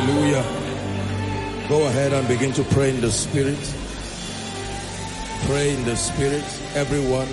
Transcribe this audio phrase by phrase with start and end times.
[0.00, 1.68] Hallelujah.
[1.68, 3.60] Go ahead and begin to pray in the spirit.
[5.44, 6.44] Pray in the spirit.
[6.74, 7.28] Everyone.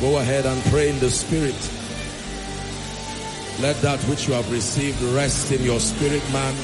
[0.00, 1.54] Go ahead and pray in the spirit.
[3.62, 6.54] Let that which you have received rest in your spirit, man.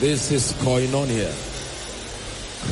[0.00, 1.53] This is koinonia.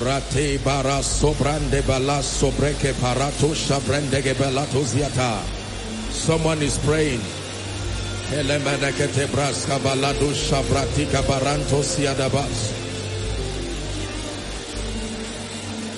[0.00, 5.42] Rate bara sobrande bala sobreke parato shabrende belato ziata.
[6.10, 7.20] Someone is praying.
[8.32, 12.72] Elemenekete braska balado shabratika baranto siadabas.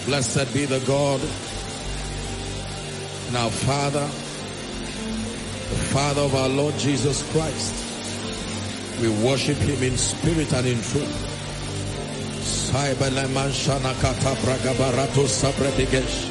[0.06, 1.20] Blessed be the God
[3.34, 7.74] Now Father, the Father of our Lord Jesus Christ.
[9.00, 11.33] We worship Him in spirit and in truth.
[15.28, 16.26] Sabredigesh.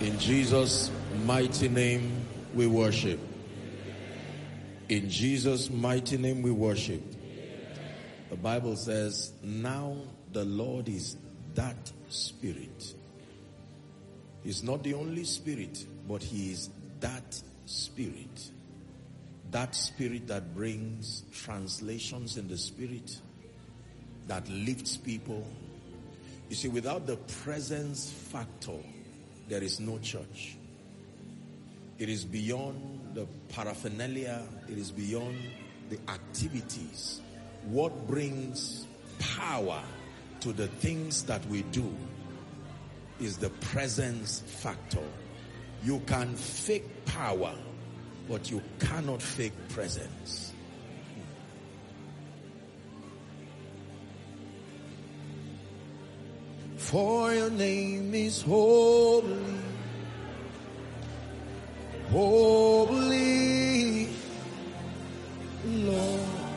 [0.00, 0.92] In Jesus'
[1.24, 3.18] mighty name we worship.
[4.88, 7.02] In Jesus' mighty name we worship.
[8.30, 9.96] The Bible says, now
[10.32, 11.16] the Lord is
[11.56, 12.94] that spirit.
[14.44, 16.68] He's not the only spirit, but he is
[17.00, 18.50] that spirit.
[19.50, 23.18] That spirit that brings translations in the spirit,
[24.28, 25.46] that lifts people.
[26.50, 28.78] You see, without the presence factor,
[29.48, 30.56] there is no church.
[31.98, 35.38] It is beyond the paraphernalia, it is beyond
[35.88, 37.20] the activities.
[37.66, 38.86] What brings
[39.18, 39.80] power
[40.40, 41.94] to the things that we do
[43.20, 45.02] is the presence factor.
[45.84, 47.54] You can fake power,
[48.28, 50.52] but you cannot fake presence.
[56.76, 59.58] For your name is holy,
[62.10, 64.08] holy,
[65.64, 66.53] Lord.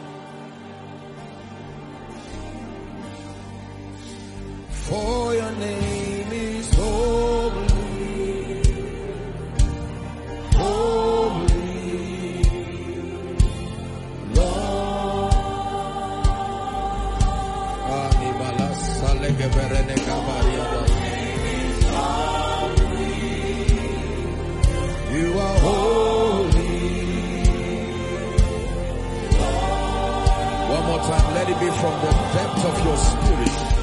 [4.89, 8.63] For your name is holy,
[10.55, 12.43] holy,
[14.33, 15.33] Lord.
[25.13, 26.67] You are holy.
[30.69, 33.76] One more time, let it be from the depth of your spirit.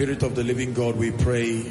[0.00, 1.62] Spirit of the living God, we pray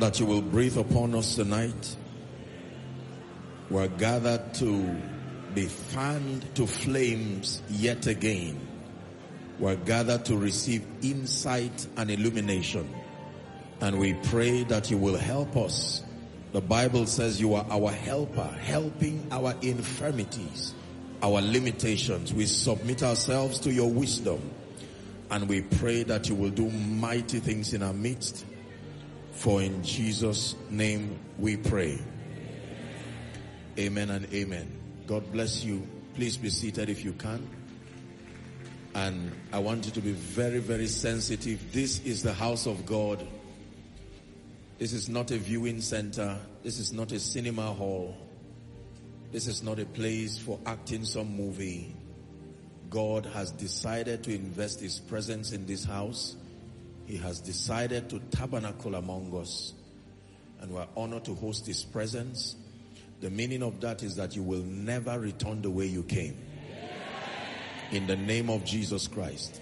[0.00, 1.96] that you will breathe upon us tonight.
[3.70, 4.96] We're gathered to
[5.54, 8.71] be fanned to flames yet again.
[9.58, 12.88] We're gathered to receive insight and illumination.
[13.80, 16.02] And we pray that you will help us.
[16.52, 20.74] The Bible says you are our helper, helping our infirmities,
[21.22, 22.32] our limitations.
[22.32, 24.50] We submit ourselves to your wisdom.
[25.30, 28.44] And we pray that you will do mighty things in our midst.
[29.32, 31.98] For in Jesus' name we pray.
[33.78, 34.70] Amen and amen.
[35.06, 35.86] God bless you.
[36.14, 37.48] Please be seated if you can.
[38.94, 41.72] And I want you to be very, very sensitive.
[41.72, 43.26] This is the house of God.
[44.78, 46.38] This is not a viewing center.
[46.62, 48.16] This is not a cinema hall.
[49.30, 51.96] This is not a place for acting some movie.
[52.90, 56.36] God has decided to invest his presence in this house.
[57.06, 59.72] He has decided to tabernacle among us.
[60.60, 62.56] And we're honored to host his presence.
[63.20, 66.36] The meaning of that is that you will never return the way you came.
[67.92, 69.60] In the name of Jesus Christ.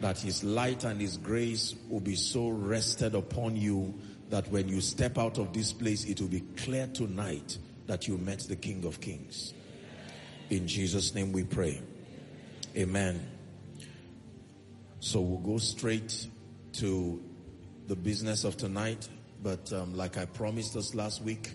[0.00, 3.94] That his light and his grace will be so rested upon you
[4.28, 7.56] that when you step out of this place, it will be clear tonight
[7.86, 9.54] that you met the King of Kings.
[10.50, 11.80] In Jesus' name we pray.
[12.76, 13.24] Amen.
[14.98, 16.26] So we'll go straight
[16.74, 17.22] to
[17.86, 19.08] the business of tonight.
[19.44, 21.52] But um, like I promised us last week,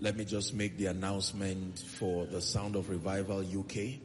[0.00, 4.00] let me just make the announcement for the Sound of Revival UK.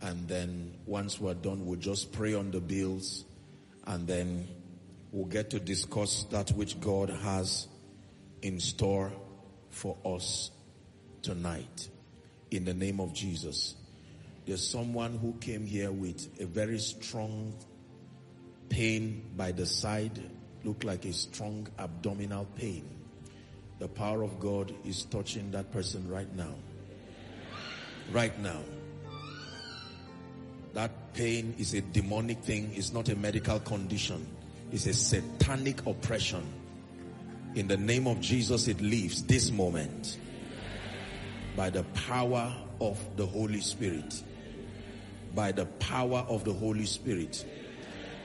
[0.00, 3.24] And then once we're done, we'll just pray on the bills.
[3.86, 4.46] And then
[5.12, 7.66] we'll get to discuss that which God has
[8.42, 9.12] in store
[9.70, 10.50] for us
[11.22, 11.88] tonight
[12.50, 13.74] in the name of Jesus.
[14.46, 17.54] There's someone who came here with a very strong
[18.68, 20.18] pain by the side,
[20.64, 22.88] look like a strong abdominal pain.
[23.78, 26.54] The power of God is touching that person right now.
[28.10, 28.60] Right now.
[30.78, 34.24] That pain is a demonic thing, it's not a medical condition,
[34.70, 36.46] it's a satanic oppression.
[37.56, 40.20] In the name of Jesus, it leaves this moment
[41.56, 44.22] by the power of the Holy Spirit
[45.34, 47.44] by the power of the Holy Spirit.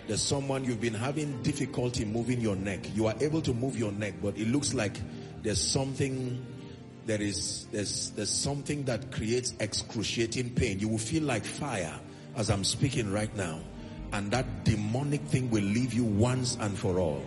[0.06, 2.96] There's someone you've been having difficulty moving your neck.
[2.96, 5.02] You are able to move your neck, but it looks like
[5.42, 6.46] there's something
[7.08, 10.78] there is there's there's something that creates excruciating pain.
[10.78, 12.00] You will feel like fire
[12.36, 13.60] as I'm speaking right now.
[14.12, 17.24] And that demonic thing will leave you once and for all.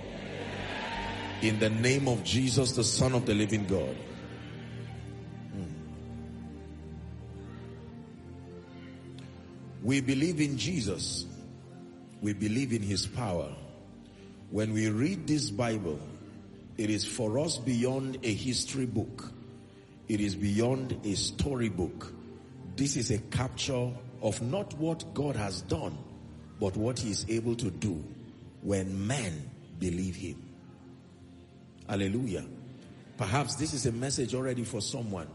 [1.43, 3.97] In the name of Jesus, the Son of the living God.
[5.53, 5.65] Hmm.
[9.83, 11.27] We believe in Jesus.
[12.23, 13.53] We believe in his power.
[14.51, 15.99] When we read this Bible,
[16.79, 19.33] it is for us beyond a history book.
[20.09, 22.13] It is beyond a storybook.
[22.77, 23.91] This is a capture
[24.23, 25.97] of not what God has done,
[26.61, 28.03] but what he is able to do
[28.63, 30.43] when men believe him.
[31.89, 32.45] Hallelujah.
[33.17, 35.29] Perhaps this is a message already for someone.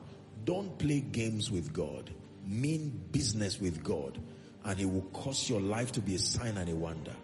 [0.45, 2.09] Don't play games with God.
[2.45, 4.17] Mean business with God
[4.63, 7.15] and he will cause your life to be a sign and a wonder.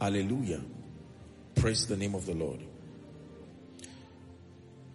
[0.00, 0.60] Hallelujah.
[1.54, 2.60] Praise the name of the Lord.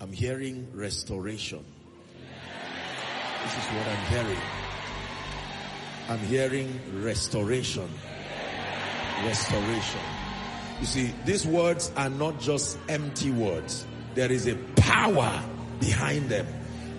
[0.02, 1.64] I'm hearing restoration.
[3.44, 4.67] This is what I'm hearing.
[6.10, 7.90] I'm hearing restoration.
[9.26, 10.02] Restoration.
[10.80, 13.86] You see, these words are not just empty words.
[14.16, 15.44] There is a power
[15.80, 16.48] behind them.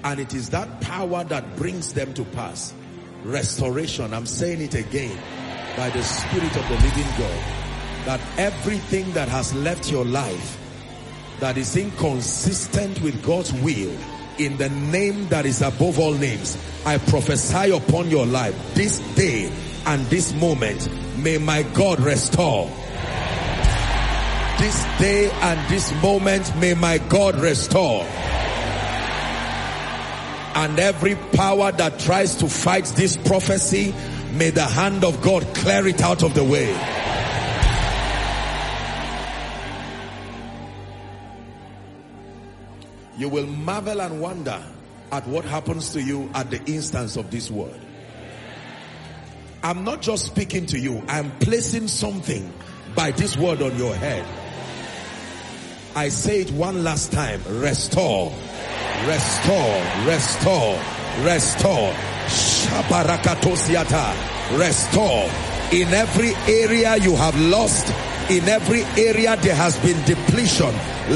[0.04, 2.74] And it is that power that brings them to pass
[3.24, 4.12] restoration.
[4.12, 5.18] I'm saying it again
[5.76, 7.44] by the Spirit of the living God
[8.04, 10.58] that everything that has left your life
[11.40, 13.96] that is inconsistent with God's will
[14.38, 16.56] in the name that is above all names,
[16.86, 19.52] I prophesy upon your life this day
[19.86, 20.88] and this moment.
[21.18, 22.66] May my God restore.
[24.58, 28.04] This day and this moment, may my God restore
[30.58, 33.94] and every power that tries to fight this prophecy,
[34.32, 36.74] may the hand of God clear it out of the way.
[43.18, 44.62] You will marvel and wonder
[45.12, 47.78] at what happens to you at the instance of this word.
[49.62, 52.50] I'm not just speaking to you, I'm placing something
[52.94, 54.24] by this word on your head.
[55.94, 58.32] I say it one last time, restore
[59.06, 60.76] Restore, restore,
[61.22, 61.92] restore.
[62.26, 64.58] Shabarakatosiata.
[64.58, 65.30] Restore.
[65.72, 67.86] In every area you have lost,
[68.30, 70.72] in every area there has been depletion,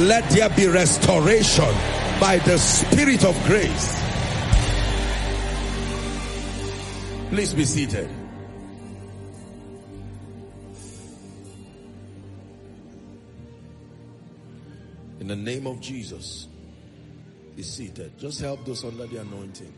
[0.06, 1.74] let there be restoration
[2.18, 4.02] by the Spirit of grace.
[7.28, 8.08] Please be seated.
[15.20, 16.48] In the name of Jesus
[17.54, 18.18] be seated.
[18.18, 19.72] Just help those under the anointing.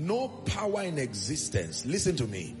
[0.00, 1.84] No power in existence.
[1.84, 2.56] Listen to me.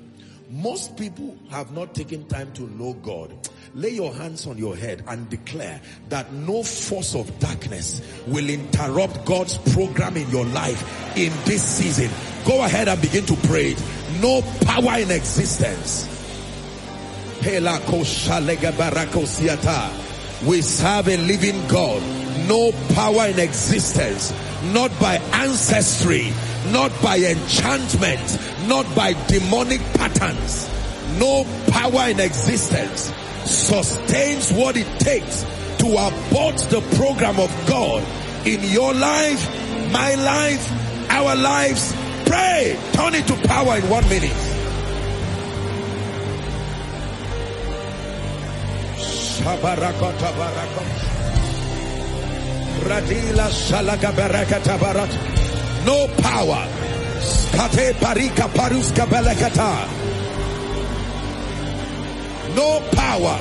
[0.50, 3.32] Most people have not taken time to know God.
[3.74, 9.24] Lay your hands on your head and declare that no force of darkness will interrupt
[9.24, 12.10] God's program in your life in this season.
[12.44, 13.76] Go ahead and begin to pray.
[14.20, 16.08] No power in existence
[20.46, 22.19] we serve a living God.
[22.48, 24.32] No power in existence.
[24.72, 26.32] Not by ancestry.
[26.72, 28.38] Not by enchantment.
[28.66, 30.68] Not by demonic patterns.
[31.18, 33.12] No power in existence
[33.44, 35.42] sustains what it takes
[35.78, 38.04] to abort the program of God
[38.46, 41.94] in your life, my life, our lives.
[42.26, 42.78] Pray.
[42.92, 44.30] Turn it to power in one minute.
[49.40, 51.19] Shabarakota barakot.
[52.84, 55.10] Radila shalaga barakata barat.
[55.84, 56.66] No power.
[57.20, 59.88] Skate parika paruska belekata.
[62.54, 63.38] No power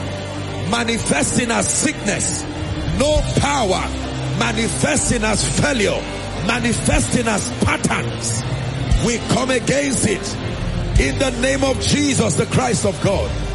[0.69, 2.43] manifesting as sickness.
[3.00, 3.81] No power
[4.39, 6.01] manifesting as failure.
[6.48, 8.43] Manifesting as patterns.
[9.05, 10.36] We come against it
[11.00, 13.49] in the name of Jesus, the Christ of God.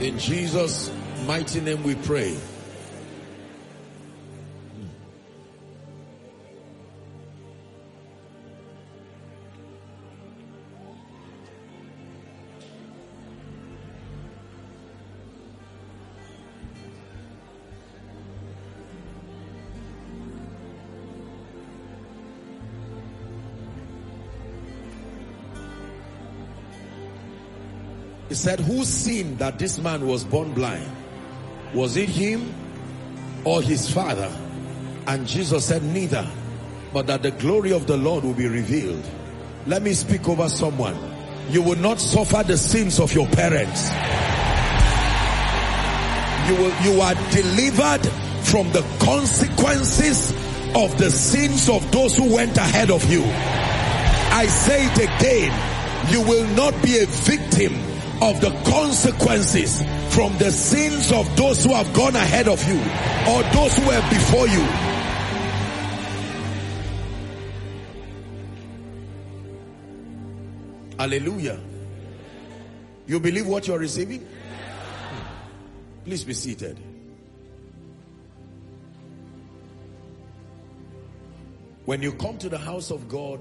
[0.00, 0.92] In Jesus'
[1.26, 2.36] mighty name we pray.
[28.38, 30.90] Said, who sinned that this man was born blind?
[31.74, 32.54] Was it him
[33.44, 34.30] or his father?
[35.06, 36.26] And Jesus said, neither,
[36.92, 39.04] but that the glory of the Lord will be revealed.
[39.66, 40.96] Let me speak over someone.
[41.50, 43.88] You will not suffer the sins of your parents.
[46.48, 48.06] You will, you are delivered
[48.44, 50.32] from the consequences
[50.74, 53.22] of the sins of those who went ahead of you.
[53.24, 56.12] I say it again.
[56.12, 57.87] You will not be a victim
[58.20, 59.80] of the consequences
[60.14, 62.78] from the sins of those who have gone ahead of you
[63.32, 64.64] or those who were before you.
[70.98, 71.60] Hallelujah.
[73.06, 74.26] You believe what you're receiving?
[76.04, 76.78] Please be seated.
[81.84, 83.40] When you come to the house of God,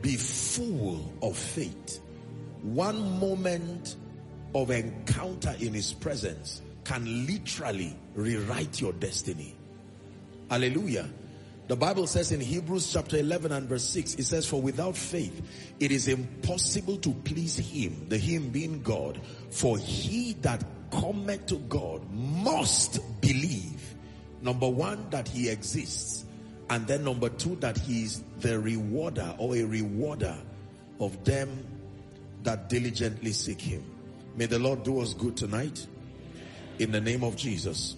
[0.00, 2.01] be full of faith.
[2.62, 3.96] One moment
[4.54, 9.56] of encounter in his presence can literally rewrite your destiny.
[10.50, 11.08] Hallelujah.
[11.68, 15.40] The Bible says in Hebrews chapter 11 and verse 6, it says, For without faith,
[15.80, 19.20] it is impossible to please him, the him being God.
[19.50, 23.94] For he that cometh to God must believe,
[24.42, 26.26] number one, that he exists.
[26.68, 30.36] And then number two, that he is the rewarder or a rewarder
[31.00, 31.64] of them
[32.42, 33.84] that diligently seek him.
[34.36, 35.86] May the Lord do us good tonight
[36.78, 37.96] in the name of Jesus.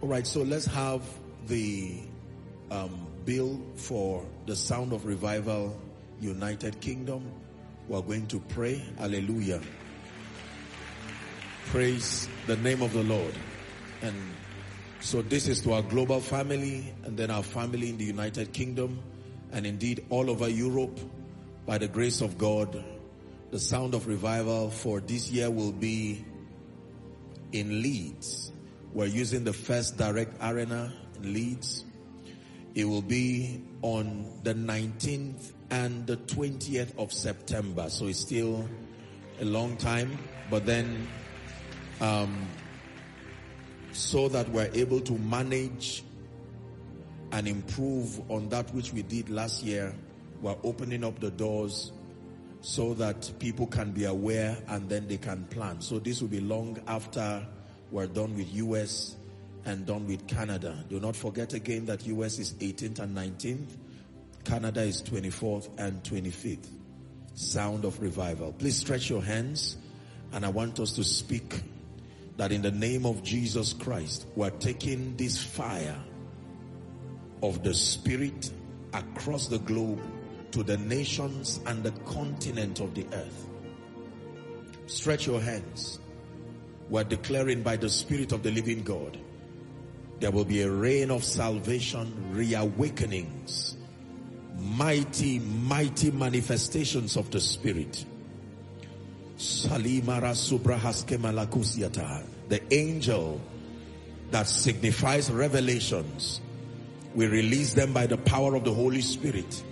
[0.00, 1.02] All right, so let's have
[1.46, 2.00] the
[2.70, 5.80] um, bill for the Sound of Revival
[6.20, 7.30] United Kingdom.
[7.88, 8.82] We're going to pray.
[8.98, 9.60] Hallelujah.
[11.66, 13.34] Praise the name of the Lord.
[14.02, 14.14] And
[15.00, 19.00] so this is to our global family and then our family in the United Kingdom
[19.52, 20.98] and indeed all over Europe
[21.66, 22.84] by the grace of God.
[23.52, 26.24] The sound of revival for this year will be
[27.52, 28.50] in Leeds.
[28.92, 31.84] We're using the first direct arena in Leeds.
[32.74, 37.88] It will be on the 19th and the 20th of September.
[37.88, 38.68] So it's still
[39.40, 40.18] a long time,
[40.50, 41.06] but then
[42.00, 42.48] um,
[43.92, 46.02] so that we're able to manage
[47.30, 49.94] and improve on that which we did last year.
[50.42, 51.92] We're opening up the doors
[52.66, 55.80] so that people can be aware and then they can plan.
[55.80, 57.46] So this will be long after
[57.92, 59.14] we're done with US
[59.64, 60.84] and done with Canada.
[60.88, 63.68] Do not forget again that US is 18th and 19th.
[64.42, 66.66] Canada is 24th and 25th.
[67.36, 68.52] Sound of revival.
[68.52, 69.76] Please stretch your hands
[70.32, 71.62] and I want us to speak
[72.36, 76.02] that in the name of Jesus Christ, we're taking this fire
[77.44, 78.50] of the Spirit
[78.92, 80.00] across the globe
[80.56, 83.46] to the nations and the continent of the earth.
[84.86, 85.98] Stretch your hands.
[86.88, 89.18] We're declaring by the Spirit of the living God,
[90.18, 93.76] there will be a reign of salvation, reawakenings,
[94.58, 98.06] mighty, mighty manifestations of the Spirit
[99.36, 102.24] Salimara Subrahaskemalakusiata.
[102.48, 103.42] The angel
[104.30, 106.40] that signifies revelations.
[107.14, 109.62] We release them by the power of the Holy Spirit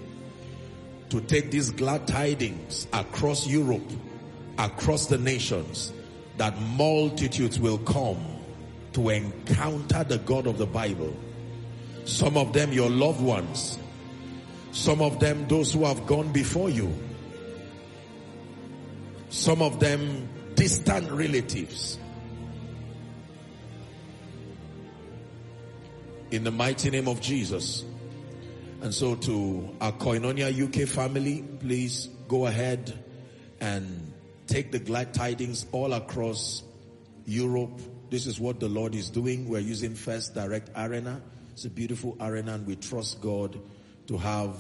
[1.11, 3.91] to take these glad tidings across Europe,
[4.59, 5.93] across the nations,
[6.39, 8.19] that multitudes will come
[8.93, 11.17] to encounter the God of the Bible.
[12.05, 13.79] Some of them your loved ones.
[14.73, 16.93] Some of them those who have gone before you
[19.35, 21.99] some of them distant relatives.
[26.31, 27.85] In the mighty name of Jesus.
[28.83, 32.93] And so to our Koinonia UK family, please go ahead
[33.61, 34.13] and
[34.47, 36.63] take the glad tidings all across
[37.25, 37.81] Europe.
[38.11, 39.49] This is what the Lord is doing.
[39.49, 41.23] We're using First Direct Arena.
[41.53, 43.59] It's a beautiful arena and we trust God
[44.09, 44.57] to have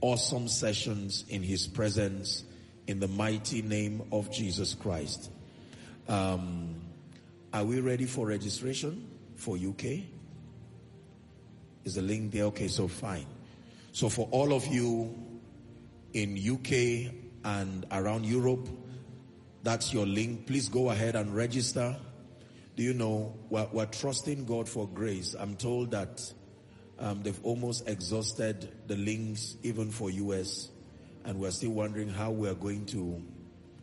[0.00, 2.44] awesome sessions in His presence
[2.86, 5.30] in the mighty name of Jesus Christ.
[6.08, 6.74] Um,
[7.52, 10.02] are we ready for registration for UK?
[11.84, 12.44] Is the link there?
[12.44, 13.26] Okay, so fine.
[13.92, 15.14] So for all of you
[16.12, 17.12] in UK
[17.44, 18.68] and around Europe,
[19.62, 20.46] That's your link.
[20.46, 21.96] Please go ahead and register.
[22.74, 25.36] Do you know, we're, we're trusting God for grace.
[25.38, 26.20] I'm told that
[26.98, 30.68] um, they've almost exhausted the links even for US
[31.24, 33.22] and we're still wondering how we're going to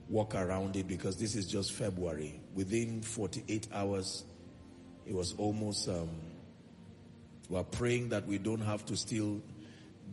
[0.09, 2.41] walk around it because this is just February.
[2.53, 4.25] Within 48 hours,
[5.05, 6.09] it was almost, um,
[7.49, 9.41] we're praying that we don't have to still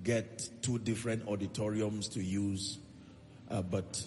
[0.02, 2.78] get two different auditoriums to use,
[3.50, 4.02] uh, but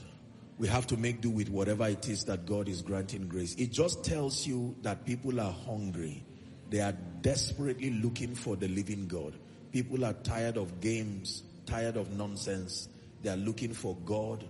[0.58, 3.56] we have to make do with whatever it is that God is granting grace.
[3.56, 6.24] It just tells you that people are hungry.
[6.70, 9.34] They are desperately looking for the living God.
[9.72, 12.90] People are tired of games, tired of nonsense.
[13.22, 14.44] They are looking for God,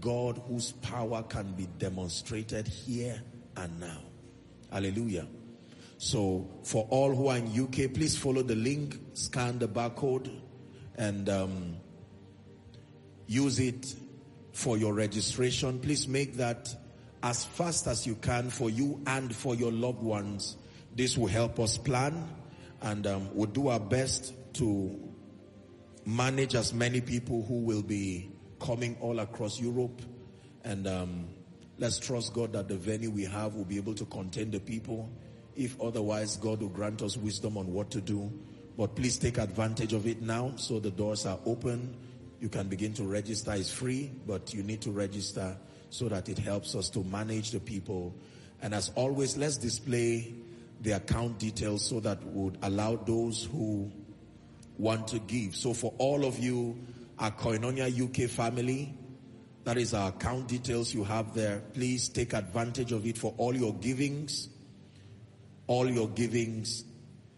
[0.00, 3.22] God whose power can be demonstrated here
[3.56, 4.00] and now.
[4.70, 5.26] Hallelujah.
[6.02, 10.34] So for all who are in UK, please follow the link, scan the barcode
[10.96, 11.76] and um,
[13.26, 13.94] use it
[14.54, 15.78] for your registration.
[15.78, 16.74] Please make that
[17.22, 20.56] as fast as you can for you and for your loved ones.
[20.96, 22.26] This will help us plan
[22.80, 24.98] and um, we'll do our best to
[26.06, 30.00] manage as many people who will be coming all across Europe
[30.64, 31.28] and um,
[31.76, 35.10] let's trust God that the venue we have will be able to contain the people.
[35.56, 38.30] If otherwise, God will grant us wisdom on what to do.
[38.76, 41.94] But please take advantage of it now so the doors are open.
[42.40, 43.52] You can begin to register.
[43.52, 45.56] It's free, but you need to register
[45.90, 48.14] so that it helps us to manage the people.
[48.62, 50.32] And as always, let's display
[50.80, 53.90] the account details so that would allow those who
[54.78, 55.54] want to give.
[55.54, 56.78] So for all of you,
[57.18, 58.94] our Koinonia UK family,
[59.64, 61.62] that is our account details you have there.
[61.74, 64.48] Please take advantage of it for all your givings.
[65.70, 66.82] All your givings,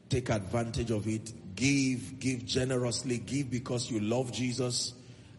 [0.08, 1.34] take advantage of it.
[1.54, 4.94] Give, give generously, give because you love Jesus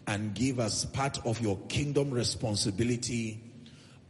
[0.06, 3.42] and give as part of your kingdom responsibility.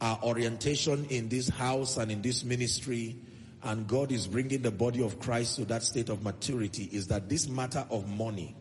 [0.02, 3.16] Our orientation in this house and in this ministry
[3.64, 7.30] and God is bringing the body of Christ to that state of maturity is that
[7.30, 8.54] this matter of money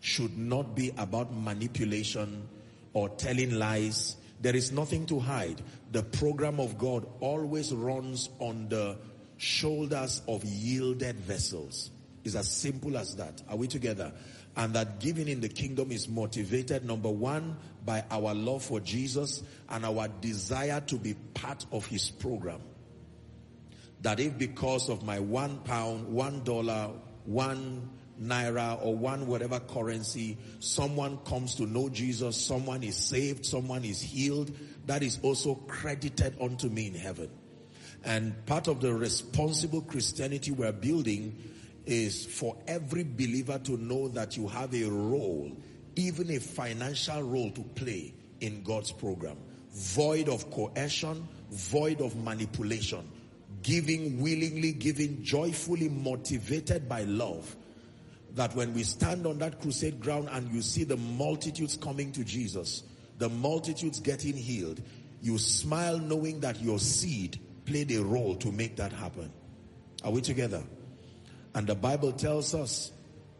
[0.00, 2.46] should not be about manipulation
[2.92, 4.16] or telling lies.
[4.42, 5.62] There is nothing to hide.
[5.92, 8.98] The program of God always runs on the
[9.36, 11.90] shoulders of yielded vessels.
[12.24, 13.42] It's as simple as that.
[13.48, 14.12] Are we together?
[14.56, 19.42] And that giving in the kingdom is motivated, number one, by our love for Jesus
[19.68, 22.60] and our desire to be part of his program
[24.02, 26.90] that if because of my one pound, one dollar,
[27.24, 27.88] one
[28.22, 34.00] naira or one whatever currency, someone comes to know Jesus, someone is saved, someone is
[34.00, 34.52] healed,
[34.86, 37.30] that is also credited unto me in heaven.
[38.06, 41.36] And part of the responsible Christianity we're building
[41.84, 45.52] is for every believer to know that you have a role,
[45.96, 49.36] even a financial role to play in God's program.
[49.72, 53.06] Void of coercion, void of manipulation
[53.66, 57.56] giving willingly, giving joyfully, motivated by love.
[58.34, 62.22] That when we stand on that crusade ground and you see the multitudes coming to
[62.22, 62.84] Jesus,
[63.18, 64.80] the multitudes getting healed,
[65.20, 69.30] you smile knowing that your seed played a role to make that happen.
[70.04, 70.62] Are we together?
[71.54, 72.92] And the Bible tells us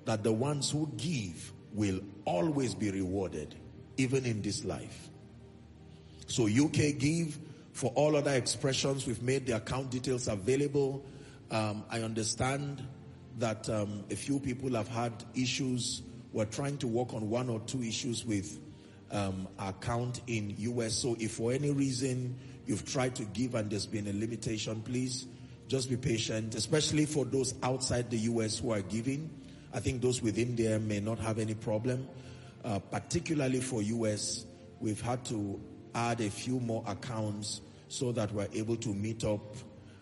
[0.05, 3.55] that the ones who give will always be rewarded,
[3.97, 5.09] even in this life.
[6.27, 7.39] So UK give,
[7.73, 11.05] for all other expressions, we've made the account details available.
[11.51, 12.83] Um, I understand
[13.39, 16.03] that um, a few people have had issues.
[16.33, 18.59] We're trying to work on one or two issues with
[19.11, 20.95] um, account in US.
[20.95, 25.27] So if for any reason you've tried to give and there's been a limitation, please
[25.69, 29.31] just be patient, especially for those outside the US who are giving.
[29.73, 32.09] I think those within there may not have any problem.
[32.65, 34.47] Uh, particularly for US,
[34.81, 35.61] we've had to
[35.95, 39.57] add a few more accounts so that we're able to meet up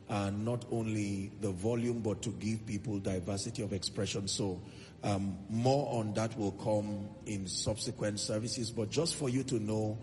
[0.09, 4.29] uh, not only the volume but to give people diversity of expression.
[4.29, 4.61] So
[5.03, 8.71] um, more on that will come in subsequent services.
[8.71, 9.99] But just for you to know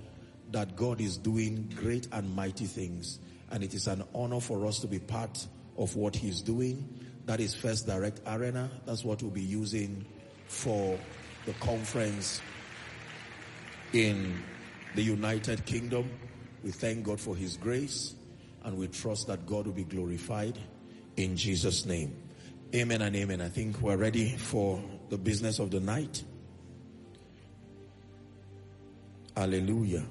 [0.51, 3.19] that God is doing great and mighty things,
[3.51, 5.45] and it is an honor for us to be part
[5.77, 6.87] of what He's doing.
[7.25, 8.69] That is First Direct Arena.
[8.85, 10.05] That's what we'll be using
[10.47, 10.99] for
[11.45, 12.41] the conference
[13.93, 14.41] in
[14.95, 16.09] the United Kingdom.
[16.63, 18.15] We thank God for his grace
[18.63, 20.57] and we trust that God will be glorified
[21.17, 22.15] in Jesus name.
[22.75, 23.41] Amen and amen.
[23.41, 26.23] I think we're ready for the business of the night.
[29.35, 30.03] Hallelujah.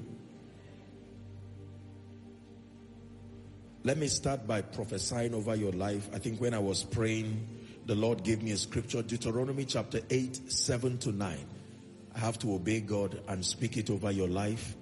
[3.83, 6.09] Let me start by prophesying over your life.
[6.13, 7.49] I think when I was praying,
[7.87, 11.39] the Lord gave me a scripture, Deuteronomy chapter 8, 7 to 9.
[12.15, 14.77] I have to obey God and speak it over your life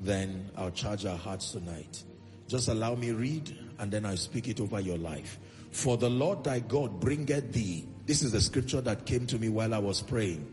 [0.00, 2.02] then I'll charge our hearts tonight.
[2.48, 5.38] Just allow me read and then I'll speak it over your life.
[5.70, 9.48] For the Lord thy God bringeth thee, this is the scripture that came to me
[9.48, 10.46] while I was praying,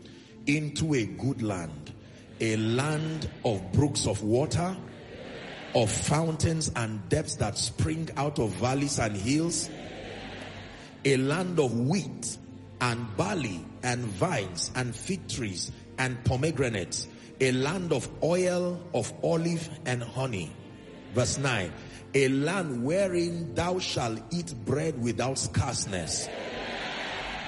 [0.47, 1.91] into a good land,
[2.39, 4.75] a land of brooks of water,
[5.75, 9.69] of fountains and depths that spring out of valleys and hills,
[11.05, 12.38] a land of wheat
[12.81, 17.07] and barley and vines and fig trees and pomegranates,
[17.39, 20.51] a land of oil, of olive and honey.
[21.13, 21.71] Verse 9,
[22.13, 26.27] a land wherein thou shalt eat bread without scarceness.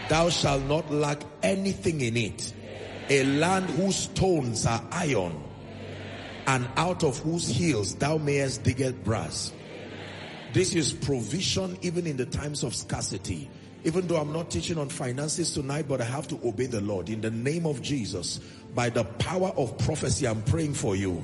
[0.09, 2.53] Thou shalt not lack anything in it.
[3.09, 5.42] A land whose stones are iron
[6.47, 9.53] and out of whose heels thou mayest dig brass.
[10.53, 13.49] This is provision even in the times of scarcity.
[13.85, 17.09] Even though I'm not teaching on finances tonight, but I have to obey the Lord.
[17.09, 18.39] In the name of Jesus,
[18.73, 21.23] by the power of prophecy, I'm praying for you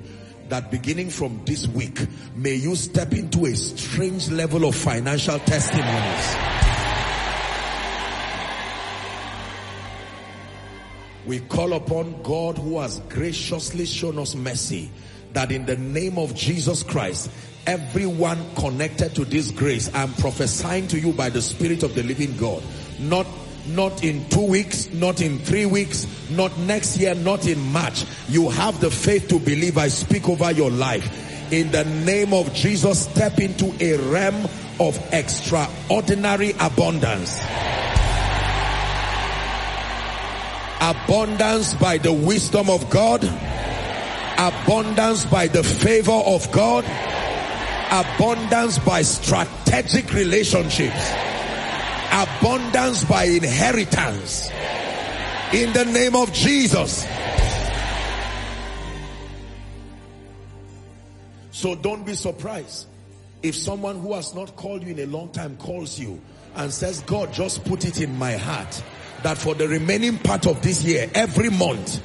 [0.50, 2.06] that beginning from this week,
[2.36, 6.36] may you step into a strange level of financial testimonies.
[11.26, 14.92] We call upon God who has graciously shown us mercy
[15.34, 17.30] that in the name of Jesus Christ,
[17.68, 22.36] everyone connected to this grace, I'm prophesying to you by the Spirit of the living
[22.38, 22.64] God,
[23.00, 23.28] not
[23.68, 28.06] not in two weeks, not in three weeks, not next year, not in March.
[28.28, 31.52] You have the faith to believe I speak over your life.
[31.52, 34.46] In the name of Jesus, step into a realm
[34.80, 37.40] of extraordinary abundance.
[40.82, 43.22] Abundance by the wisdom of God.
[44.40, 46.86] Abundance by the favor of God.
[47.92, 51.14] Abundance by strategic relationships
[52.12, 54.50] abundance by inheritance
[55.54, 57.06] in the name of Jesus.
[61.52, 62.88] So don't be surprised
[63.44, 66.20] if someone who has not called you in a long time calls you
[66.56, 68.84] and says, God just put it in my heart
[69.24, 72.02] that for the remaining part of this year, every month,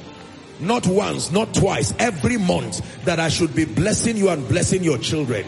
[0.59, 4.97] not once, not twice, every month that I should be blessing you and blessing your
[4.97, 5.45] children.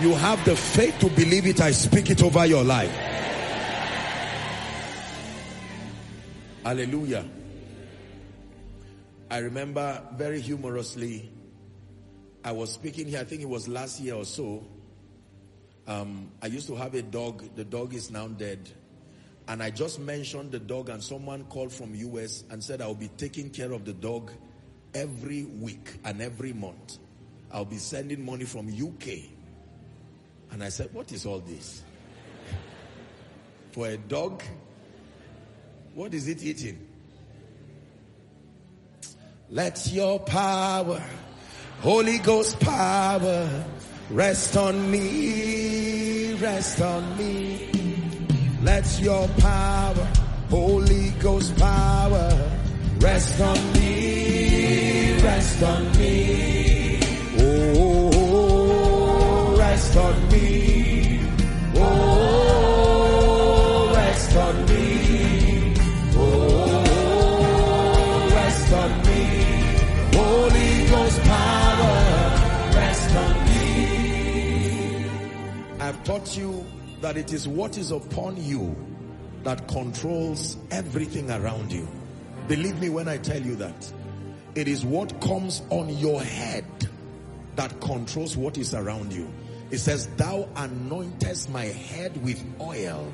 [0.00, 1.60] You have the faith to believe it.
[1.60, 2.90] I speak it over your life.
[6.62, 7.24] Hallelujah.
[9.30, 11.30] I remember very humorously,
[12.44, 14.64] I was speaking here, I think it was last year or so.
[15.86, 17.56] Um, I used to have a dog.
[17.56, 18.68] The dog is now dead.
[19.48, 23.08] And I just mentioned the dog and someone called from US and said I'll be
[23.16, 24.32] taking care of the dog
[24.96, 26.98] every week and every month.
[27.52, 29.30] I'll be sending money from UK.
[30.50, 31.82] And I said, what is all this?
[33.72, 34.42] For a dog
[35.96, 36.78] what is it eating?
[39.48, 41.02] Let your power,
[41.80, 43.64] Holy Ghost power,
[44.10, 47.70] rest on me, rest on me.
[48.62, 50.06] Let your power,
[50.50, 52.50] Holy Ghost power,
[52.98, 53.85] rest on me,
[55.26, 57.00] rest on me.
[57.38, 58.06] Oh,
[59.58, 61.20] rest on me.
[61.74, 63.12] Oh,
[63.94, 65.74] rest on me.
[66.14, 67.18] Oh,
[68.38, 69.22] rest on me.
[70.16, 71.98] Holy Ghost power,
[72.80, 75.10] rest on me.
[75.80, 76.64] I've taught you
[77.00, 78.76] that it is what is upon you
[79.42, 81.88] that controls everything around you.
[82.46, 83.92] Believe me when I tell you that.
[84.56, 86.64] It is what comes on your head
[87.56, 89.30] that controls what is around you.
[89.70, 93.12] It says, thou anointest my head with oil,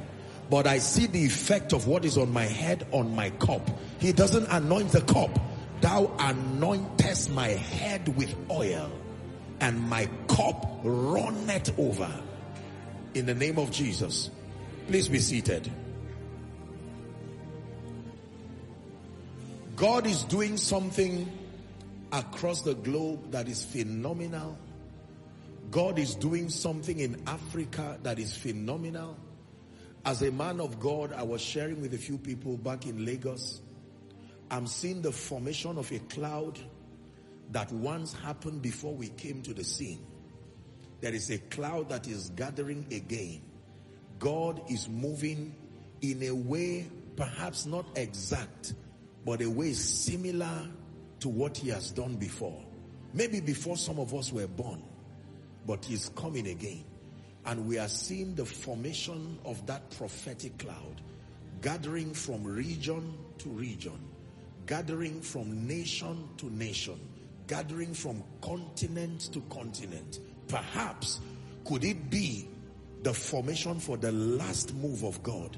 [0.48, 3.68] but I see the effect of what is on my head on my cup.
[3.98, 5.37] He doesn't anoint the cup.
[5.81, 8.92] Thou anointest my head with oil
[9.61, 12.11] and my cup runneth over
[13.14, 14.31] in the name of Jesus.
[14.87, 15.68] Please be seated.
[19.82, 21.28] God is doing something
[22.12, 24.56] across the globe that is phenomenal.
[25.72, 29.16] God is doing something in Africa that is phenomenal.
[30.04, 33.60] As a man of God, I was sharing with a few people back in Lagos.
[34.52, 36.60] I'm seeing the formation of a cloud
[37.50, 40.06] that once happened before we came to the scene.
[41.00, 43.42] There is a cloud that is gathering again.
[44.20, 45.56] God is moving
[46.02, 48.74] in a way perhaps not exact,
[49.24, 50.66] but a way similar
[51.20, 52.62] to what he has done before.
[53.14, 54.82] Maybe before some of us were born,
[55.66, 56.85] but he's coming again.
[57.44, 61.00] And we are seeing the formation of that prophetic cloud
[61.61, 63.98] gathering from region to region,
[64.66, 66.98] gathering from nation to nation,
[67.46, 70.18] gathering from continent to continent.
[70.48, 71.20] Perhaps
[71.64, 72.48] could it be
[73.02, 75.56] the formation for the last move of God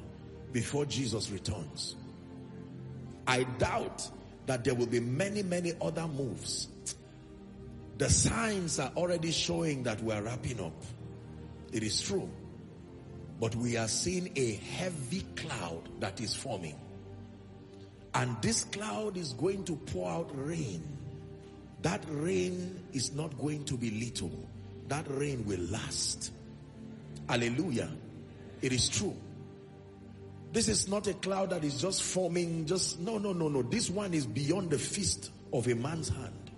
[0.53, 1.97] before Jesus returns?
[3.27, 4.09] I doubt
[4.47, 6.69] that there will be many, many other moves.
[7.99, 10.75] The signs are already showing that we are wrapping up.
[11.73, 12.29] It is true.
[13.41, 16.79] But we are seeing a heavy cloud that is forming.
[18.15, 20.83] And this cloud is going to pour out rain.
[21.83, 24.33] That rain is not going to be little.
[24.89, 26.33] That rain will last.
[27.29, 27.91] Hallelujah.
[28.63, 29.17] It is true.
[30.55, 33.63] This is not a cloud that is just forming, just, no, no, no, no.
[33.63, 36.53] This one is beyond the fist of a man's hand.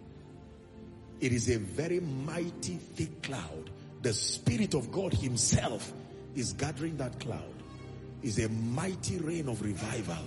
[1.18, 3.70] It is a very mighty, thick cloud.
[4.02, 5.94] The Spirit of God Himself
[6.34, 7.40] is gathering that cloud.
[8.22, 10.26] Is a mighty rain of revival.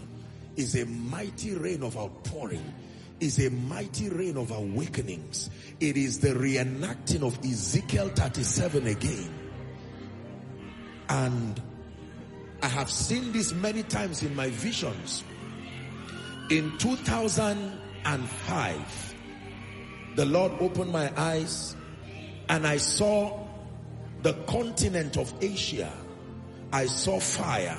[0.56, 2.74] Is a mighty rain of outpouring.
[3.20, 5.52] Is a mighty rain of awakenings.
[5.80, 9.32] It is the reenacting of Ezekiel 37 again.
[11.08, 11.62] And
[12.62, 15.24] I have seen this many times in my visions.
[16.50, 19.16] In 2005,
[20.16, 21.78] the Lord opened my eyes
[22.50, 23.48] and I saw
[24.24, 25.94] the continent of Asia.
[26.74, 27.78] I saw fire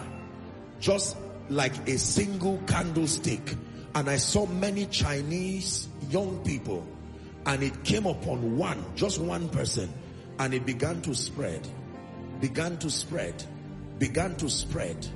[0.81, 1.17] just
[1.51, 3.57] like a single candlestick
[3.95, 6.87] and I saw many Chinese young people
[7.45, 9.93] and it came upon one, just one person
[10.39, 11.69] and it began to spread,
[12.41, 13.45] began to spread
[14.01, 15.07] began to spread.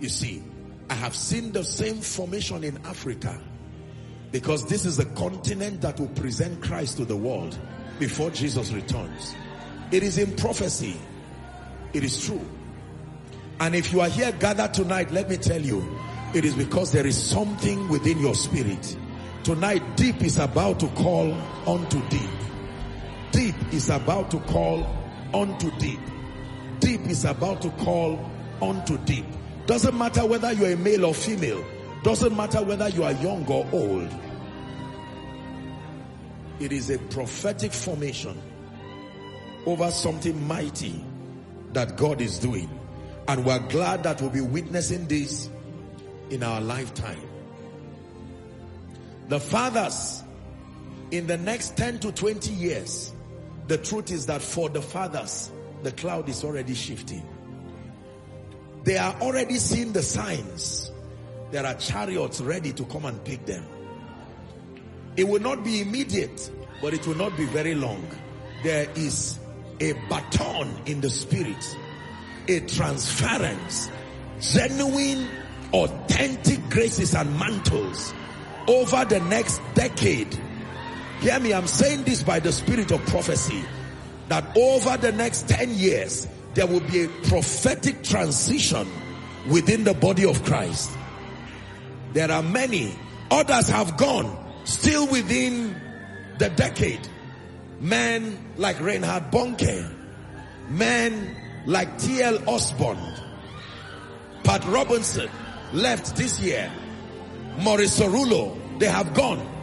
[0.00, 0.42] You see,
[0.90, 3.38] I have seen the same formation in Africa
[4.32, 7.56] because this is the continent that will present Christ to the world
[8.00, 9.36] before Jesus returns.
[9.92, 10.96] It is in prophecy.
[11.92, 12.44] It is true.
[13.60, 15.86] And if you are here gathered tonight, let me tell you,
[16.34, 18.96] it is because there is something within your spirit.
[19.44, 21.32] Tonight, deep is about to call
[21.68, 22.30] unto deep.
[23.30, 24.84] Deep is about to call
[25.32, 26.00] unto deep
[26.80, 29.26] deep is about to call onto deep.
[29.66, 31.64] Doesn't matter whether you're a male or female.
[32.02, 34.08] Doesn't matter whether you are young or old.
[36.60, 38.40] It is a prophetic formation
[39.66, 41.04] over something mighty
[41.72, 42.68] that God is doing.
[43.26, 45.48] And we're glad that we'll be witnessing this
[46.30, 47.20] in our lifetime.
[49.28, 50.22] The fathers,
[51.10, 53.12] in the next 10 to 20 years,
[53.66, 55.50] the truth is that for the fathers,
[55.84, 57.26] the cloud is already shifting.
[58.84, 60.90] They are already seeing the signs.
[61.50, 63.64] There are chariots ready to come and pick them.
[65.16, 66.50] It will not be immediate,
[66.82, 68.06] but it will not be very long.
[68.62, 69.38] There is
[69.80, 71.76] a baton in the spirit,
[72.48, 73.90] a transference,
[74.40, 75.28] genuine,
[75.72, 78.12] authentic graces and mantles
[78.68, 80.38] over the next decade.
[81.20, 83.64] Hear me, I'm saying this by the spirit of prophecy
[84.28, 88.88] that over the next 10 years, there will be a prophetic transition
[89.48, 90.90] within the body of Christ.
[92.12, 92.96] There are many.
[93.30, 95.74] Others have gone still within
[96.38, 97.06] the decade.
[97.80, 99.90] Men like Reinhard Bonnke.
[100.68, 102.38] Men like T.L.
[102.48, 102.98] Osborn.
[104.44, 105.28] Pat Robertson
[105.72, 106.70] left this year.
[107.58, 108.58] Morris Cerullo.
[108.78, 109.53] They have gone.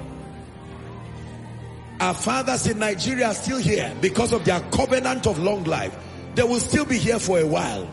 [2.02, 5.96] Our fathers in Nigeria are still here because of their covenant of long life.
[6.34, 7.88] They will still be here for a while.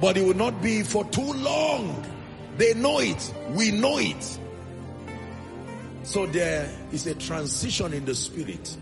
[0.00, 2.04] But it will not be for too long.
[2.56, 3.32] They know it.
[3.50, 4.38] We know it.
[6.02, 8.76] So there is a transition in the spirit.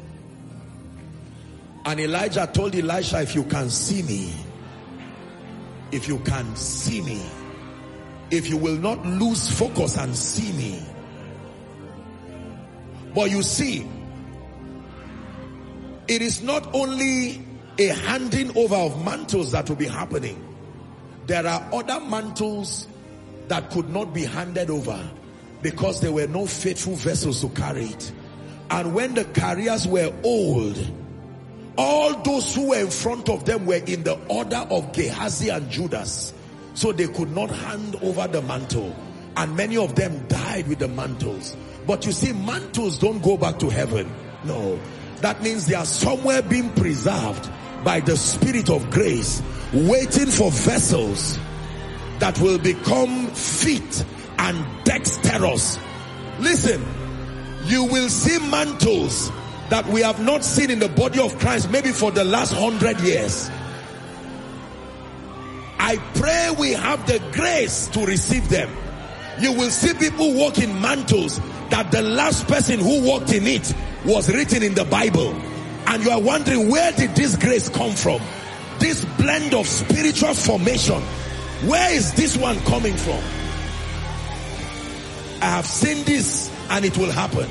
[1.84, 4.32] And Elijah told Elisha, if you can see me,
[5.90, 7.22] if you can see me,
[8.30, 10.82] if you will not lose focus and see me.
[13.14, 13.86] But you see,
[16.12, 17.42] it is not only
[17.78, 20.38] a handing over of mantles that will be happening.
[21.26, 22.86] There are other mantles
[23.48, 25.02] that could not be handed over
[25.62, 28.12] because there were no faithful vessels to carry it.
[28.70, 30.78] And when the carriers were old,
[31.78, 35.70] all those who were in front of them were in the order of Gehazi and
[35.70, 36.34] Judas.
[36.74, 38.94] So they could not hand over the mantle.
[39.36, 41.56] And many of them died with the mantles.
[41.86, 44.12] But you see, mantles don't go back to heaven.
[44.44, 44.78] No.
[45.22, 47.48] That means they are somewhere being preserved
[47.84, 49.40] by the spirit of grace,
[49.72, 51.38] waiting for vessels
[52.18, 54.04] that will become fit
[54.38, 55.78] and dexterous.
[56.40, 56.84] Listen,
[57.66, 59.30] you will see mantles
[59.70, 63.00] that we have not seen in the body of Christ maybe for the last hundred
[63.00, 63.48] years.
[65.78, 68.70] I pray we have the grace to receive them.
[69.38, 73.72] You will see people walk in mantles that the last person who walked in it
[74.04, 75.32] was written in the Bible
[75.86, 78.20] and you are wondering where did this grace come from?
[78.78, 81.00] This blend of spiritual formation,
[81.68, 83.22] where is this one coming from?
[85.40, 87.48] I have seen this and it will happen.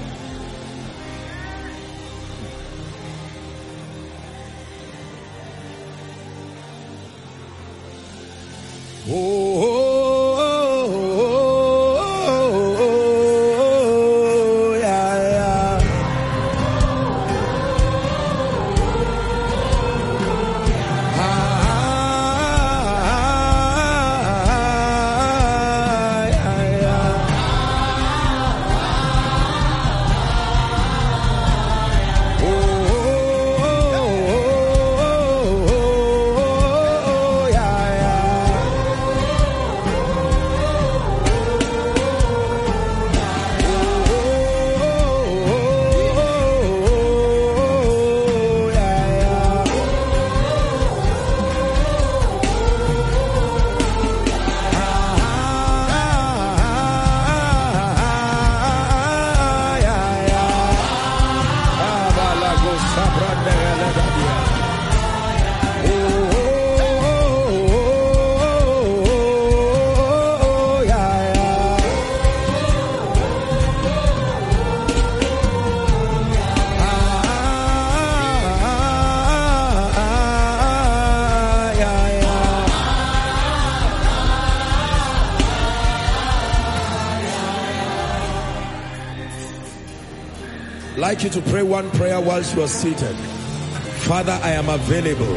[9.08, 9.91] Oh, oh, oh.
[91.24, 93.16] Like you to pray one prayer whilst you are seated.
[94.08, 95.36] Father, I am available,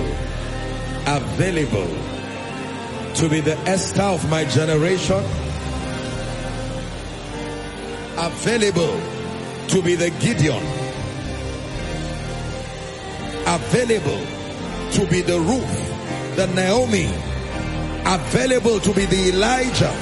[1.07, 1.89] available
[3.17, 5.23] to be the Esther of my generation,
[8.17, 8.99] available
[9.69, 10.63] to be the Gideon,
[13.47, 14.25] available
[14.93, 17.13] to be the Ruth, the Naomi,
[18.07, 19.95] available to be the Elijah.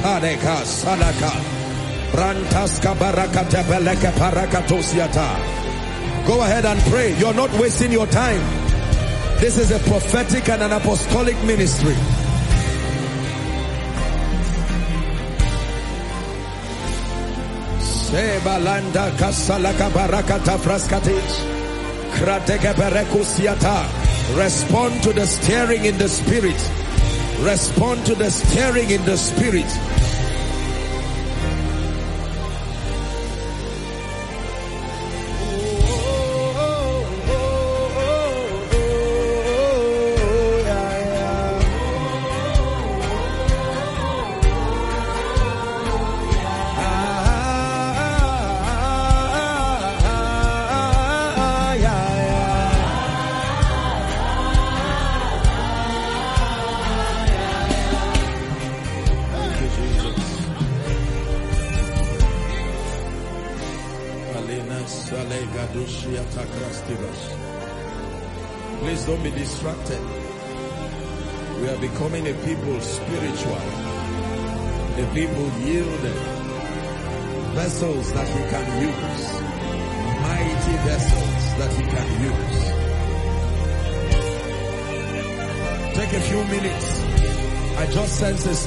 [0.00, 1.57] Shadeka, Sadaka.
[2.12, 5.28] Brantaska barakata beleke parakatosiata.
[6.26, 7.16] Go ahead and pray.
[7.18, 8.40] You're not wasting your time.
[9.40, 11.94] This is a prophetic and an apostolic ministry.
[17.80, 21.32] Sebalanda kasalaka barakata fraskatis.
[22.16, 23.86] Krateke berekusiata.
[24.36, 26.60] Respond to the stirring in the spirit.
[27.40, 29.68] Respond to the stirring in the spirit.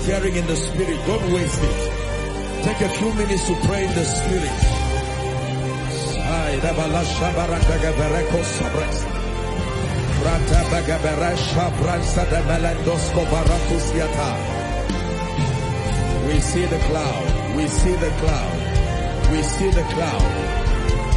[0.04, 1.00] Stirring in the spirit.
[1.06, 1.78] Don't waste it.
[2.64, 4.58] Take a few minutes to pray in the spirit.
[16.28, 17.56] We see the cloud.
[17.56, 19.32] We see the cloud.
[19.32, 20.32] We see the cloud.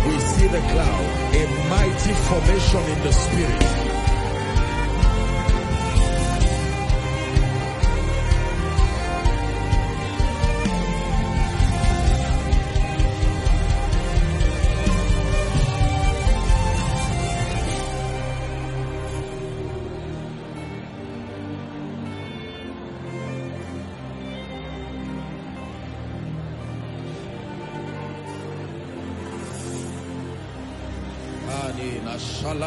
[0.06, 1.04] We see the cloud.
[1.40, 3.83] A mighty formation in the spirit.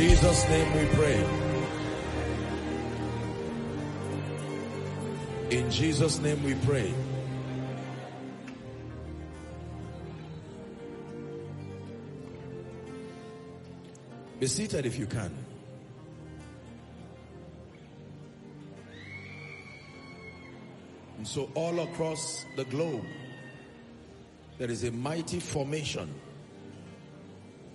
[0.00, 1.24] Jesus' name we pray.
[5.50, 6.94] In Jesus' name we pray.
[14.38, 15.36] Be seated if you can.
[21.18, 23.04] And so all across the globe,
[24.56, 26.08] there is a mighty formation.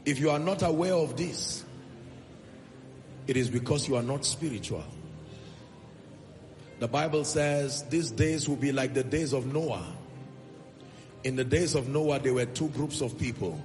[0.06, 1.65] If you are not aware of this,
[3.28, 4.84] it is because you are not spiritual.
[6.80, 9.86] The Bible says these days will be like the days of Noah.
[11.24, 13.60] In the days of Noah, there were two groups of people.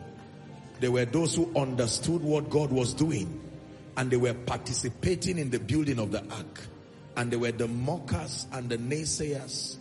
[0.78, 3.40] There were those who understood what God was doing
[3.96, 6.60] and they were participating in the building of the ark.
[7.16, 9.76] And they were the mockers and the naysayers,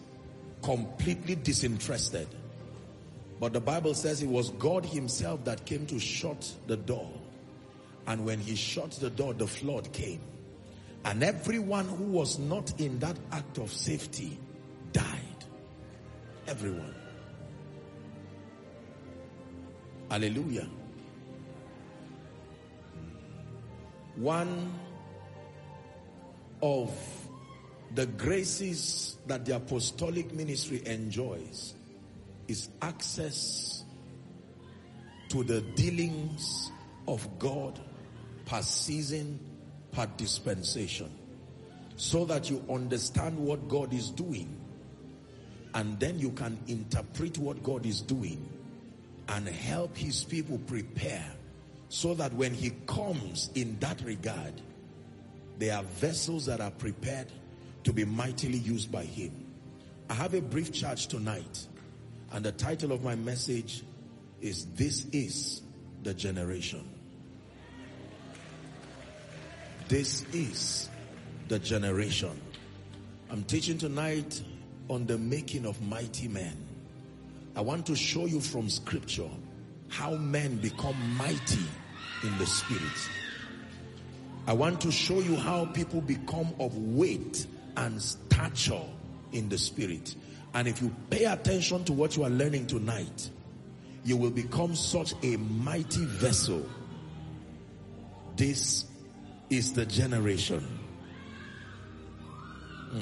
[0.61, 2.27] completely disinterested.
[3.39, 7.09] But the Bible says it was God himself that came to shut the door.
[8.09, 10.19] And when he shut the door, the flood came.
[11.05, 14.39] And everyone who was not in that act of safety
[14.91, 15.45] died.
[16.47, 16.95] Everyone.
[20.09, 20.67] Hallelujah.
[24.15, 24.73] One
[26.63, 26.91] of
[27.93, 31.75] the graces that the apostolic ministry enjoys
[32.47, 33.83] is access
[35.29, 36.71] to the dealings
[37.07, 37.79] of God
[38.49, 39.39] per season,
[39.91, 41.09] per dispensation.
[41.95, 44.55] So that you understand what God is doing.
[45.75, 48.49] And then you can interpret what God is doing
[49.27, 51.31] and help his people prepare
[51.89, 54.53] so that when he comes in that regard,
[55.59, 57.27] there are vessels that are prepared
[57.83, 59.45] to be mightily used by him.
[60.09, 61.67] I have a brief charge tonight
[62.31, 63.83] and the title of my message
[64.41, 65.61] is This is
[66.01, 66.98] the Generation.
[69.89, 70.87] This is
[71.47, 72.39] the generation.
[73.31, 74.39] I'm teaching tonight
[74.87, 76.55] on the making of mighty men.
[77.55, 79.31] I want to show you from scripture
[79.87, 81.65] how men become mighty
[82.23, 83.09] in the spirit.
[84.45, 88.85] I want to show you how people become of weight and stature
[89.31, 90.13] in the spirit.
[90.53, 93.31] And if you pay attention to what you are learning tonight,
[94.03, 96.63] you will become such a mighty vessel.
[98.35, 98.85] This
[99.49, 100.61] is the generation.
[102.91, 103.01] Hmm.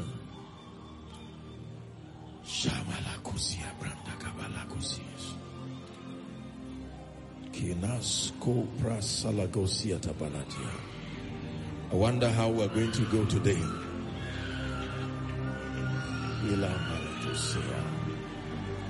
[11.92, 13.62] I wonder how we're going to go today.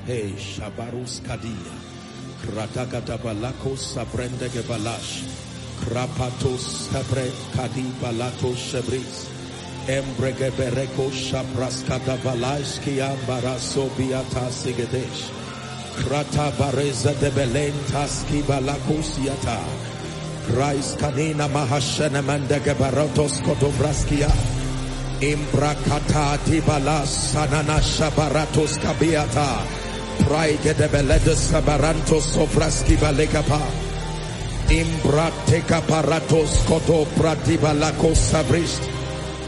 [0.05, 1.73] Hey, Shabarus Kadia.
[2.41, 5.46] Kratakata balakos sabrende gebalash.
[5.83, 9.29] Krapatos sabre kadi balatos shebris.
[9.87, 15.31] Embrege bereko shabras kata balash kiambaraso biata sigedesh.
[15.97, 19.59] Krata bareza de belentas ki balakos yata.
[20.57, 24.29] Rais kanina mahashene mendege barotos kotovraskia.
[25.21, 29.65] Imbrakata tibalas sanana shabaratos kabiata.
[30.27, 33.86] Praige de beledes sabarantos sofraski balekapa.
[34.69, 38.83] Imbrateka paratos koto pratibalakos sabrist.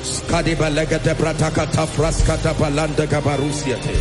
[0.03, 3.95] Skadi balega de bratakata fraskata balanda gabarusiate.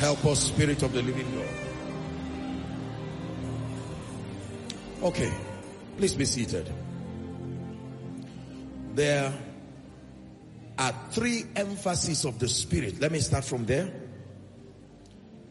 [0.00, 1.48] Help us, Spirit of the Living God.
[5.08, 5.32] Okay,
[5.96, 6.70] please be seated.
[8.94, 9.32] There
[10.80, 13.00] are three emphases of the Spirit.
[13.00, 13.92] Let me start from there.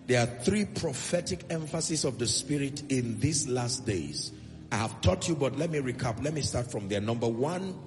[0.08, 4.32] There are three prophetic emphases of the Spirit in these last days.
[4.72, 6.24] I have taught you, but let me recap.
[6.24, 7.00] Let me start from there.
[7.00, 7.78] Number one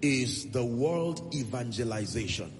[0.00, 2.52] is the world evangelization.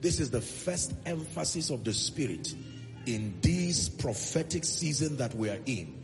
[0.00, 2.54] This is the first emphasis of the Spirit
[3.04, 6.02] in this prophetic season that we are in.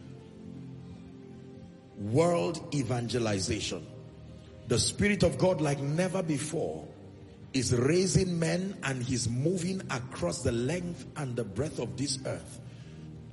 [1.97, 3.87] World evangelization.
[4.69, 6.87] The Spirit of God, like never before,
[7.53, 12.61] is raising men and he's moving across the length and the breadth of this earth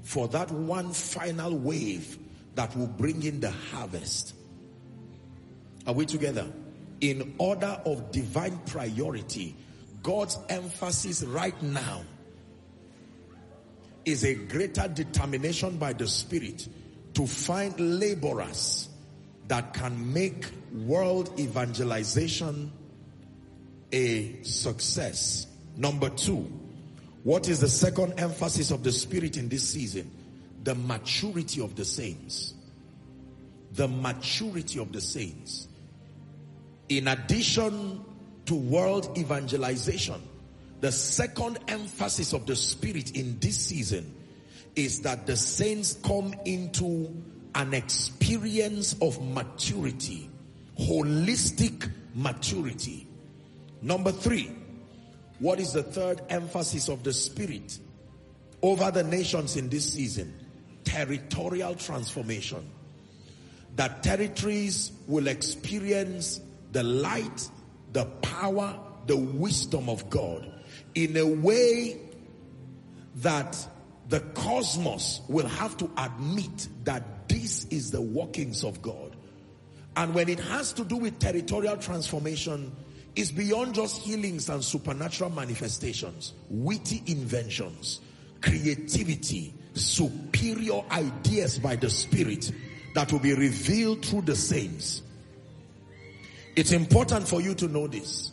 [0.03, 2.17] for that one final wave
[2.55, 4.33] that will bring in the harvest.
[5.87, 6.47] Are we together?
[7.01, 9.55] In order of divine priority,
[10.03, 12.01] God's emphasis right now
[14.05, 16.67] is a greater determination by the Spirit
[17.13, 18.89] to find laborers
[19.47, 22.71] that can make world evangelization
[23.91, 25.47] a success.
[25.77, 26.51] Number two,
[27.23, 30.09] What is the second emphasis of the Spirit in this season?
[30.63, 32.53] The maturity of the saints.
[33.73, 35.67] The maturity of the saints.
[36.87, 38.03] In addition
[38.45, 40.21] to world evangelization,
[40.79, 44.15] the second emphasis of the Spirit in this season
[44.75, 47.13] is that the saints come into
[47.53, 50.29] an experience of maturity,
[50.79, 53.05] holistic maturity.
[53.81, 54.51] Number three,
[55.39, 57.79] what is the third emphasis of the Spirit
[58.61, 60.33] over the nations in this season?
[60.83, 62.69] Territorial transformation.
[63.75, 67.49] That territories will experience the light,
[67.93, 68.77] the power,
[69.07, 70.51] the wisdom of God
[70.95, 71.97] in a way
[73.17, 73.67] that
[74.09, 79.15] the cosmos will have to admit that this is the workings of God.
[79.95, 82.75] And when it has to do with territorial transformation,
[83.19, 87.99] is beyond just healings and supernatural manifestations, witty inventions,
[88.41, 92.49] creativity, superior ideas by the Spirit
[92.95, 95.01] that will be revealed through the saints.
[96.55, 98.31] It's important for you to know this.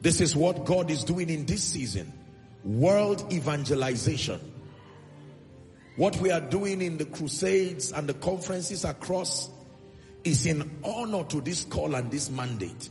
[0.00, 2.10] This is what God is doing in this season.
[2.64, 4.40] World evangelization.
[5.96, 9.50] What we are doing in the crusades and the conferences across
[10.24, 12.88] is in honor to this call and this mandate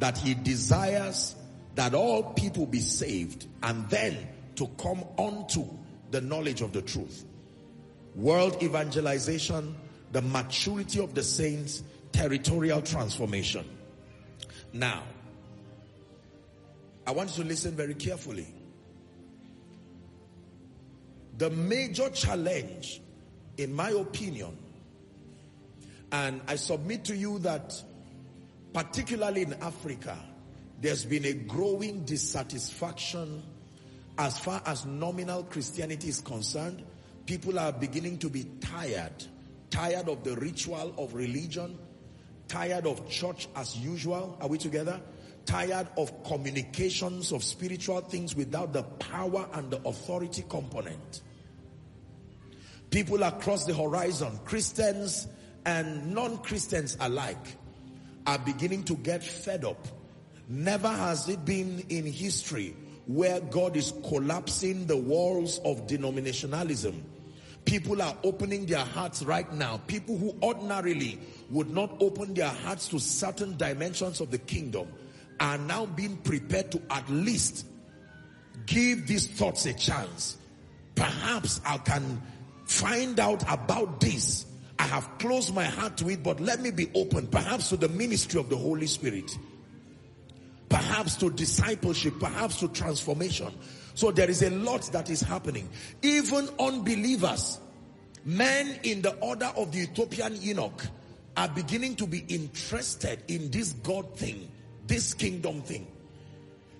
[0.00, 1.36] that he desires
[1.76, 4.16] that all people be saved and then
[4.56, 5.64] to come unto
[6.10, 7.24] the knowledge of the truth.
[8.16, 9.76] World evangelization,
[10.12, 13.64] the maturity of the saints, territorial transformation.
[14.72, 15.04] Now,
[17.06, 18.46] I want you to listen very carefully.
[21.38, 23.00] The major challenge,
[23.56, 24.56] in my opinion,
[26.12, 27.82] and I submit to you that
[28.72, 30.16] particularly in Africa,
[30.80, 33.42] there's been a growing dissatisfaction
[34.18, 36.82] as far as nominal Christianity is concerned.
[37.26, 39.24] People are beginning to be tired,
[39.70, 41.78] tired of the ritual of religion,
[42.48, 44.36] tired of church as usual.
[44.40, 45.00] Are we together?
[45.46, 51.22] Tired of communications of spiritual things without the power and the authority component.
[52.90, 55.28] People across the horizon, Christians
[55.64, 57.56] and non-Christians alike,
[58.30, 59.88] are beginning to get fed up.
[60.48, 62.76] Never has it been in history
[63.08, 66.94] where God is collapsing the walls of denominationalism.
[67.64, 69.78] People are opening their hearts right now.
[69.88, 71.18] People who ordinarily
[71.50, 74.86] would not open their hearts to certain dimensions of the kingdom
[75.40, 77.66] are now being prepared to at least
[78.66, 80.36] give these thoughts a chance.
[80.94, 82.22] Perhaps I can
[82.64, 84.46] find out about this
[84.80, 87.90] I have closed my heart to it, but let me be open, perhaps to the
[87.90, 89.30] ministry of the Holy Spirit,
[90.70, 93.52] perhaps to discipleship, perhaps to transformation.
[93.92, 95.68] So there is a lot that is happening.
[96.00, 97.60] Even unbelievers,
[98.24, 100.86] men in the order of the Ethiopian eunuch,
[101.36, 104.50] are beginning to be interested in this God thing,
[104.86, 105.88] this kingdom thing.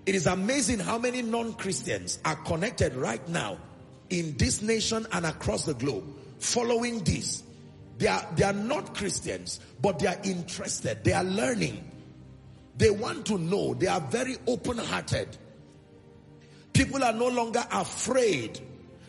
[0.07, 3.59] It is amazing how many non-Christians are connected right now
[4.09, 6.05] in this nation and across the globe,
[6.39, 7.43] following this.
[8.01, 11.05] They are, they are not Christians, but they are interested.
[11.05, 11.85] They are learning.
[12.79, 13.75] They want to know.
[13.75, 15.37] They are very open-hearted.
[16.73, 18.59] People are no longer afraid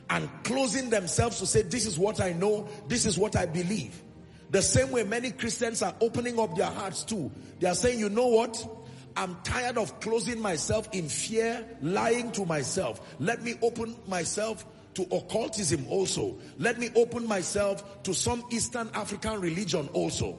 [0.09, 4.03] and closing themselves to say, this is what I know, this is what I believe.
[4.49, 7.31] The same way many Christians are opening up their hearts too.
[7.61, 8.67] They are saying, you know what?
[9.15, 13.15] I'm tired of closing myself in fear, lying to myself.
[13.21, 14.65] Let me open myself
[14.95, 16.37] to occultism also.
[16.57, 20.37] Let me open myself to some Eastern African religion also.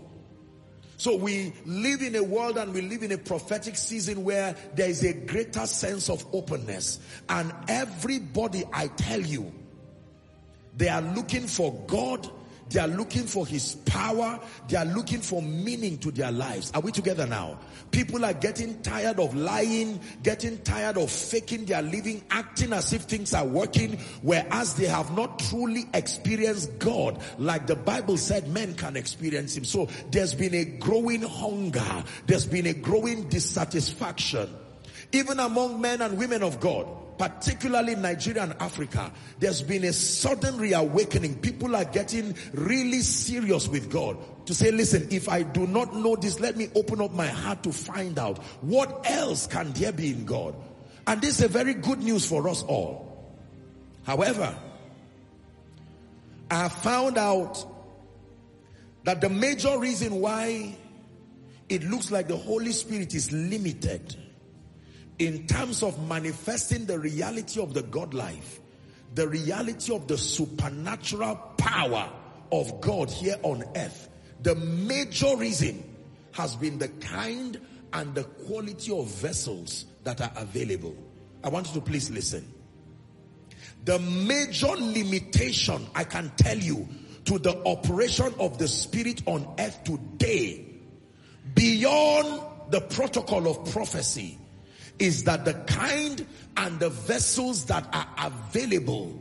[0.96, 4.88] So we live in a world and we live in a prophetic season where there
[4.88, 7.00] is a greater sense of openness.
[7.28, 9.52] And everybody, I tell you,
[10.76, 12.30] they are looking for God
[12.72, 14.40] they are looking for his power.
[14.68, 16.70] They are looking for meaning to their lives.
[16.74, 17.58] Are we together now?
[17.90, 23.02] People are getting tired of lying, getting tired of faking their living, acting as if
[23.02, 28.74] things are working, whereas they have not truly experienced God like the Bible said men
[28.74, 29.64] can experience him.
[29.64, 32.04] So there's been a growing hunger.
[32.26, 34.48] There's been a growing dissatisfaction.
[35.12, 36.86] Even among men and women of God
[37.18, 41.36] particularly Nigeria and Africa, there's been a sudden reawakening.
[41.36, 46.16] People are getting really serious with God to say, listen, if I do not know
[46.16, 50.10] this, let me open up my heart to find out what else can there be
[50.10, 50.54] in God.
[51.06, 53.34] And this is a very good news for us all.
[54.04, 54.56] However,
[56.50, 57.64] I have found out
[59.04, 60.76] that the major reason why
[61.68, 64.16] it looks like the Holy Spirit is limited
[65.18, 68.60] in terms of manifesting the reality of the God life,
[69.14, 72.10] the reality of the supernatural power
[72.50, 74.08] of God here on earth,
[74.42, 75.82] the major reason
[76.32, 77.60] has been the kind
[77.92, 80.96] and the quality of vessels that are available.
[81.44, 82.52] I want you to please listen.
[83.84, 86.88] The major limitation I can tell you
[87.24, 90.66] to the operation of the Spirit on earth today,
[91.54, 94.38] beyond the protocol of prophecy,
[95.02, 96.24] is that the kind
[96.56, 99.20] and the vessels that are available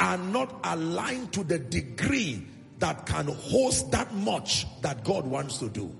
[0.00, 2.44] are not aligned to the degree
[2.80, 5.94] that can host that much that God wants to do.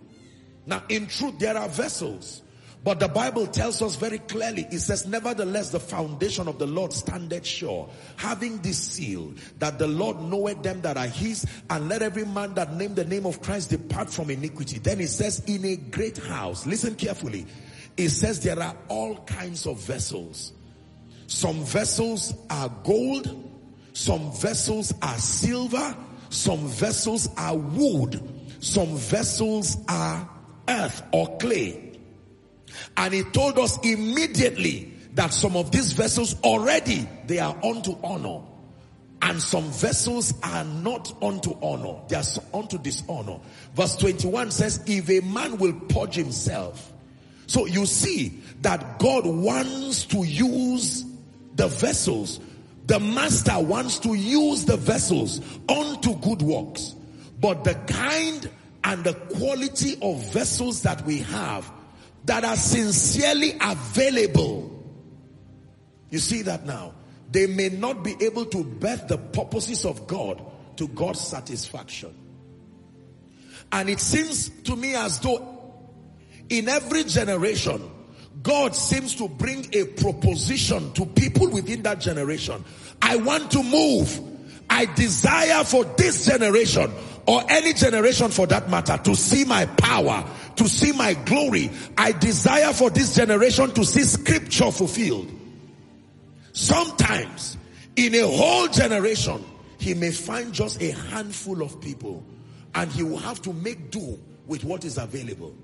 [0.67, 2.43] Now, in truth, there are vessels.
[2.85, 6.93] But the Bible tells us very clearly, it says, nevertheless, the foundation of the Lord
[6.93, 12.03] standeth sure, having this seal, that the Lord knoweth them that are his, and let
[12.03, 14.81] every man that name the name of Christ depart from iniquity.
[14.81, 17.47] Then it says, in a great house, listen carefully,
[18.05, 20.53] it says there are all kinds of vessels.
[21.27, 23.51] Some vessels are gold,
[23.93, 25.97] some vessels are silver,
[26.31, 28.21] some vessels are wood,
[28.61, 30.29] some vessels are
[30.69, 31.99] earth or clay.
[32.97, 38.43] And he told us immediately that some of these vessels already they are unto honor.
[39.21, 42.01] And some vessels are not unto honor.
[42.09, 43.39] They are unto dishonor.
[43.75, 46.92] Verse 21 says, if a man will purge himself.
[47.53, 51.05] So you see that God wants to use
[51.55, 52.41] the vessels.
[52.87, 56.95] The master wants to use the vessels unto good works.
[57.39, 58.49] But the kind
[58.85, 61.71] and the quality of vessels that we have
[62.25, 64.83] that are sincerely available.
[66.09, 66.95] You see that now?
[67.33, 70.43] They may not be able to birth the purposes of God
[70.79, 72.15] to God's satisfaction.
[73.71, 75.52] And it seems to me as though
[76.49, 77.91] in every generation,
[78.43, 82.65] God seems to bring a proposition to people within that generation.
[83.01, 84.21] I want to move.
[84.69, 86.91] I desire for this generation
[87.27, 90.25] or any generation for that matter to see my power,
[90.57, 91.71] to see my glory.
[91.97, 95.31] I desire for this generation to see scripture fulfilled.
[96.53, 97.57] Sometimes
[97.97, 99.45] in a whole generation,
[99.79, 102.25] he may find just a handful of people
[102.75, 105.55] and he will have to make do with what is available.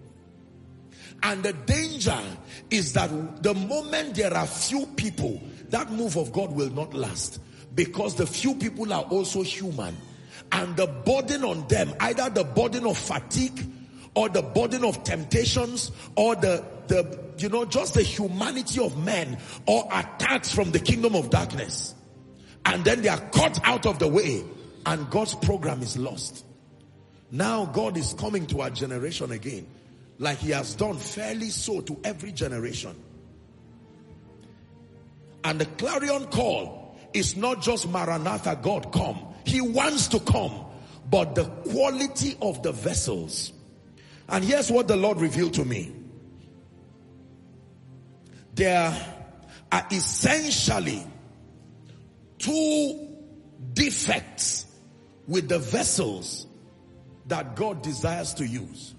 [1.22, 2.18] And the danger
[2.70, 5.40] is that the moment there are few people,
[5.70, 7.40] that move of God will not last
[7.74, 9.96] because the few people are also human
[10.52, 13.66] and the burden on them, either the burden of fatigue
[14.14, 19.36] or the burden of temptations or the, the, you know, just the humanity of men
[19.66, 21.94] or attacks from the kingdom of darkness.
[22.64, 24.42] And then they are cut out of the way
[24.86, 26.44] and God's program is lost.
[27.30, 29.66] Now God is coming to our generation again
[30.18, 32.94] like he has done fairly so to every generation.
[35.44, 39.18] And the clarion call is not just Maranatha, God come.
[39.44, 40.66] He wants to come,
[41.08, 43.52] but the quality of the vessels.
[44.28, 45.92] And here's what the Lord revealed to me.
[48.54, 48.94] There
[49.70, 51.06] are essentially
[52.38, 53.08] two
[53.72, 54.66] defects
[55.28, 56.46] with the vessels
[57.26, 58.94] that God desires to use.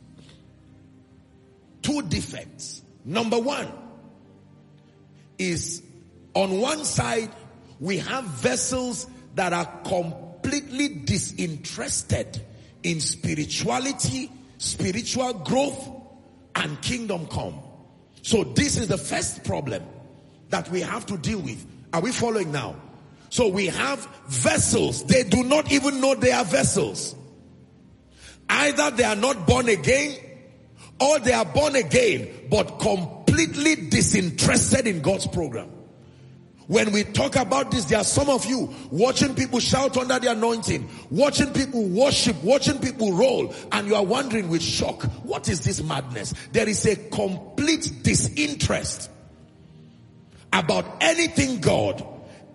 [1.89, 2.83] Two defects.
[3.03, 3.67] Number one
[5.39, 5.81] is
[6.35, 7.31] on one side,
[7.79, 12.45] we have vessels that are completely disinterested
[12.83, 15.89] in spirituality, spiritual growth,
[16.55, 17.59] and kingdom come.
[18.21, 19.81] So this is the first problem
[20.49, 21.65] that we have to deal with.
[21.91, 22.75] Are we following now?
[23.29, 25.05] So we have vessels.
[25.05, 27.15] They do not even know they are vessels.
[28.47, 30.28] Either they are not born again
[30.99, 35.69] or they are born again but completely disinterested in God's program.
[36.69, 40.29] When we talk about this, there are some of you watching people shout under the
[40.31, 45.61] anointing, watching people worship, watching people roll, and you are wondering with shock, what is
[45.61, 46.35] this madness?
[46.51, 49.09] There is a complete disinterest
[50.53, 52.05] about anything God,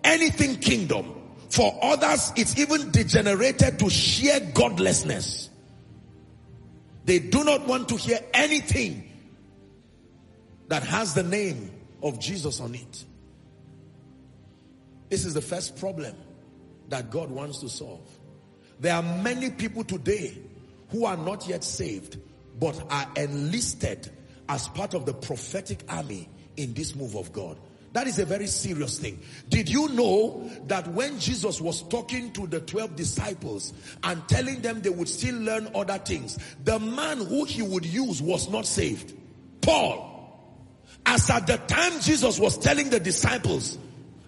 [0.01, 1.13] anything kingdom.
[1.49, 5.49] For others, it's even degenerated to sheer godlessness.
[7.05, 9.11] They do not want to hear anything
[10.67, 13.05] that has the name of Jesus on it.
[15.09, 16.15] This is the first problem
[16.89, 18.09] that God wants to solve.
[18.79, 20.37] There are many people today
[20.89, 22.17] who are not yet saved,
[22.59, 24.09] but are enlisted
[24.49, 26.27] as part of the prophetic army
[26.57, 27.57] in this move of God.
[27.95, 29.21] That is a very serious thing.
[29.47, 33.71] Did you know that when Jesus was talking to the 12 disciples
[34.03, 38.21] and telling them they would still learn other things, the man who he would use
[38.21, 39.13] was not saved?
[39.61, 40.11] Paul.
[41.05, 43.77] As at the time Jesus was telling the disciples,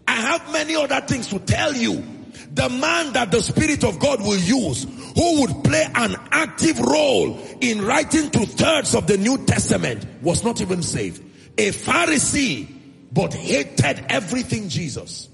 [0.08, 2.06] I have many other things to tell you.
[2.54, 7.38] The man that the Spirit of God will use, who would play an active role
[7.60, 11.22] in writing two thirds of the New Testament, was not even saved.
[11.58, 12.77] A Pharisee,
[13.18, 15.28] but hated everything Jesus.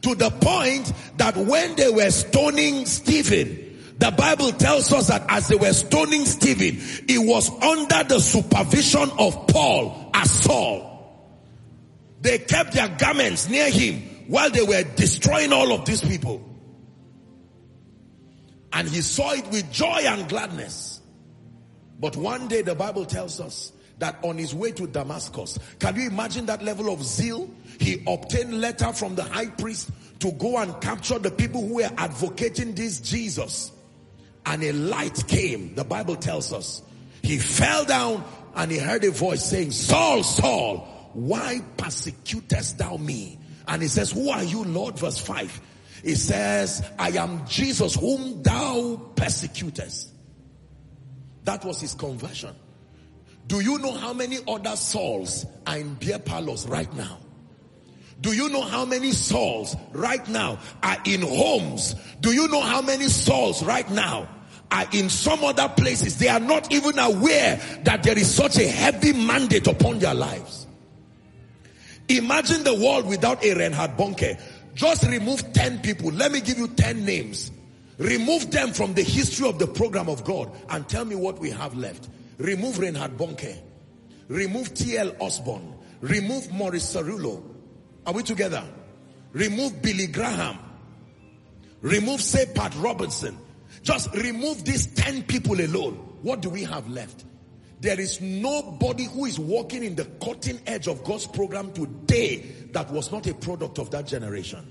[0.00, 5.48] To the point that when they were stoning Stephen, the Bible tells us that as
[5.48, 6.78] they were stoning Stephen,
[7.08, 11.36] it was under the supervision of Paul as Saul.
[12.22, 16.42] They kept their garments near him while they were destroying all of these people.
[18.72, 21.02] And he saw it with joy and gladness.
[22.00, 26.08] But one day the Bible tells us that on his way to Damascus, can you
[26.08, 27.50] imagine that level of zeal?
[27.80, 29.90] He obtained letter from the high priest
[30.20, 33.72] to go and capture the people who were advocating this Jesus
[34.44, 35.74] and a light came.
[35.74, 36.82] The Bible tells us.
[37.22, 38.24] He fell down
[38.54, 43.38] and he heard a voice saying, Saul, Saul, why persecutest thou me?
[43.68, 44.98] And he says, who are you, Lord?
[44.98, 45.60] Verse 5.
[46.02, 50.12] He says, I am Jesus whom thou persecutest.
[51.44, 52.54] That was his conversion.
[53.46, 57.18] Do you know how many other souls are in beer parlors right now?
[58.20, 61.94] Do you know how many souls right now are in homes?
[62.20, 64.28] Do you know how many souls right now
[64.70, 66.18] are in some other places?
[66.18, 70.66] They are not even aware that there is such a heavy mandate upon their lives.
[72.08, 74.40] Imagine the world without a Reinhard Bonnke.
[74.74, 76.10] Just remove 10 people.
[76.10, 77.50] Let me give you 10 names.
[77.98, 81.50] Remove them from the history of the program of God and tell me what we
[81.50, 82.08] have left.
[82.38, 83.58] Remove Reinhard Bonnke.
[84.28, 85.12] Remove T.L.
[85.20, 85.74] Osborn.
[86.00, 87.42] Remove Morris Cerullo.
[88.06, 88.64] Are we together?
[89.32, 90.58] Remove Billy Graham.
[91.80, 93.38] Remove, say, Pat Robertson.
[93.82, 95.94] Just remove these 10 people alone.
[96.22, 97.24] What do we have left?
[97.80, 102.38] There is nobody who is walking in the cutting edge of God's program today
[102.72, 104.66] that was not a product of that generation.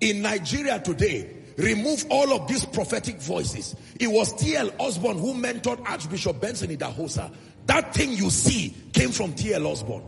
[0.00, 3.74] In Nigeria today, remove all of these prophetic voices.
[4.00, 4.70] It was T.L.
[4.78, 7.34] Osborn who mentored Archbishop Benson Idahosa.
[7.66, 9.66] That thing you see came from T.L.
[9.66, 10.04] Osborn.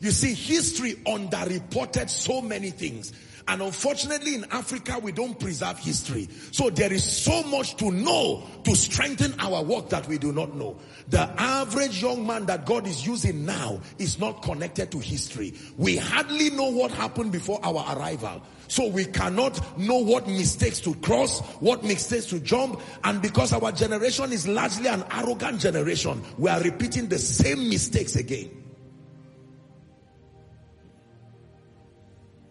[0.00, 3.12] You see, history underreported so many things.
[3.48, 6.28] And unfortunately in Africa, we don't preserve history.
[6.52, 10.54] So there is so much to know to strengthen our work that we do not
[10.56, 10.76] know.
[11.08, 15.54] The average young man that God is using now is not connected to history.
[15.76, 18.42] We hardly know what happened before our arrival.
[18.70, 22.80] So we cannot know what mistakes to cross, what mistakes to jump.
[23.02, 28.14] And because our generation is largely an arrogant generation, we are repeating the same mistakes
[28.14, 28.48] again.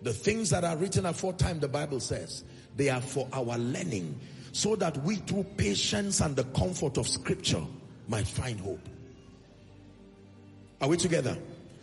[0.01, 2.43] The things that are written aforetime, the Bible says,
[2.75, 4.19] they are for our learning,
[4.51, 7.63] so that we through patience and the comfort of scripture
[8.09, 8.89] might find hope.
[10.81, 11.37] Are we together?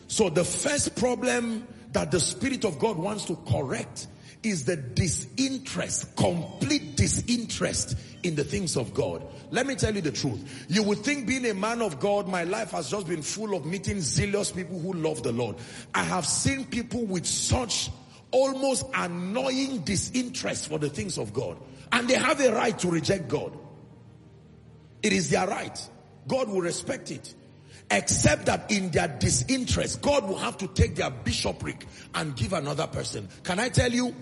[0.09, 4.09] So the first problem that the Spirit of God wants to correct
[4.47, 9.23] is the disinterest, complete disinterest in the things of God.
[9.51, 10.67] Let me tell you the truth.
[10.69, 13.67] You would think being a man of God, my life has just been full of
[13.67, 15.57] meeting zealous people who love the Lord.
[15.95, 17.91] I have seen people with such
[18.31, 21.59] almost annoying disinterest for the things of God.
[21.93, 23.57] And they have a right to reject God.
[25.03, 25.79] It is their right.
[26.27, 27.35] God will respect it.
[27.91, 32.89] Except that in their disinterest, God will have to take their bishopric and give another
[32.89, 33.29] person.
[33.45, 34.15] Can I tell you?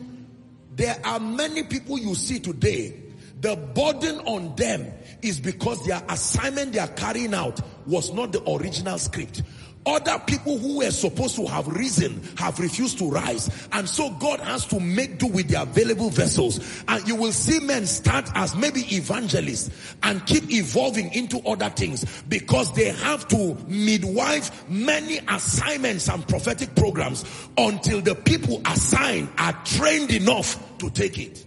[0.77, 3.01] There are many people you see today,
[3.41, 8.43] the burden on them is because their assignment they are carrying out was not the
[8.51, 9.43] original script.
[9.87, 13.51] Other people who were supposed to have risen have refused to rise.
[13.73, 16.59] And so God has to make do with the available vessels.
[16.89, 19.71] And you will see men start as maybe evangelists
[20.03, 26.75] and keep evolving into other things because they have to midwife many assignments and prophetic
[26.75, 27.25] programs
[27.59, 31.45] until the people assigned are trained enough to take it.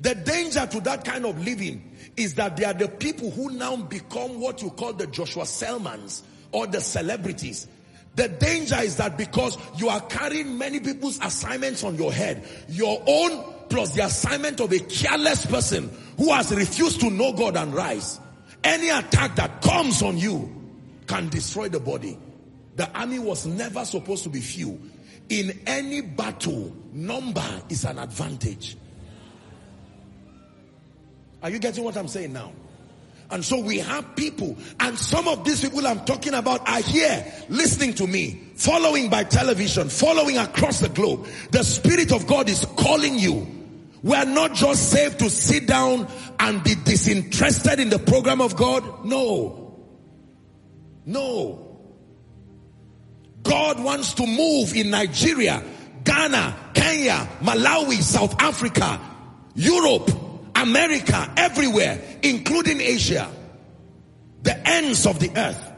[0.00, 3.76] The danger to that kind of living is that they are the people who now
[3.76, 7.66] become what you call the Joshua Selmans or the celebrities.
[8.16, 13.02] The danger is that because you are carrying many people's assignments on your head, your
[13.06, 17.74] own plus the assignment of a careless person who has refused to know God and
[17.74, 18.20] rise,
[18.62, 20.54] any attack that comes on you
[21.06, 22.16] can destroy the body.
[22.76, 24.80] The army was never supposed to be few.
[25.28, 28.76] In any battle, number is an advantage.
[31.44, 32.52] Are you getting what I'm saying now?
[33.30, 37.22] And so we have people, and some of these people I'm talking about are here
[37.50, 41.26] listening to me, following by television, following across the globe.
[41.50, 43.46] The Spirit of God is calling you.
[44.02, 48.56] We are not just saved to sit down and be disinterested in the program of
[48.56, 49.04] God.
[49.04, 49.84] No.
[51.04, 51.78] No.
[53.42, 55.62] God wants to move in Nigeria,
[56.04, 58.98] Ghana, Kenya, Malawi, South Africa,
[59.54, 60.10] Europe,
[60.64, 63.30] America, everywhere, including Asia,
[64.42, 65.72] the ends of the earth.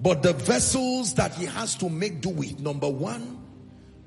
[0.00, 3.38] But the vessels that he has to make do with, number one,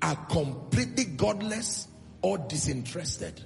[0.01, 1.87] are completely godless
[2.23, 3.39] or disinterested.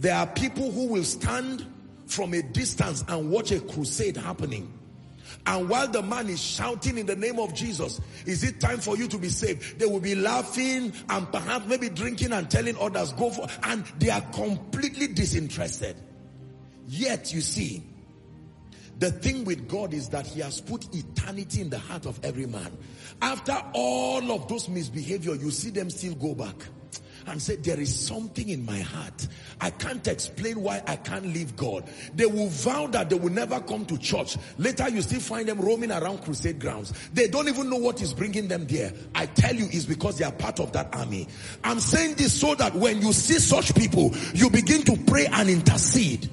[0.00, 1.66] There are people who will stand
[2.06, 4.72] from a distance and watch a crusade happening.
[5.46, 8.96] And while the man is shouting in the name of Jesus, is it time for
[8.96, 9.78] you to be saved?
[9.78, 14.10] They will be laughing and perhaps maybe drinking and telling others, go for, and they
[14.10, 15.96] are completely disinterested.
[16.88, 17.84] Yet you see,
[18.98, 22.46] the thing with God is that he has put eternity in the heart of every
[22.46, 22.76] man.
[23.22, 26.56] After all of those misbehavior, you see them still go back
[27.26, 29.28] and say, there is something in my heart.
[29.60, 31.84] I can't explain why I can't leave God.
[32.14, 34.36] They will vow that they will never come to church.
[34.58, 36.92] Later you still find them roaming around crusade grounds.
[37.12, 38.92] They don't even know what is bringing them there.
[39.14, 41.28] I tell you it's because they are part of that army.
[41.64, 45.48] I'm saying this so that when you see such people, you begin to pray and
[45.48, 46.30] intercede.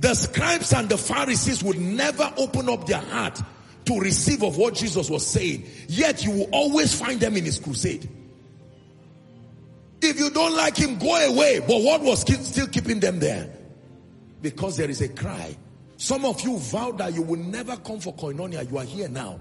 [0.00, 3.40] The scribes and the Pharisees would never open up their heart
[3.88, 5.66] to receive of what Jesus was saying.
[5.88, 8.06] Yet you will always find them in his crusade.
[10.02, 11.60] If you don't like him, go away.
[11.60, 13.50] But what was still keeping them there?
[14.42, 15.56] Because there is a cry.
[15.96, 18.70] Some of you vowed that you will never come for koinonia.
[18.70, 19.40] You are here now.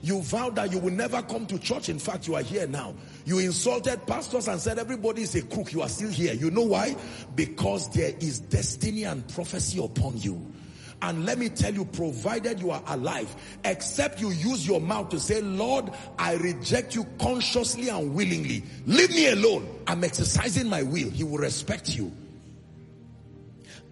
[0.00, 1.88] You vowed that you will never come to church.
[1.88, 2.94] In fact, you are here now.
[3.24, 5.72] You insulted pastors and said everybody is a crook.
[5.72, 6.34] You are still here.
[6.34, 6.96] You know why?
[7.34, 10.52] Because there is destiny and prophecy upon you.
[11.00, 13.34] And let me tell you, provided you are alive,
[13.64, 18.64] except you use your mouth to say, Lord, I reject you consciously and willingly.
[18.86, 19.68] Leave me alone.
[19.86, 21.10] I'm exercising my will.
[21.10, 22.12] He will respect you.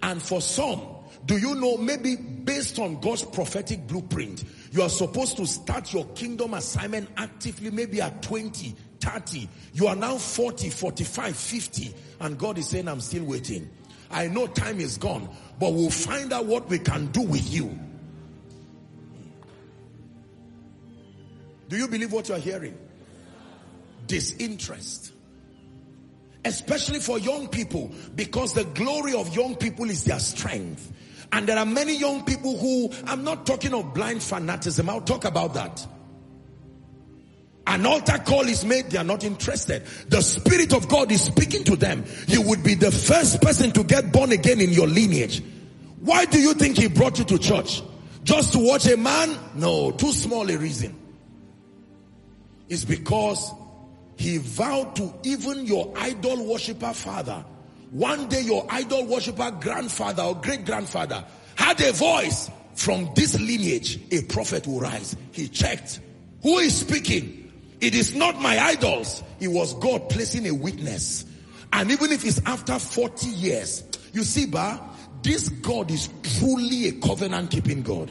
[0.03, 0.83] And for some,
[1.27, 6.05] do you know, maybe based on God's prophetic blueprint, you are supposed to start your
[6.07, 9.49] kingdom assignment actively, maybe at 20, 30.
[9.75, 11.95] You are now 40, 45, 50.
[12.21, 13.71] And God is saying, I'm still waiting.
[14.11, 15.29] I know time is gone,
[15.59, 17.79] but we'll find out what we can do with you.
[21.69, 22.77] Do you believe what you're hearing?
[24.07, 25.13] Disinterest.
[26.45, 30.93] Especially for young people, because the glory of young people is their strength.
[31.33, 35.25] And there are many young people who, I'm not talking of blind fanaticism, I'll talk
[35.25, 35.85] about that.
[37.67, 39.83] An altar call is made, they are not interested.
[40.09, 42.05] The Spirit of God is speaking to them.
[42.29, 45.43] You would be the first person to get born again in your lineage.
[46.01, 47.83] Why do you think He brought you to church?
[48.23, 49.37] Just to watch a man?
[49.55, 50.95] No, too small a reason.
[52.69, 53.53] It's because
[54.17, 57.45] He vowed to even your idol worshiper father.
[57.91, 61.25] One day your idol worshiper grandfather or great grandfather
[61.57, 65.17] had a voice from this lineage, a prophet will rise.
[65.33, 66.01] He checked.
[66.43, 67.46] Who is speaking?
[67.81, 69.23] It is not my idols.
[69.41, 71.25] It was God placing a witness.
[71.73, 74.81] And even if it's after 40 years, you see, Ba,
[75.23, 78.11] this God is truly a covenant keeping God.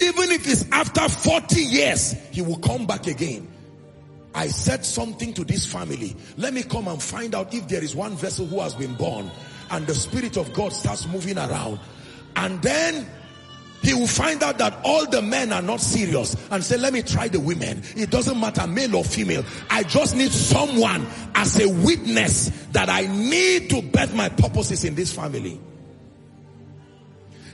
[0.00, 3.46] Even if it's after 40 years, he will come back again.
[4.34, 6.16] I said something to this family.
[6.36, 9.30] Let me come and find out if there is one vessel who has been born
[9.70, 11.80] and the spirit of God starts moving around.
[12.36, 13.06] And then
[13.82, 17.02] he will find out that all the men are not serious and say, let me
[17.02, 17.82] try the women.
[17.96, 19.44] It doesn't matter male or female.
[19.70, 24.94] I just need someone as a witness that I need to bet my purposes in
[24.94, 25.60] this family.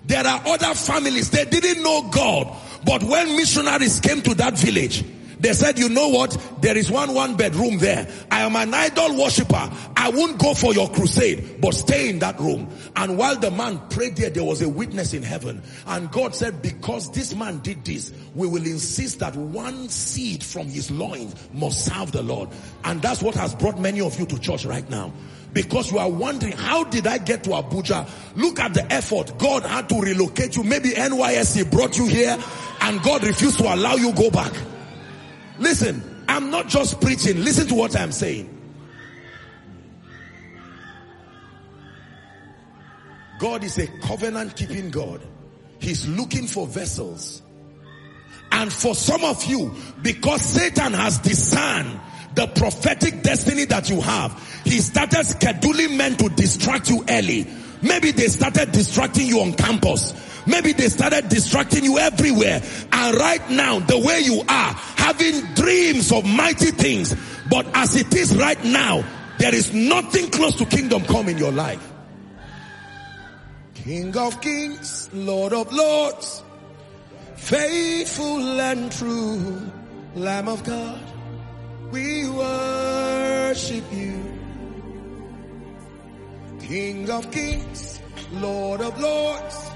[0.07, 2.57] There are other families, they didn't know God.
[2.85, 5.05] But when missionaries came to that village,
[5.39, 6.37] they said, you know what?
[6.61, 8.09] There is one one bedroom there.
[8.31, 9.71] I am an idol worshiper.
[9.97, 12.69] I won't go for your crusade, but stay in that room.
[12.95, 15.63] And while the man prayed there, there was a witness in heaven.
[15.87, 20.69] And God said, because this man did this, we will insist that one seed from
[20.69, 22.49] his loins must serve the Lord.
[22.85, 25.13] And that's what has brought many of you to church right now
[25.53, 28.07] because you are wondering, how did I get to Abuja?
[28.37, 29.39] Look at the effort.
[29.39, 30.63] God had to relocate you.
[30.63, 32.37] Maybe NYSC brought you here
[32.83, 34.53] and God refused to allow you go back.
[35.59, 37.43] Listen, I'm not just preaching.
[37.43, 38.53] Listen to what I'm saying.
[43.39, 45.21] God is a covenant keeping God.
[45.79, 47.43] He's looking for vessels.
[48.51, 52.01] And for some of you, because Satan has discerned
[52.35, 54.33] the prophetic destiny that you have,
[54.65, 57.47] he started scheduling men to distract you early.
[57.83, 60.15] Maybe they started distracting you on campus.
[60.47, 62.63] Maybe they started distracting you everywhere.
[62.93, 67.15] And right now, the way you are, having dreams of mighty things,
[67.49, 69.05] But as it is right now,
[69.39, 71.93] there is nothing close to kingdom come in your life.
[73.75, 76.43] King of kings, Lord of lords,
[77.37, 79.71] faithful and true,
[80.17, 81.01] Lamb of God,
[81.93, 84.25] we worship you.
[86.61, 88.01] King of kings,
[88.33, 89.71] Lord of lords,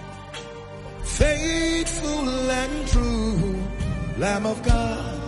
[1.20, 3.62] faithful and true,
[4.16, 5.20] Lamb of God,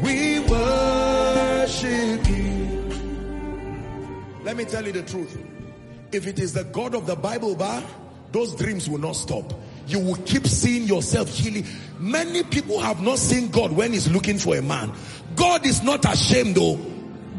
[0.00, 2.54] we worship you.
[4.44, 5.36] Let me tell you the truth.
[6.12, 7.82] If it is the God of the Bible bar,
[8.30, 9.52] those dreams will not stop.
[9.88, 11.66] You will keep seeing yourself healing.
[11.98, 14.92] Many people have not seen God when he's looking for a man.
[15.34, 16.78] God is not ashamed though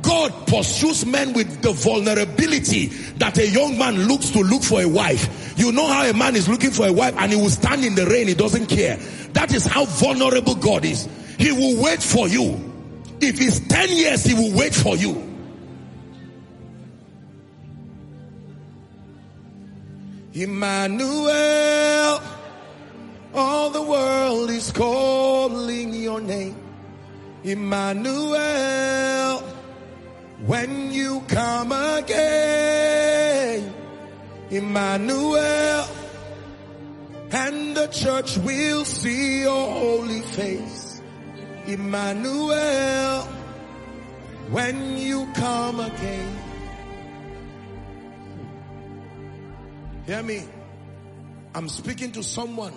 [0.02, 2.88] God pursues men with the vulnerability
[3.18, 5.58] that a young man looks to look for a wife.
[5.58, 7.96] You know how a man is looking for a wife and he will stand in
[7.96, 8.98] the rain, he doesn't care.
[9.34, 11.08] That is how vulnerable God is.
[11.38, 12.64] He will wait for you.
[13.20, 15.24] If it's 10 years, he will wait for you.
[20.34, 22.22] Emmanuel,
[23.34, 26.56] all the world is calling your name.
[27.44, 29.42] Emmanuel,
[30.46, 33.74] when you come again,
[34.50, 35.88] Emmanuel,
[37.32, 41.02] and the church will see your holy face,
[41.66, 43.24] Emmanuel,
[44.52, 46.38] when you come again.
[50.06, 50.46] Hear me.
[51.54, 52.74] I'm speaking to someone.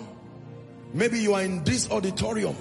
[0.93, 2.55] Maybe you are in this auditorium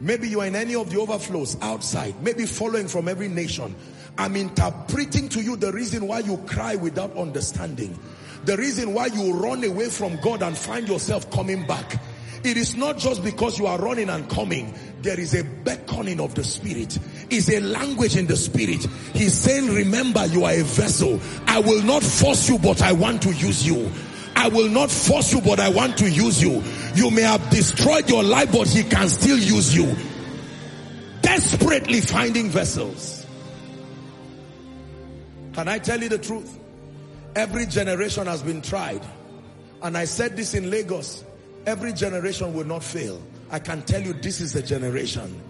[0.00, 3.74] Maybe you are in any of the overflows outside, maybe following from every nation.
[4.16, 7.98] I'm interpreting to you the reason why you cry without understanding.
[8.44, 12.00] The reason why you run away from God and find yourself coming back.
[12.42, 14.74] It is not just because you are running and coming.
[15.02, 16.98] There is a beckoning of the spirit.
[17.28, 18.86] Is a language in the spirit.
[19.12, 21.20] He's saying, remember you are a vessel.
[21.46, 23.90] I will not force you, but I want to use you.
[24.36, 26.62] I will not force you, but I want to use you.
[26.94, 29.94] You may have destroyed your life, but he can still use you.
[31.20, 33.26] Desperately finding vessels.
[35.52, 36.58] Can I tell you the truth?
[37.36, 39.02] Every generation has been tried.
[39.82, 41.24] And I said this in Lagos.
[41.66, 43.20] Every generation will not fail.
[43.50, 45.40] I can tell you this is the generation.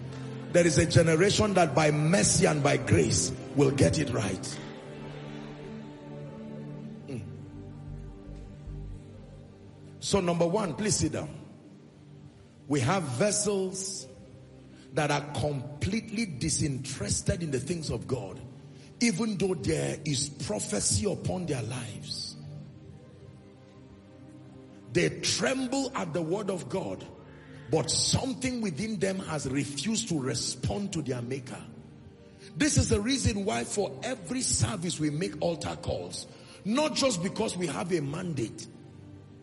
[0.51, 4.57] There is a generation that by mercy and by grace will get it right.
[10.01, 11.29] So number one, please sit down.
[12.67, 14.07] We have vessels
[14.93, 18.39] that are completely disinterested in the things of God,
[18.99, 22.35] even though there is prophecy upon their lives.
[24.91, 27.05] They tremble at the word of God,
[27.69, 31.61] but something within them has refused to respond to their maker.
[32.57, 36.25] This is the reason why for every service we make altar calls.
[36.65, 38.67] Not just because we have a mandate,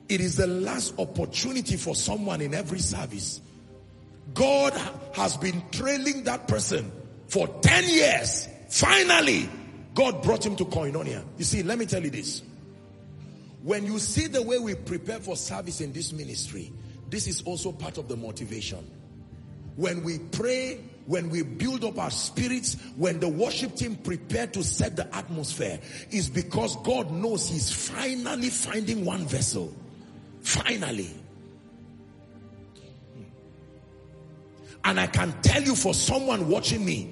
[0.09, 3.41] it is the last opportunity for someone in every service.
[4.35, 4.73] God
[5.15, 6.91] has been trailing that person
[7.27, 8.49] for 10 years.
[8.69, 9.49] Finally,
[9.95, 11.25] God brought him to Koinonia.
[11.37, 12.43] You see, let me tell you this.
[13.63, 16.73] When you see the way we prepare for service in this ministry,
[17.11, 18.89] this is also part of the motivation.
[19.77, 24.63] When we pray, when we build up our spirits, when the worship team prepare to
[24.63, 25.81] set the atmosphere,
[26.11, 29.75] is because God knows he's finally finding one vessel
[30.49, 31.11] Finally.
[34.83, 37.11] And I can tell you for someone watching me,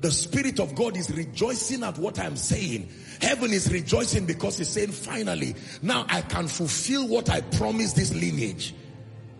[0.00, 2.88] the Spirit of God is rejoicing at what I'm saying.
[3.20, 8.14] Heaven is rejoicing because he's saying, finally, now I can fulfill what I promised this
[8.14, 8.74] lineage.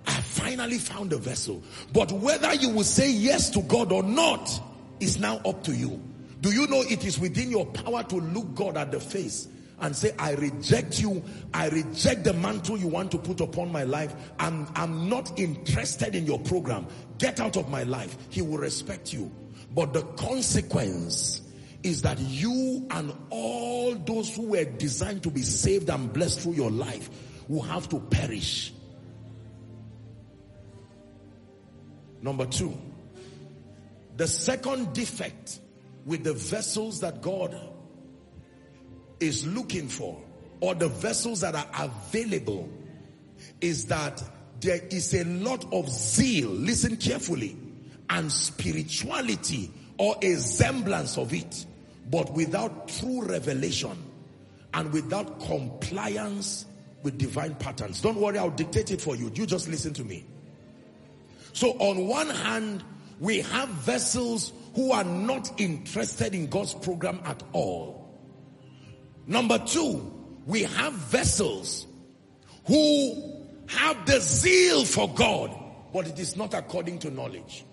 [0.07, 1.63] I finally found a vessel.
[1.95, 4.61] But whether you will say yes to God or not
[5.01, 5.99] is now up to you.
[6.43, 9.49] Do you know it is within your power to look God at the face
[9.81, 11.23] and say, I reject you.
[11.55, 14.15] I reject the mantle you want to put upon my life.
[14.39, 16.87] I'm, I'm not interested in your program.
[17.19, 18.17] Get out of my life.
[18.31, 19.31] He will respect you.
[19.75, 21.43] But the consequence
[21.83, 26.55] is that you and all those who were designed to be saved and blessed through
[26.55, 27.09] your life
[27.49, 28.73] will have to perish.
[32.21, 32.77] Number two,
[34.17, 35.61] the second defect
[36.05, 37.55] with the vessels that God
[39.21, 40.21] is looking for
[40.61, 42.69] or the vessels that are available
[43.61, 44.23] is that
[44.61, 47.57] there is a lot of zeal, listen carefully,
[48.11, 51.67] and spirituality or a semblance of it,
[52.11, 53.97] but without true revelation
[54.75, 56.67] and without compliance
[57.03, 58.01] with divine patterns.
[58.01, 59.31] Don't worry, I'll dictate it for you.
[59.35, 60.25] You just listen to me.
[61.53, 62.83] So on one hand,
[63.21, 68.08] we have vessels who are not interested in God's program at all.
[69.29, 70.11] Number two,
[70.47, 71.87] we have vessels
[72.67, 75.55] who have the zeal for God,
[75.93, 77.67] but it is not according to knowledge.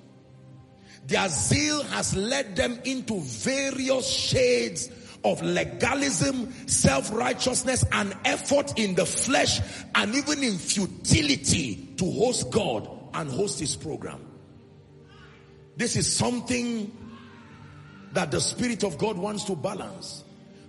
[1.08, 4.90] Their zeal has led them into various shades
[5.24, 9.62] of legalism, self-righteousness, and effort in the flesh,
[9.96, 14.20] and even in futility to host God and host His program.
[15.78, 16.92] This is something
[18.12, 20.25] that the Spirit of God wants to balance.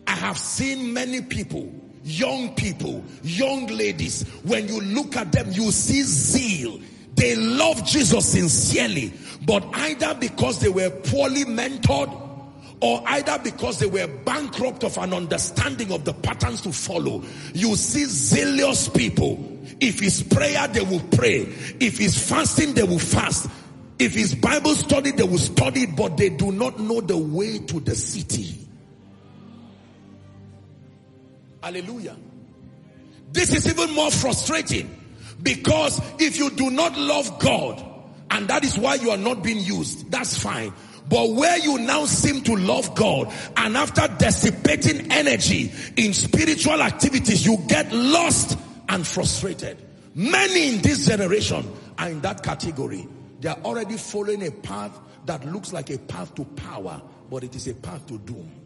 [0.06, 1.72] I have seen many people,
[2.04, 6.80] young people, young ladies, when you look at them, you see zeal.
[7.14, 9.12] They love Jesus sincerely,
[9.46, 12.22] but either because they were poorly mentored
[12.80, 17.22] or either because they were bankrupt of an understanding of the patterns to follow.
[17.54, 19.58] You see zealous people.
[19.80, 21.40] If it's prayer, they will pray.
[21.80, 23.48] If it's fasting, they will fast.
[23.98, 27.80] If it's Bible study, they will study but they do not know the way to
[27.80, 28.65] the city.
[31.66, 32.16] Hallelujah.
[33.32, 34.88] This is even more frustrating
[35.42, 37.84] because if you do not love God,
[38.30, 40.72] and that is why you are not being used, that's fine.
[41.08, 47.44] But where you now seem to love God and after dissipating energy in spiritual activities,
[47.44, 48.56] you get lost
[48.88, 49.76] and frustrated.
[50.14, 53.08] Many in this generation are in that category.
[53.40, 57.56] They are already following a path that looks like a path to power, but it
[57.56, 58.65] is a path to doom.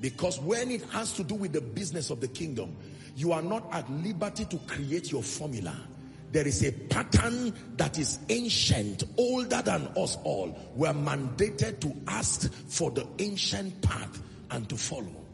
[0.00, 2.76] Because when it has to do with the business of the kingdom,
[3.16, 5.74] you are not at liberty to create your formula.
[6.30, 10.56] There is a pattern that is ancient, older than us all.
[10.76, 15.27] We are mandated to ask for the ancient path and to follow.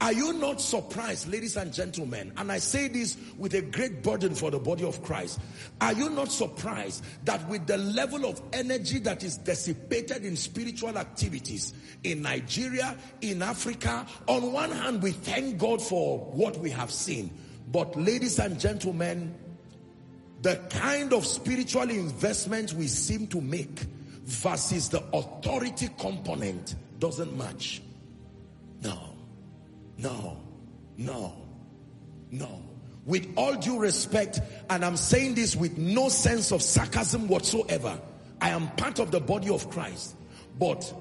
[0.00, 2.32] Are you not surprised, ladies and gentlemen?
[2.36, 5.40] And I say this with a great burden for the body of Christ.
[5.80, 10.96] Are you not surprised that with the level of energy that is dissipated in spiritual
[10.98, 11.74] activities
[12.04, 17.36] in Nigeria, in Africa, on one hand, we thank God for what we have seen.
[17.72, 19.34] But ladies and gentlemen,
[20.42, 23.80] the kind of spiritual investment we seem to make
[24.24, 27.82] versus the authority component doesn't match.
[28.82, 29.07] No.
[29.98, 30.40] No,
[30.96, 31.34] no,
[32.30, 32.62] no.
[33.04, 34.40] With all due respect,
[34.70, 38.00] and I'm saying this with no sense of sarcasm whatsoever,
[38.40, 40.14] I am part of the body of Christ.
[40.58, 40.92] But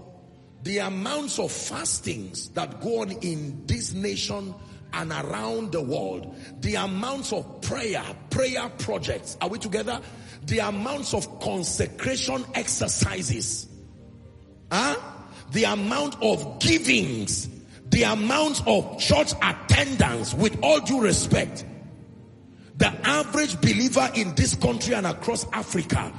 [0.63, 4.55] the amounts of fastings that go on in this nation
[4.93, 10.01] and around the world, the amounts of prayer, prayer projects, are we together?
[10.43, 13.67] The amounts of consecration exercises,
[14.71, 14.95] huh?
[15.51, 17.49] the amount of givings
[17.89, 21.65] the amount of church attendance, with all due respect,
[22.75, 26.13] the average believer in this country and across Africa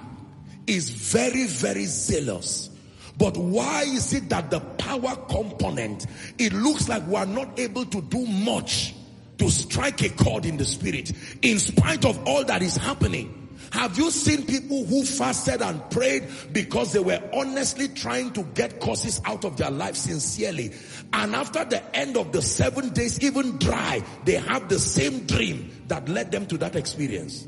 [0.67, 2.71] is very, very zealous.
[3.17, 6.07] But why is it that the power component,
[6.39, 8.95] it looks like we are not able to do much
[9.39, 11.13] to strike a chord in the spirit
[11.43, 13.38] in spite of all that is happening?
[13.73, 18.81] Have you seen people who fasted and prayed because they were honestly trying to get
[18.81, 20.73] causes out of their life sincerely?
[21.13, 25.71] And after the end of the seven days, even dry, they have the same dream
[25.89, 27.47] that led them to that experience.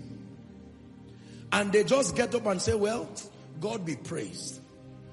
[1.52, 3.08] And they just get up and say, well,
[3.60, 4.60] God be praised.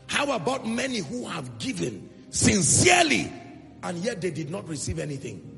[0.07, 3.31] How about many who have given sincerely
[3.83, 5.53] and yet they did not receive anything?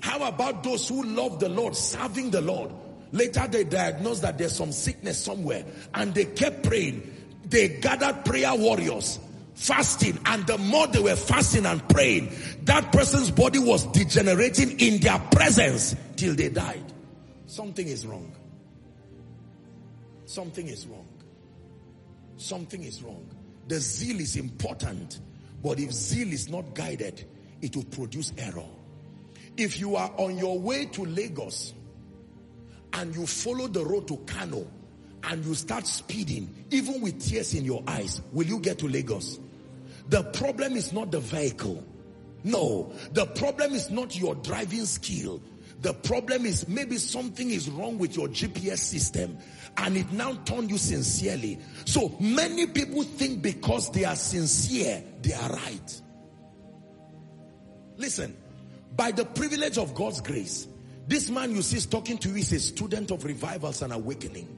[0.00, 2.72] How about those who love the Lord, serving the Lord?
[3.12, 5.64] Later they diagnosed that there's some sickness somewhere
[5.94, 7.14] and they kept praying.
[7.44, 9.18] They gathered prayer warriors
[9.56, 12.30] fasting and the more they were fasting and praying,
[12.64, 16.84] that person's body was degenerating in their presence till they died.
[17.46, 18.32] Something is wrong.
[20.26, 21.08] Something is wrong.
[22.36, 23.26] Something is wrong.
[23.68, 25.20] The zeal is important,
[25.62, 27.24] but if zeal is not guided,
[27.62, 28.66] it will produce error.
[29.56, 31.72] If you are on your way to Lagos
[32.96, 34.66] and you follow the road to Kano
[35.24, 39.38] and you start speeding, even with tears in your eyes, will you get to Lagos?
[40.08, 41.84] The problem is not the vehicle.
[42.44, 45.42] No, the problem is not your driving skill.
[45.80, 49.36] The problem is maybe something is wrong with your GPS system
[49.76, 51.58] and it now turned you sincerely.
[51.84, 56.02] So many people think because they are sincere, they are right.
[57.96, 58.36] Listen,
[58.94, 60.66] by the privilege of God's grace,
[61.08, 64.48] this man you see is talking to you is a student of revivals and awakening.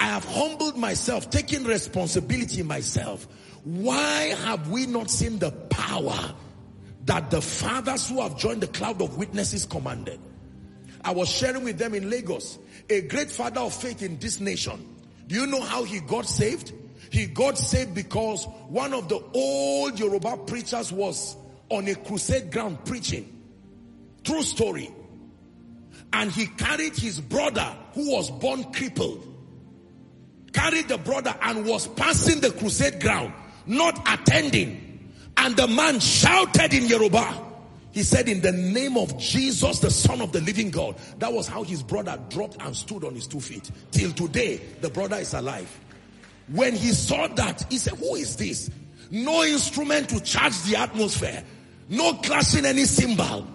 [0.00, 3.26] I have humbled myself, taking responsibility myself
[3.64, 6.34] why have we not seen the power
[7.04, 10.18] that the fathers who have joined the cloud of witnesses commanded?
[11.04, 14.96] I was sharing with them in Lagos, a great father of faith in this nation.
[15.26, 16.72] Do you know how he got saved?
[17.10, 21.36] He got saved because one of the old Yoruba preachers was
[21.68, 23.30] on a crusade ground preaching.
[24.24, 24.90] True story.
[26.12, 29.24] And he carried his brother who was born crippled.
[30.52, 33.32] Carried the brother and was passing the crusade ground,
[33.66, 35.12] not attending.
[35.36, 37.44] And the man shouted in Yoruba.
[37.92, 40.96] He said, in the name of Jesus, the son of the living God.
[41.18, 43.70] That was how his brother dropped and stood on his two feet.
[43.90, 45.68] Till today, the brother is alive.
[46.48, 48.70] When he saw that, he said, who is this?
[49.10, 51.42] No instrument to charge the atmosphere.
[51.88, 53.46] No clashing any cymbal.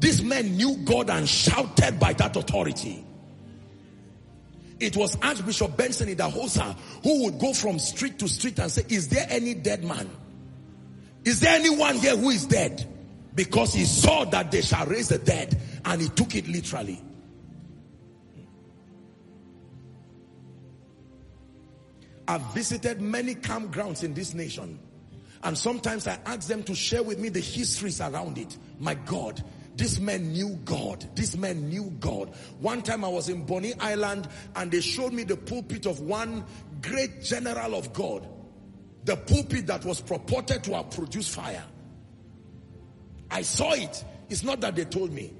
[0.00, 3.04] This man knew God and shouted by that authority.
[4.80, 9.08] It was Archbishop Benson Idahosa who would go from street to street and say, is
[9.08, 10.08] there any dead man?
[11.22, 12.86] Is there anyone here who is dead?
[13.34, 17.00] Because he saw that they shall raise the dead and he took it literally.
[22.26, 24.78] I've visited many campgrounds in this nation
[25.42, 28.56] and sometimes I ask them to share with me the histories around it.
[28.78, 29.42] My God,
[29.80, 31.08] this man knew God.
[31.16, 32.34] This man knew God.
[32.58, 36.44] One time I was in Bonny Island and they showed me the pulpit of one
[36.82, 38.28] great general of God.
[39.04, 41.64] The pulpit that was purported to have produced fire.
[43.30, 44.04] I saw it.
[44.28, 45.32] It's not that they told me.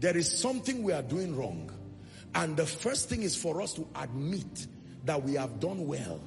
[0.00, 1.72] There is something we are doing wrong.
[2.34, 4.66] And the first thing is for us to admit
[5.06, 6.20] that we have done well.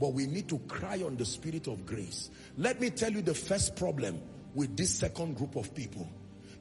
[0.00, 2.30] But we need to cry on the spirit of grace.
[2.56, 4.20] Let me tell you the first problem
[4.54, 6.08] with this second group of people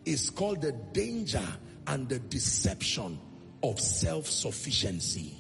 [0.05, 1.45] is called the danger
[1.87, 3.17] and the deception
[3.63, 5.35] of self-sufficiency.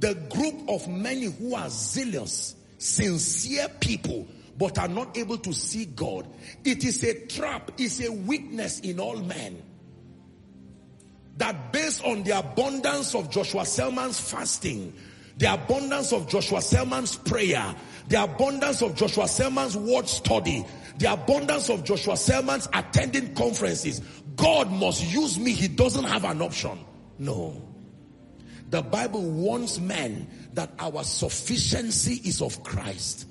[0.00, 4.26] The group of many who are zealous sincere people
[4.58, 6.28] but are not able to see God.
[6.64, 9.62] It is a trap, it's a weakness in all men.
[11.38, 14.94] That based on the abundance of Joshua Selman's fasting,
[15.38, 17.74] the abundance of Joshua Selman's prayer,
[18.08, 20.64] the abundance of Joshua Selman's word study,
[20.98, 24.00] the abundance of Joshua Selman's attending conferences,
[24.36, 25.52] God must use me.
[25.52, 26.78] He doesn't have an option.
[27.18, 27.60] No.
[28.70, 33.26] The Bible warns men that our sufficiency is of Christ.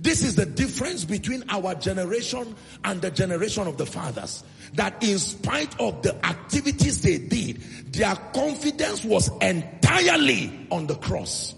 [0.00, 2.54] This is the difference between our generation
[2.84, 4.42] and the generation of the fathers.
[4.74, 7.60] That in spite of the activities they did,
[7.92, 11.54] their confidence was entirely on the cross.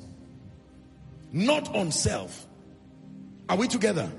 [1.31, 2.47] Not on self.
[3.49, 4.11] Are we together?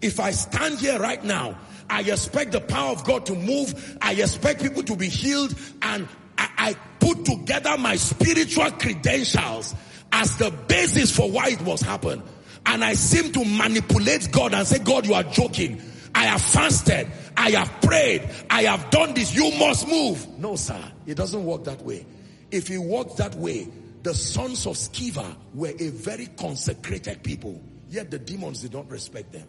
[0.00, 1.58] If I stand here right now,
[1.90, 3.98] I expect the power of God to move.
[4.00, 6.06] I expect people to be healed and
[6.38, 9.74] I, I put together my spiritual credentials
[10.12, 12.22] as the basis for why it was happen.
[12.66, 15.80] And I seem to manipulate God and say, God, you are joking.
[16.14, 17.10] I have fasted.
[17.36, 18.28] I have prayed.
[18.50, 19.34] I have done this.
[19.34, 20.38] You must move.
[20.38, 20.80] No, sir.
[21.06, 22.06] It doesn't work that way.
[22.50, 23.68] If it worked that way,
[24.02, 27.60] the sons of Sceva were a very consecrated people.
[27.88, 29.46] Yet the demons did not respect them.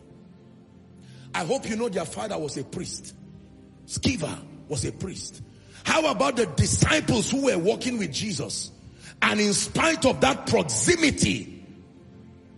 [1.36, 3.16] I hope you know their father was a priest.
[3.88, 5.42] Sceva was a priest.
[5.84, 8.72] How about the disciples who were walking with Jesus?
[9.22, 11.53] And in spite of that proximity,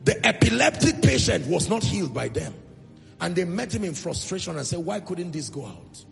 [0.06, 2.54] the epileptic patient was not healed by them.
[3.20, 6.06] And they met him in frustration and said, why couldn't this go out?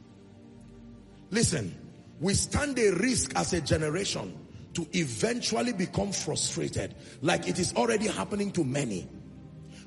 [1.32, 1.74] Listen,
[2.20, 4.38] we stand a risk as a generation
[4.74, 9.08] to eventually become frustrated like it is already happening to many.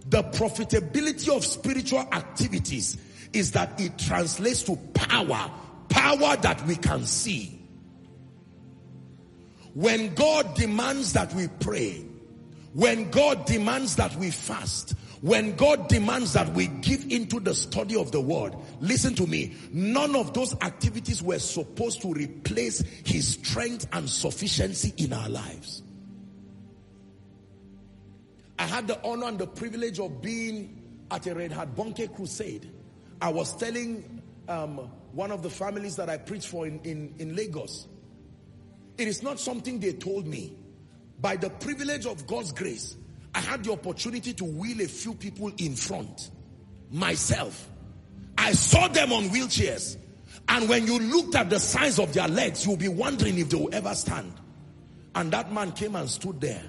[0.09, 2.97] The profitability of spiritual activities
[3.33, 5.51] is that it translates to power
[5.89, 7.61] Power that we can see.
[9.75, 12.06] When God demands that we pray,
[12.77, 17.97] when God demands that we fast, when God demands that we give into the study
[17.97, 23.29] of the word, listen to me, none of those activities were supposed to replace his
[23.29, 25.85] strength and sufficiency in our lives.
[28.59, 32.71] I had the honor and the privilege of being at a Reinhard Bonnke crusade.
[33.23, 34.21] I was telling
[34.51, 37.89] um, one of the families that I preached for in, in, in Lagos.
[38.99, 40.59] It is not something they told me.
[41.21, 42.97] By the privilege of God's grace,
[43.35, 46.31] I had the opportunity to wheel a few people in front.
[46.91, 47.69] Myself.
[48.39, 49.97] I saw them on wheelchairs.
[50.49, 53.57] And when you looked at the size of their legs, you'll be wondering if they
[53.57, 54.33] will ever stand.
[55.15, 56.63] And that man came and stood there.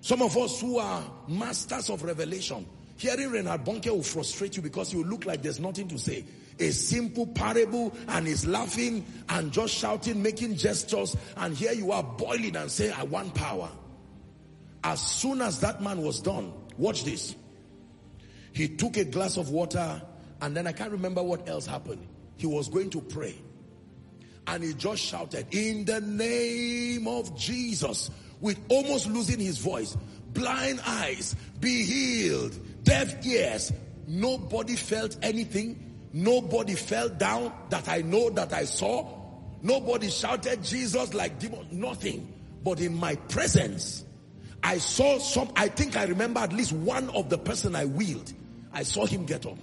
[0.00, 2.66] Some of us who are masters of revelation,
[2.96, 6.24] hearing Reinhard Bonnke will frustrate you because you look like there's nothing to say
[6.58, 11.16] a simple parable and is laughing and just shouting, making gestures.
[11.36, 13.70] And here you are boiling and saying, I want power.
[14.84, 17.34] As soon as that man was done, watch this.
[18.52, 20.02] He took a glass of water
[20.40, 22.06] and then I can't remember what else happened.
[22.36, 23.36] He was going to pray.
[24.46, 28.10] And he just shouted, in the name of Jesus,
[28.40, 29.96] with almost losing his voice.
[30.34, 32.58] Blind eyes, be healed.
[32.82, 33.72] Deaf ears.
[34.06, 35.91] Nobody felt anything.
[36.12, 39.06] Nobody fell down that I know that I saw.
[39.62, 41.66] Nobody shouted Jesus like demon.
[41.70, 42.32] Nothing.
[42.62, 44.04] But in my presence,
[44.62, 48.32] I saw some, I think I remember at least one of the person I wheeled.
[48.72, 49.58] I saw him get up.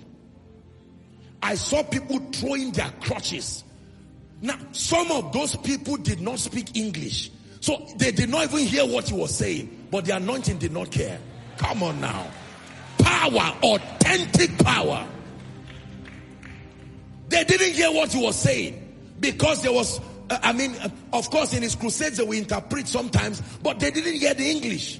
[1.42, 3.64] I saw people throwing their crutches.
[4.42, 7.32] Now, some of those people did not speak English.
[7.62, 9.88] So they did not even hear what he was saying.
[9.92, 11.20] But the anointing did not care.
[11.58, 12.28] Come on now.
[13.00, 15.08] Power, authentic power.
[17.30, 18.86] They didn't hear what he was saying.
[19.20, 20.00] Because there was,
[20.30, 23.42] uh, I mean, uh, of course in his crusades they will interpret sometimes.
[23.62, 25.00] But they didn't hear the English.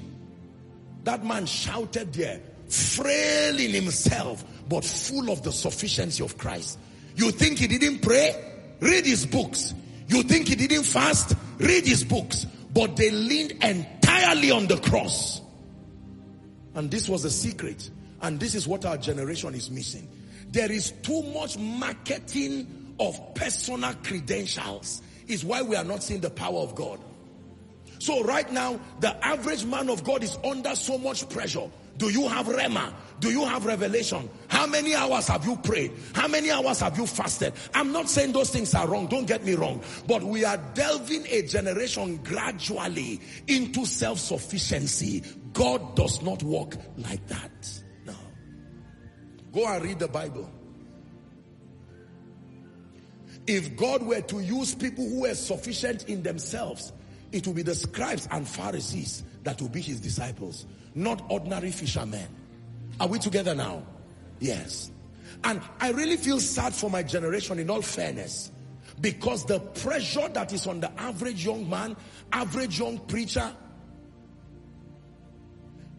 [1.04, 6.78] That man shouted there, frail in himself, but full of the sufficiency of Christ.
[7.16, 8.36] You think he didn't pray?
[8.80, 9.74] Read his books.
[10.08, 11.36] You think he didn't fast?
[11.58, 12.46] Read his books.
[12.74, 15.42] But they leaned entirely on the cross.
[16.76, 17.90] And this was the secret.
[18.22, 20.08] And this is what our generation is missing.
[20.52, 25.02] There is too much marketing of personal credentials.
[25.28, 27.00] Is why we are not seeing the power of God.
[28.00, 31.70] So right now, the average man of God is under so much pressure.
[31.98, 32.94] Do you have Rhema?
[33.20, 34.30] Do you have revelation?
[34.48, 35.92] How many hours have you prayed?
[36.14, 37.54] How many hours have you fasted?
[37.76, 39.08] I'm not saying those things are wrong.
[39.08, 39.84] Don't get me wrong.
[40.08, 45.24] But we are delving a generation gradually into self-sufficiency.
[45.52, 47.79] God does not work like that.
[49.54, 50.50] Go and read the Bible.
[53.48, 56.94] If God were to use people who were sufficient in themselves,
[57.32, 62.28] it will be the scribes and Pharisees that will be his disciples, not ordinary fishermen.
[63.00, 63.84] Are we together now?
[64.40, 64.92] Yes.
[65.44, 68.52] And I really feel sad for my generation in all fairness.
[69.02, 71.96] Because the pressure that is on the average young man,
[72.34, 73.52] average young preacher,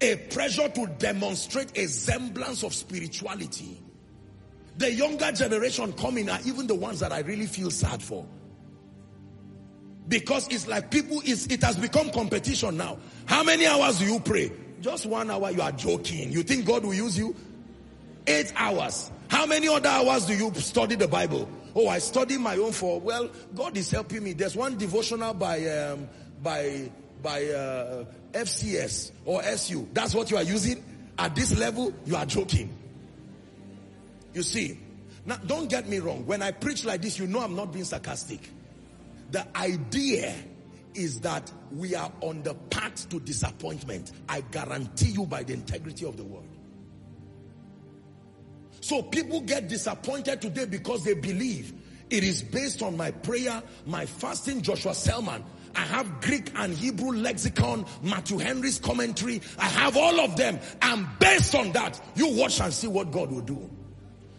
[0.01, 3.81] a pressure to demonstrate a semblance of spirituality.
[4.79, 8.27] The younger generation coming are even the ones that I really feel sad for.
[10.09, 12.99] Because it's like people, it's, it has become competition now.
[13.27, 14.51] How many hours do you pray?
[14.81, 16.33] Just one hour, you are joking.
[16.33, 17.37] You think God will use you?
[18.27, 19.11] Eight hours.
[19.29, 21.49] How many other hours do you study the Bible?
[21.75, 24.33] Oh, I study my own for, well, God is helping me.
[24.33, 26.09] There's one devotional by, um,
[26.43, 26.91] by,
[27.23, 29.89] by uh, FCS or SU.
[29.93, 30.83] That's what you are using?
[31.19, 32.77] At this level, you are joking.
[34.33, 34.79] You see,
[35.27, 36.25] now don't get me wrong.
[36.27, 38.49] When I preach like this, you know I'm not being sarcastic.
[39.31, 40.35] The idea
[40.95, 44.13] is that we are on the path to disappointment.
[44.29, 46.45] I guarantee you by the integrity of the word.
[48.81, 51.75] So people get disappointed today because they believe
[52.09, 55.45] it is based on my prayer, my fasting, Joshua Selman.
[55.75, 59.41] I have Greek and Hebrew lexicon, Matthew Henry's commentary.
[59.59, 60.59] I have all of them.
[60.83, 63.71] And based on that, you watch and see what God will do.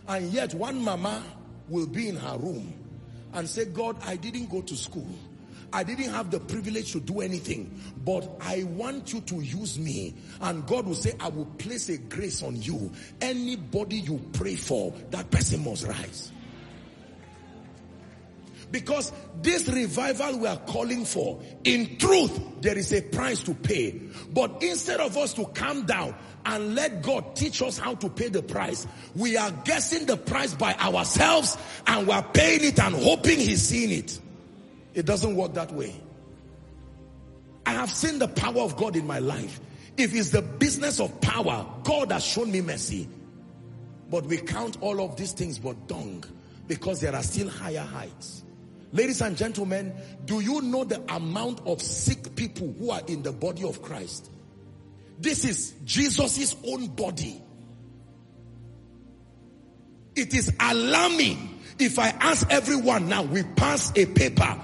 [0.07, 1.23] And yet one mama
[1.69, 2.73] will be in her room
[3.33, 5.07] and say, God, I didn't go to school.
[5.73, 10.15] I didn't have the privilege to do anything, but I want you to use me.
[10.41, 12.91] And God will say, I will place a grace on you.
[13.21, 16.33] Anybody you pray for, that person must rise.
[18.71, 19.11] Because
[19.41, 24.01] this revival we are calling for, in truth, there is a price to pay.
[24.33, 26.15] But instead of us to calm down
[26.45, 30.53] and let God teach us how to pay the price, we are guessing the price
[30.53, 34.19] by ourselves and we are paying it and hoping He's seeing it.
[34.93, 35.99] It doesn't work that way.
[37.65, 39.59] I have seen the power of God in my life.
[39.97, 43.07] If it's the business of power, God has shown me mercy.
[44.09, 46.23] But we count all of these things but dung
[46.67, 48.43] because there are still higher heights.
[48.91, 49.93] Ladies and gentlemen,
[50.25, 54.29] do you know the amount of sick people who are in the body of Christ?
[55.19, 57.41] This is Jesus' own body.
[60.15, 61.51] It is alarming
[61.81, 64.59] if I ask everyone now, we pass a paper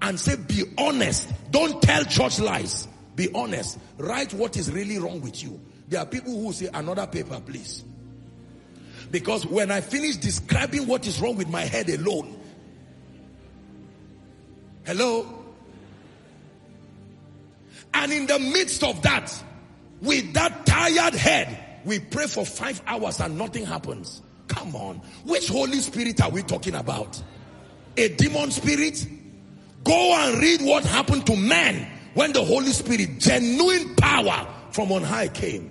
[0.00, 1.28] and say, be honest.
[1.50, 2.88] Don't tell church lies.
[3.14, 3.78] Be honest.
[3.98, 5.60] Write what is really wrong with you.
[5.88, 7.84] There are people who say, another paper, please.
[9.10, 12.40] Because when I finish describing what is wrong with my head alone,
[14.84, 15.44] hello?
[17.94, 19.32] And in the midst of that,
[20.00, 24.22] with that tired head, we pray for five hours and nothing happens.
[24.48, 24.96] Come on.
[25.24, 27.22] Which Holy Spirit are we talking about?
[27.96, 29.06] A demon spirit?
[29.84, 35.02] Go and read what happened to man when the Holy Spirit, genuine power from on
[35.02, 35.70] high came.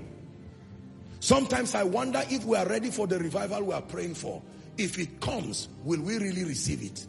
[1.20, 4.42] Sometimes I wonder if we are ready for the revival we are praying for.
[4.78, 7.06] If it comes, will we really receive it?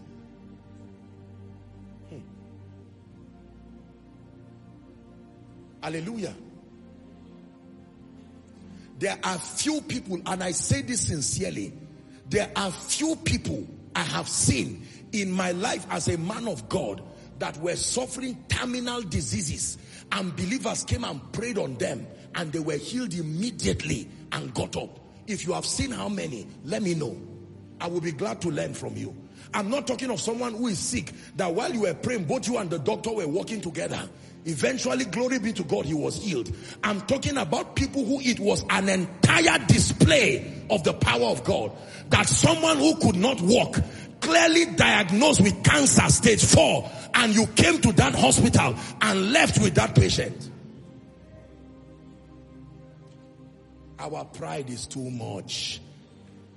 [5.83, 6.35] Hallelujah.
[8.99, 11.73] There are few people, and I say this sincerely,
[12.29, 17.03] there are few people I have seen in my life as a man of God
[17.39, 19.77] that were suffering terminal diseases
[20.13, 22.07] and believers came and prayed on them
[22.37, 25.01] and they were healed immediately and got up.
[25.27, 27.17] If you have seen how many, let me know.
[27.81, 29.15] I will be glad to learn from you.
[29.53, 32.59] I'm not talking of someone who is sick that while you were praying, both you
[32.59, 34.09] and the doctor were working together.
[34.44, 36.51] Eventually, glory be to God, he was healed.
[36.82, 41.70] I'm talking about people who it was an entire display of the power of God.
[42.09, 43.78] That someone who could not walk,
[44.20, 49.74] clearly diagnosed with cancer stage four, and you came to that hospital and left with
[49.77, 50.51] that patient.
[54.01, 55.81] Our pride is too much.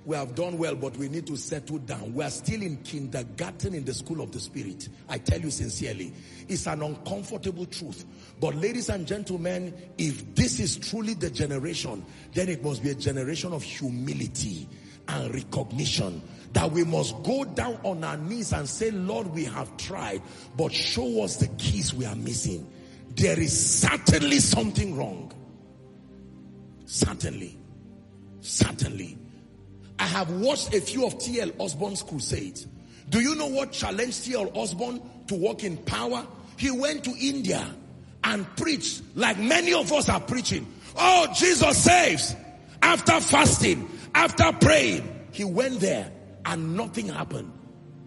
[0.06, 2.14] We have done well, but we need to settle down.
[2.14, 4.88] We are still in kindergarten in the school of the spirit.
[5.08, 6.12] I tell you sincerely,
[6.48, 8.04] it's an uncomfortable truth.
[8.40, 12.94] But ladies and gentlemen, if this is truly the generation, then it must be a
[12.94, 14.68] generation of humility
[15.08, 16.22] and recognition
[16.52, 20.22] that we must go down on our knees and say, Lord, we have tried,
[20.56, 22.64] but show us the keys we are missing.
[23.16, 25.32] There is certainly something wrong.
[26.84, 27.58] Certainly.
[28.40, 29.18] Certainly.
[29.98, 31.50] I have watched a few of T.L.
[31.58, 32.66] Osborn's crusades.
[33.08, 34.50] Do you know what challenged T.L.
[34.54, 36.26] Osborn to walk in power?
[36.56, 37.68] He went to India
[38.24, 40.66] and preached like many of us are preaching.
[40.96, 42.34] Oh, Jesus saves.
[42.82, 46.10] After fasting, after praying, he went there
[46.44, 47.52] and nothing happened.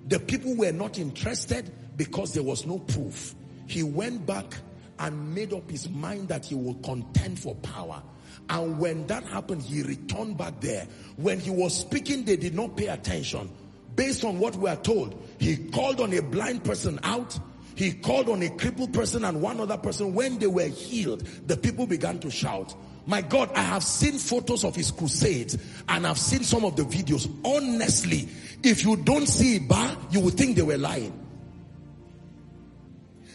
[0.08, 3.36] The people were not interested because there was no proof.
[3.68, 4.56] He went back
[4.98, 8.02] and made up his mind that he will contend for power.
[8.50, 10.88] And when that happened, he returned back there.
[11.18, 13.50] When he was speaking, they did not pay attention.
[13.96, 17.38] Based on what we are told, he called on a blind person out.
[17.76, 20.14] He called on a crippled person and one other person.
[20.14, 22.76] When they were healed, the people began to shout.
[23.06, 25.58] My God, I have seen photos of his crusades
[25.88, 27.30] and I've seen some of the videos.
[27.44, 28.28] Honestly,
[28.64, 31.14] if you don't see bah, you would think they were lying.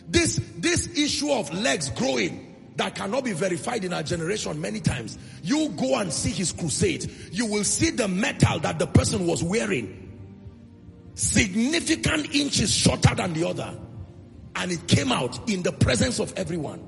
[0.07, 2.44] This, this issue of legs growing,
[2.77, 5.17] that cannot be verified in our generation many times.
[5.43, 7.11] You go and see his crusade.
[7.31, 10.01] You will see the metal that the person was wearing.
[11.15, 13.79] Significant inches shorter than the other.
[14.57, 16.83] And it came out in the presence of everyone.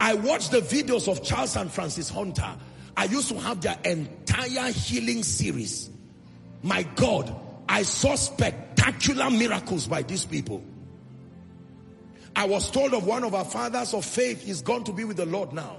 [0.00, 2.56] I watched the videos of Charles and Frances Hunter.
[2.96, 5.90] I used to have their entire healing series.
[6.62, 7.34] My God,
[7.68, 10.62] I saw spectacular miracles by these people.
[12.36, 15.16] I was told of one of our fathers of faith, he's gone to be with
[15.16, 15.76] the Lord now.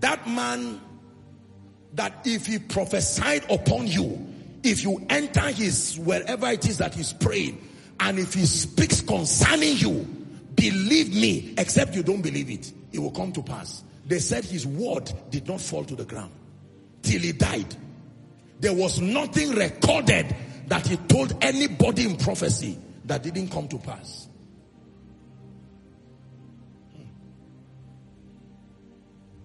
[0.00, 0.80] That man,
[1.94, 4.26] that if he prophesied upon you,
[4.62, 7.60] if you enter his, wherever it is that he's praying,
[8.00, 10.06] and if he speaks concerning you,
[10.54, 13.84] believe me, except you don't believe it, it will come to pass.
[14.06, 16.32] They said his word did not fall to the ground
[17.02, 17.76] till he died.
[18.60, 20.34] There was nothing recorded
[20.68, 24.28] that he told anybody in prophecy that didn't come to pass.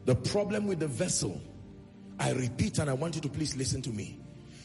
[0.10, 1.40] The problem with the vessel,
[2.20, 4.20] I repeat and I want you to please listen to me.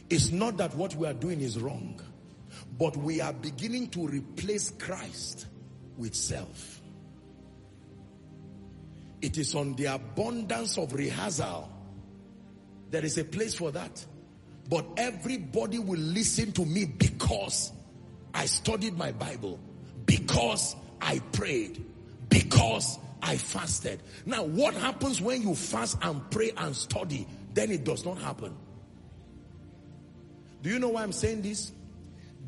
[0.09, 2.01] It's not that what we are doing is wrong,
[2.79, 5.45] but we are beginning to replace Christ
[5.99, 6.81] with self.
[9.21, 11.71] It is on the abundance of rehearsal.
[12.89, 14.03] There is a place for that.
[14.71, 17.71] But everybody will listen to me because
[18.33, 19.61] I studied my Bible,
[20.07, 21.85] because I prayed,
[22.31, 24.03] because I fasted.
[24.27, 27.27] Now, what happens when you fast and pray and study?
[27.55, 28.55] Then it does not happen.
[30.63, 31.73] Do you know why I'm saying this?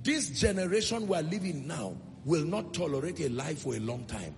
[0.03, 1.97] This generation we are living now
[2.27, 4.35] will not tolerate a lie for a long time.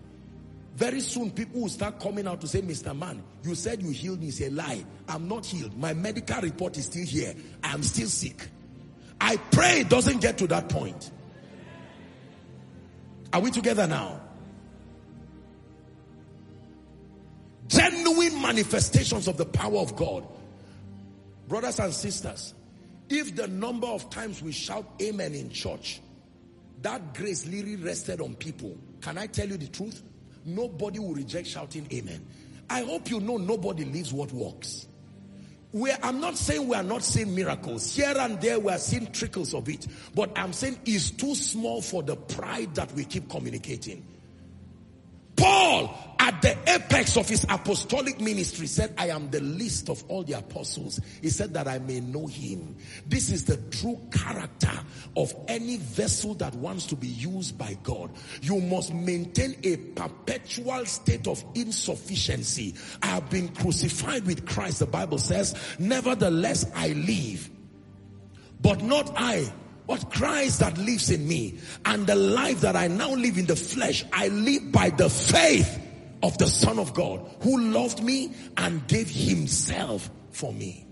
[0.76, 2.96] Very soon, people will start coming out to say, Mr.
[2.96, 4.30] Man, you said you healed me.
[4.30, 4.84] Say, lie.
[5.08, 5.76] I'm not healed.
[5.76, 7.34] My medical report is still here.
[7.64, 8.48] I'm still sick.
[9.20, 11.10] I pray it doesn't get to that point.
[13.32, 14.20] Are we together now?
[17.68, 20.26] Genuine manifestations of the power of God.
[21.46, 22.54] Brothers and sisters,
[23.08, 26.00] if the number of times we shout amen in church,
[26.82, 28.76] that grace literally rested on people.
[29.00, 30.02] Can I tell you the truth?
[30.44, 32.24] Nobody will reject shouting amen.
[32.70, 34.86] I hope you know nobody lives what works.
[35.72, 37.94] We're, I'm not saying we are not seeing miracles.
[37.94, 39.86] Here and there we are seeing trickles of it.
[40.14, 44.06] But I'm saying it's too small for the pride that we keep communicating.
[45.38, 50.24] Paul, at the apex of his apostolic ministry said, I am the least of all
[50.24, 51.00] the apostles.
[51.22, 52.76] He said that I may know him.
[53.06, 54.72] This is the true character
[55.16, 58.10] of any vessel that wants to be used by God.
[58.42, 62.74] You must maintain a perpetual state of insufficiency.
[63.02, 67.48] I have been crucified with Christ, the Bible says, nevertheless I live.
[68.60, 69.52] But not I,
[69.88, 71.58] but Christ that lives in me.
[71.86, 75.80] And the life that I now live in the flesh, I live by the faith
[76.22, 80.86] of the Son of God who loved me and gave himself for me.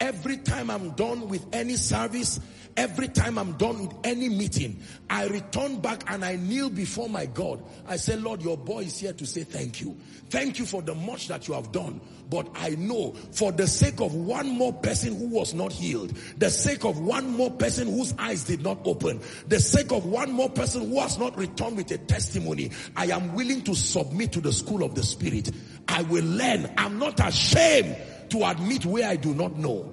[0.00, 2.40] Every time I'm done with any service,
[2.76, 7.26] every time I'm done with any meeting, I return back and I kneel before my
[7.26, 7.62] God.
[7.86, 9.96] I say, Lord, your boy is here to say thank you.
[10.30, 12.00] Thank you for the much that you have done.
[12.30, 16.50] But I know for the sake of one more person who was not healed, the
[16.50, 20.48] sake of one more person whose eyes did not open, the sake of one more
[20.48, 24.52] person who has not returned with a testimony, I am willing to submit to the
[24.52, 25.50] school of the spirit.
[25.88, 26.72] I will learn.
[26.78, 27.96] I'm not ashamed
[28.30, 29.91] to admit where I do not know.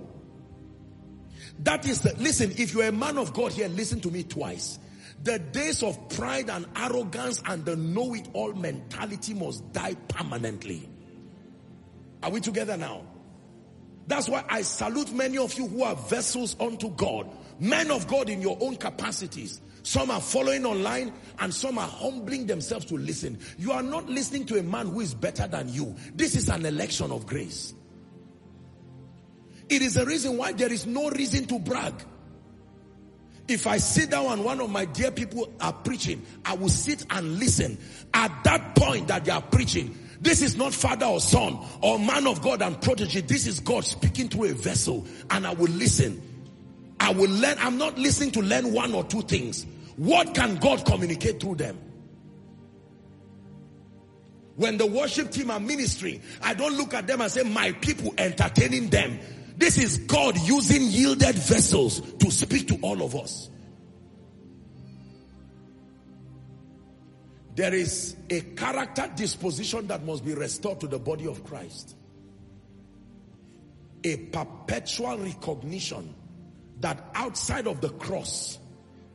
[1.60, 4.80] That is the, listen, if you're a man of God here, listen to me twice.
[5.24, 10.90] The days of pride and arrogance and the know-it-all mentality must die permanently.
[12.24, 13.04] Are we together now?
[14.08, 17.30] That's why I salute many of you who are vessels unto God.
[17.60, 19.62] Men of God in your own capacities.
[19.84, 23.38] Some are following online and some are humbling themselves to listen.
[23.58, 25.96] You are not listening to a man who is better than you.
[26.16, 27.74] This is an election of grace.
[29.70, 31.94] It is a reason why there is no reason to brag.
[33.48, 37.06] If I sit down and one of my dear people are preaching, I will sit
[37.10, 37.78] and listen.
[38.14, 42.28] At that point that they are preaching, this is not father or son or man
[42.28, 43.22] of God and protege.
[43.22, 46.22] This is God speaking through a vessel and I will listen.
[47.00, 47.58] I will learn.
[47.60, 49.66] I'm not listening to learn one or two things.
[49.96, 51.80] What can God communicate through them?
[54.58, 58.14] When the worship team are ministering, I don't look at them and say, my people
[58.18, 59.20] entertaining them.
[59.60, 63.50] This is God using yielded vessels to speak to all of us.
[67.56, 71.98] There is a character disposition that must be restored to the body of Christ.
[74.06, 76.16] A perpetual recognition
[76.80, 78.60] that outside of the cross,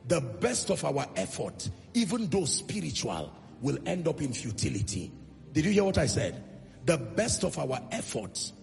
[0.07, 5.11] the best of our effort, even though spiritual, will end up in futility.
[5.53, 6.43] Did you hear what I said?
[6.85, 8.53] The best of our efforts.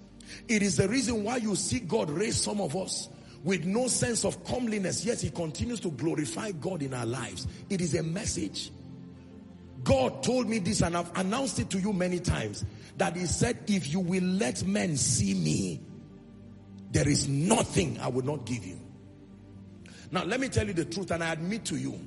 [0.48, 3.08] It is the reason why you see God raise some of us
[3.44, 7.46] with no sense of comeliness, yet he continues to glorify God in our lives.
[7.68, 8.70] It is a message.
[9.82, 12.64] God told me this and I've announced it to you many times
[12.98, 15.80] that he said, if you will let men see me,
[16.92, 18.78] there is nothing I will not give you.
[20.12, 21.98] Now, let me tell you the truth and I admit to you,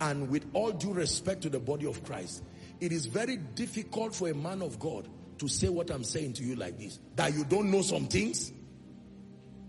[0.00, 2.42] and with all due respect to the body of Christ,
[2.80, 5.08] it is very difficult for a man of God
[5.38, 6.98] to say what I'm saying to you like this.
[7.16, 8.52] That you don't know some things.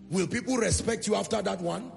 [0.10, 1.91] Will people respect you after that one?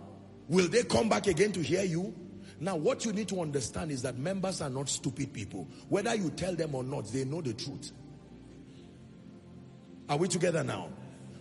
[0.48, 2.14] Will they come back again to hear you?
[2.60, 5.68] Now, what you need to understand is that members are not stupid people.
[5.88, 7.90] Whether you tell them or not, they know the truth.
[10.08, 10.90] Are we together now?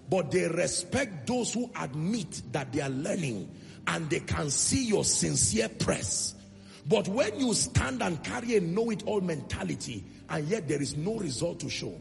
[0.09, 3.49] But they respect those who admit that they are learning
[3.87, 6.35] and they can see your sincere press.
[6.87, 11.59] But when you stand and carry a know-it-all mentality and yet there is no result
[11.59, 11.93] to show,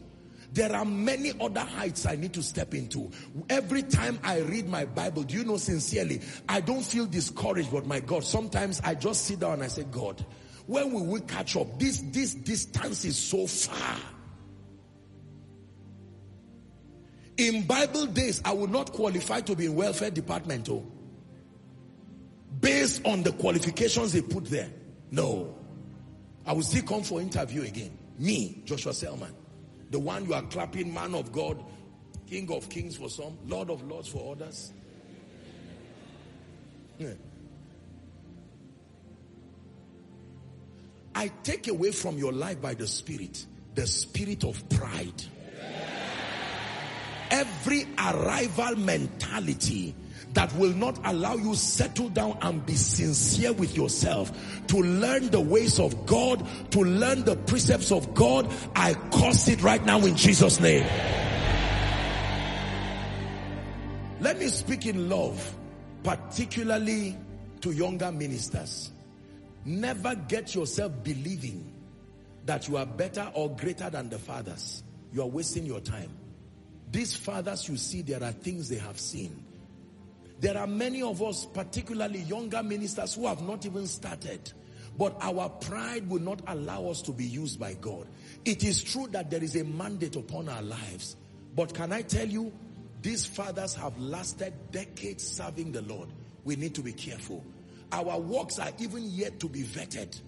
[0.53, 3.09] there are many other heights I need to step into.
[3.49, 7.85] Every time I read my Bible, do you know sincerely, I don't feel discouraged, but
[7.85, 10.25] my God, sometimes I just sit down and I say, God,
[10.67, 11.79] when will we catch up?
[11.79, 13.97] This, this distance is so far.
[17.37, 20.85] In Bible days, I would not qualify to be in welfare department, oh,
[22.59, 24.69] based on the qualifications they put there.
[25.09, 25.55] No.
[26.45, 27.97] I will still come for interview again.
[28.19, 29.33] Me, Joshua Selman.
[29.91, 31.63] The one you are clapping, man of God,
[32.27, 34.71] king of kings for some, lord of lords for others.
[36.97, 37.13] Yeah.
[41.13, 43.45] I take away from your life by the spirit,
[43.75, 45.23] the spirit of pride.
[47.29, 49.93] Every arrival mentality
[50.33, 54.31] that will not allow you settle down and be sincere with yourself
[54.67, 58.49] to learn the ways of God, to learn the precepts of God.
[58.75, 60.85] I curse it right now in Jesus name.
[64.21, 65.55] Let me speak in love,
[66.03, 67.17] particularly
[67.61, 68.91] to younger ministers.
[69.65, 71.71] Never get yourself believing
[72.45, 74.83] that you are better or greater than the fathers.
[75.13, 76.09] You are wasting your time.
[76.91, 79.43] These fathers you see, there are things they have seen.
[80.41, 84.51] There are many of us, particularly younger ministers, who have not even started.
[84.97, 88.07] But our pride will not allow us to be used by God.
[88.43, 91.15] It is true that there is a mandate upon our lives.
[91.55, 92.51] But can I tell you,
[93.03, 96.09] these fathers have lasted decades serving the Lord.
[96.43, 97.43] We need to be careful.
[97.91, 100.19] Our works are even yet to be vetted.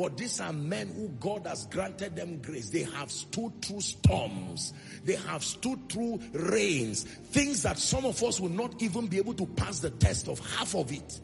[0.00, 2.70] But these are men who God has granted them grace.
[2.70, 4.72] They have stood through storms.
[5.04, 7.04] They have stood through rains.
[7.04, 10.38] Things that some of us will not even be able to pass the test of
[10.56, 11.20] half of it.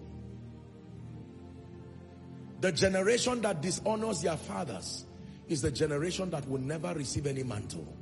[2.61, 5.07] The generation that dishonors their fathers
[5.49, 7.97] is the generation that will never receive any mantle.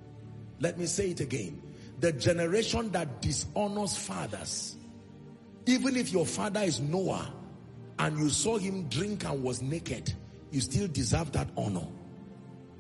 [0.59, 1.63] Let me say it again.
[2.01, 4.75] The generation that dishonors fathers,
[5.67, 7.33] even if your father is Noah
[8.01, 10.13] and you saw him drink and was naked,
[10.55, 11.87] you still deserve that honor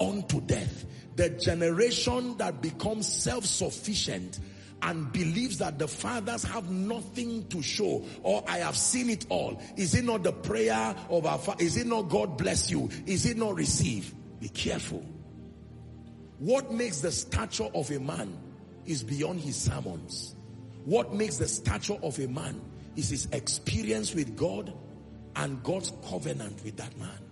[0.01, 0.84] unto death.
[1.16, 4.38] The generation that becomes self-sufficient
[4.82, 9.60] and believes that the fathers have nothing to show or I have seen it all.
[9.76, 11.64] Is it not the prayer of our father?
[11.64, 12.90] Is it not God bless you?
[13.06, 14.14] Is it not receive?
[14.40, 15.05] Be careful.
[16.38, 18.36] What makes the stature of a man
[18.86, 20.36] is beyond his sermons.
[20.84, 22.60] What makes the stature of a man
[22.96, 24.72] is his experience with God
[25.36, 27.23] and God's covenant with that man.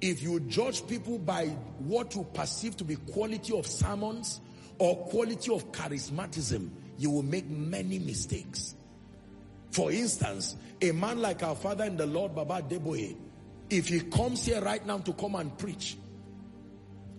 [0.00, 1.46] If you judge people by
[1.78, 4.40] what you perceive to be quality of sermons
[4.78, 8.74] or quality of charismatism, you will make many mistakes.
[9.72, 13.16] For instance, a man like our father in the Lord, Baba Adeboye,
[13.68, 15.96] if he comes here right now to come and preach,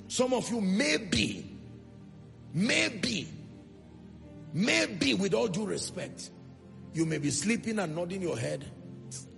[0.08, 1.56] some of you maybe,
[2.54, 3.28] maybe,
[4.54, 6.32] maybe with all due respect,
[6.94, 8.66] you may be sleeping and nodding your head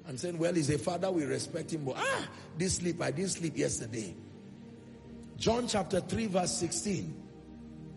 [0.07, 1.85] and saying, well, he's a father, we respect him.
[1.85, 2.27] But ah,
[2.57, 4.15] this sleep, I didn't sleep yesterday.
[5.37, 7.21] John chapter 3 verse 16.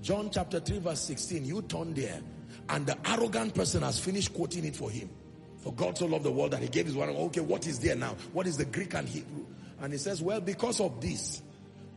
[0.02, 1.44] John chapter 3 verse 16.
[1.44, 2.20] You turn there
[2.68, 5.10] and the arrogant person has finished quoting it for him.
[5.58, 7.08] For God so loved the world that he gave his one.
[7.08, 8.16] Okay, what is there now?
[8.32, 9.44] What is the Greek and Hebrew?
[9.80, 11.42] And he says, well, because of this,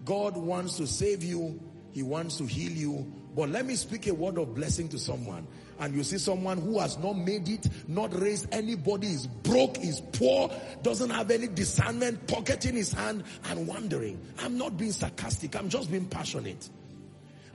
[0.06, 1.60] God wants to save you.
[1.92, 3.12] He wants to heal you.
[3.36, 5.48] But let me speak a word of blessing to someone
[5.80, 10.02] and you see someone who has not made it, not raised anybody, is broke, is
[10.14, 10.52] poor,
[10.82, 14.20] doesn't have any discernment, pocket in his hand and wondering.
[14.40, 16.70] I'm not being sarcastic, I'm just being passionate.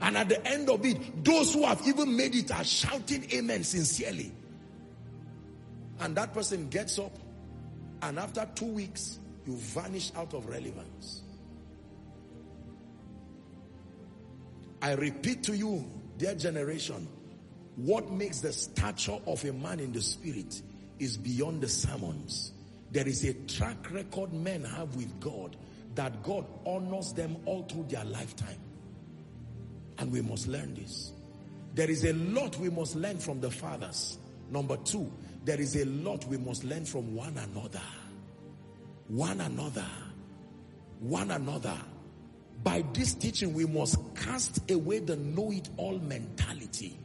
[0.01, 3.63] And at the end of it, those who have even made it are shouting amen
[3.63, 4.33] sincerely.
[6.01, 7.17] And that person gets up
[8.01, 11.23] and after two weeks, you vanish out of relevance.
[14.81, 15.83] I repeat to you,
[16.17, 17.07] dear generation,
[17.75, 20.61] what makes the stature of a man in the spirit
[20.99, 22.53] is beyond the sermons.
[22.91, 25.57] There is a track record men have with God
[25.95, 28.59] that God honors them all through their lifetime.
[29.97, 31.11] And we must learn this.
[31.73, 34.17] There is a lot we must learn from the fathers.
[34.49, 35.11] Number two,
[35.43, 37.81] there is a lot we must learn from one another.
[39.07, 39.85] One another.
[40.99, 41.77] One another.
[42.63, 46.97] By this teaching, we must cast away the know-it-all mentality.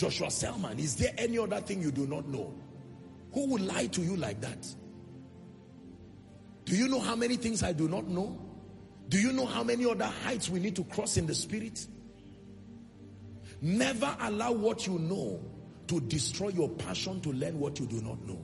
[0.00, 2.54] Joshua Selman, is there any other thing you do not know?
[3.34, 4.66] Who would lie to you like that?
[6.64, 8.40] Do you know how many things I do not know?
[9.10, 11.86] Do you know how many other heights we need to cross in the spirit?
[13.60, 15.38] Never allow what you know
[15.88, 18.38] to destroy your passion to learn what you do not know.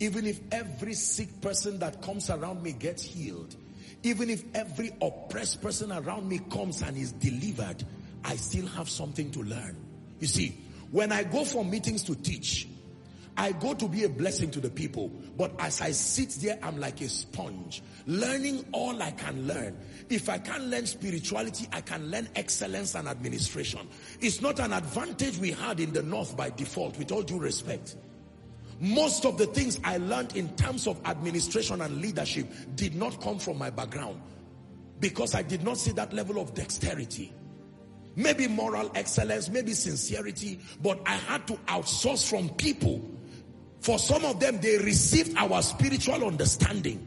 [0.00, 3.56] Even if every sick person that comes around me gets healed,
[4.02, 7.84] even if every oppressed person around me comes and is delivered,
[8.24, 9.76] I still have something to learn.
[10.20, 10.56] You see,
[10.90, 12.68] when I go for meetings to teach,
[13.36, 15.10] I go to be a blessing to the people.
[15.36, 19.76] But as I sit there, I'm like a sponge, learning all I can learn.
[20.10, 23.86] If I can't learn spirituality, I can learn excellence and administration.
[24.20, 27.94] It's not an advantage we had in the North by default, with all due respect.
[28.80, 32.46] Most of the things I learned in terms of administration and leadership
[32.76, 34.20] did not come from my background
[35.00, 37.32] because I did not see that level of dexterity.
[38.14, 43.00] Maybe moral excellence, maybe sincerity, but I had to outsource from people.
[43.80, 47.04] For some of them, they received our spiritual understanding.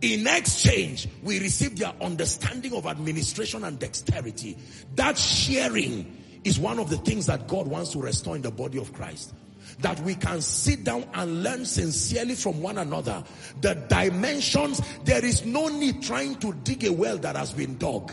[0.00, 4.56] In exchange, we received their understanding of administration and dexterity.
[4.96, 8.78] That sharing is one of the things that God wants to restore in the body
[8.78, 9.34] of Christ
[9.80, 13.22] that we can sit down and learn sincerely from one another.
[13.60, 18.12] The dimensions, there is no need trying to dig a well that has been dug.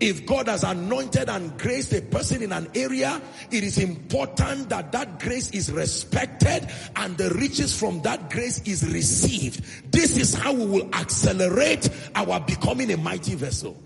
[0.00, 4.92] If God has anointed and graced a person in an area, it is important that
[4.92, 9.64] that grace is respected and the riches from that grace is received.
[9.92, 13.80] This is how we will accelerate our becoming a mighty vessel.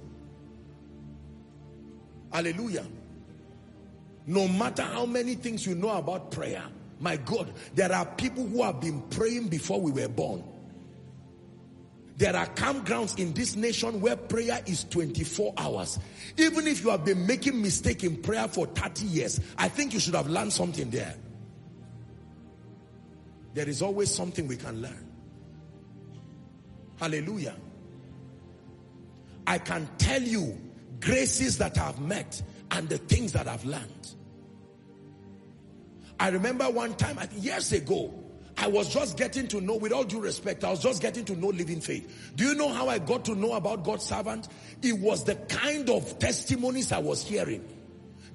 [2.32, 2.86] Hallelujah.
[4.26, 6.64] No matter how many things you know about prayer,
[7.00, 10.42] my God, there are people who have been praying before we were born.
[12.16, 16.00] There are campgrounds in this nation where prayer is 24 hours.
[16.36, 20.00] Even if you have been making mistake in prayer for 30 years, I think you
[20.00, 21.14] should have learned something there.
[23.54, 25.06] There is always something we can learn.
[26.98, 27.54] Hallelujah.
[29.46, 30.58] I can tell you
[31.00, 32.42] graces that I've met
[32.72, 34.14] and the things that I've learned.
[36.20, 38.12] I remember one time, years ago,
[38.56, 41.36] I was just getting to know, with all due respect, I was just getting to
[41.36, 42.32] know living faith.
[42.34, 44.48] Do you know how I got to know about God's servant?
[44.82, 47.64] It was the kind of testimonies I was hearing.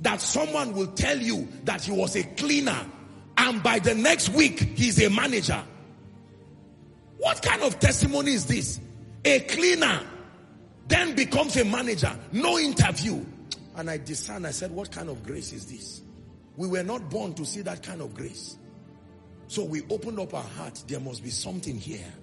[0.02, 2.86] That someone will tell you that he was a cleaner
[3.38, 5.62] and by the next week he's a manager.
[7.18, 8.80] What kind of testimony is this?
[9.26, 10.02] A cleaner
[10.88, 13.26] then becomes a manager, no interview.
[13.76, 16.02] And I discerned, I said, what kind of grace is this?
[16.56, 18.58] We were not born to see that kind of grace.
[19.48, 20.84] So we opened up our heart.
[20.88, 22.14] There must be something here.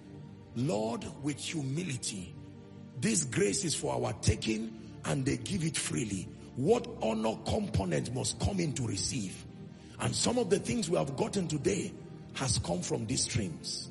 [0.56, 2.34] Lord, with humility,
[3.00, 6.28] this grace is for our taking and they give it freely.
[6.56, 9.44] What honor component must come in to receive?
[10.00, 11.92] And some of the things we have gotten today
[12.34, 13.90] has come from these streams.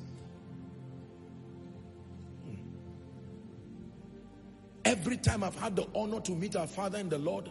[4.84, 7.50] Every time I've had the honor to meet our father in the Lord,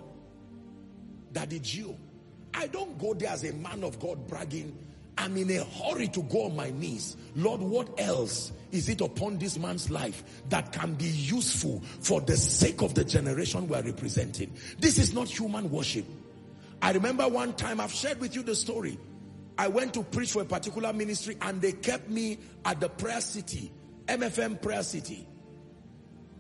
[1.32, 1.96] Daddy G.O.,
[2.54, 4.78] I don't go there as a man of God bragging
[5.20, 7.18] I'm in a hurry to go on my knees.
[7.36, 12.38] Lord, what else is it upon this man's life that can be useful for the
[12.38, 14.54] sake of the generation we're representing?
[14.80, 16.06] This is not human worship.
[16.82, 18.98] I remember one time, I've shared with you the story.
[19.58, 23.20] I went to preach for a particular ministry and they kept me at the prayer
[23.20, 23.74] city,
[24.08, 25.28] MFM prayer city.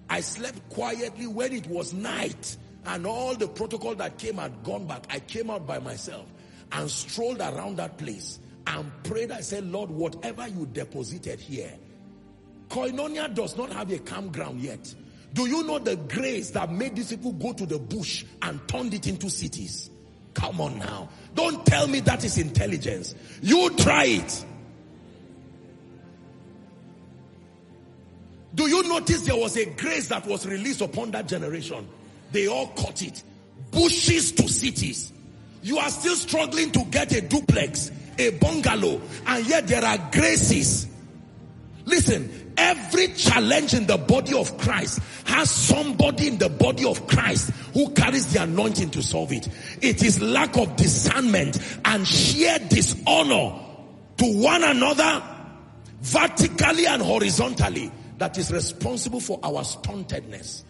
[0.10, 2.56] I slept quietly when it was night
[2.86, 5.06] and all the protocol that came had gone back.
[5.10, 6.26] I came out by myself
[6.72, 9.32] and strolled around that place and prayed.
[9.32, 11.74] I said, Lord, whatever you deposited here,
[12.70, 14.94] Koinonia does not have a campground yet.
[15.34, 18.94] Do you know the grace that made these people go to the bush and turned
[18.94, 19.90] it into cities?
[20.34, 21.10] Come on now.
[21.36, 23.16] Don't tell me that is intelligence.
[23.42, 24.46] You try it.
[28.56, 31.88] Do you notice there was a grace that was released upon that generation?
[32.32, 33.24] They all caught it.
[33.72, 35.14] Bushes to cities.
[35.62, 40.88] You are still struggling to get a duplex a bungalow, and yet there are graces.
[41.86, 47.52] Listen, every challenge in the body of Christ has somebody in the body of Christ
[47.74, 49.48] who carries the anointing to solve it.
[49.82, 53.60] It is lack of discernment and sheer dishonor
[54.18, 55.24] to one another
[56.02, 60.64] vertically and horizontally that is responsible for our stuntedness.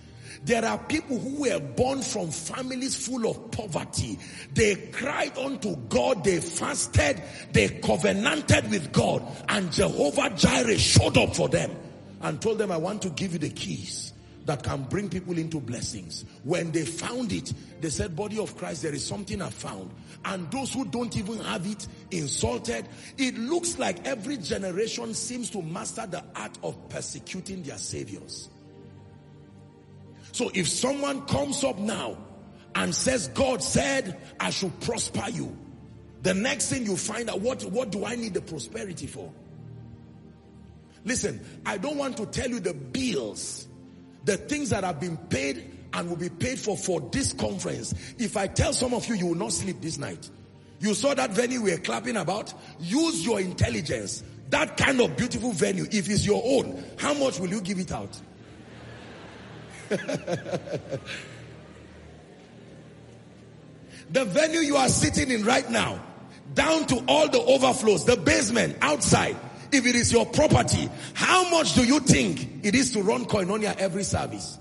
[0.45, 4.17] There are people who were born from families full of poverty.
[4.53, 7.21] They cried unto God, they fasted,
[7.51, 11.71] they covenanted with God, and Jehovah Jireh showed up for them
[12.21, 14.13] and told them, I want to give you the keys
[14.45, 16.25] that can bring people into blessings.
[16.43, 19.91] When they found it, they said, body of Christ, there is something I found.
[20.25, 22.87] And those who don't even have it insulted.
[23.17, 28.49] It looks like every generation seems to master the art of persecuting their saviors.
[30.39, 32.15] So if someone comes up now
[32.73, 35.53] and says, God said I should prosper you,
[36.21, 39.33] the next thing you find out, what, what do I need the prosperity for?
[41.03, 43.67] Listen, I don't want to tell you the bills,
[44.23, 47.93] the things that have been paid and will be paid for for this conference.
[48.17, 50.29] If I tell some of you, you will not sleep this night.
[50.79, 52.53] You saw that venue we are clapping about.
[52.79, 54.23] Use your intelligence.
[54.51, 57.91] That kind of beautiful venue, if it's your own, how much will you give it
[57.91, 58.17] out?
[64.11, 65.99] the venue you are sitting in right now,
[66.53, 69.35] down to all the overflows, the basement, outside,
[69.71, 73.75] if it is your property, how much do you think it is to run Koinonia
[73.77, 74.57] every service?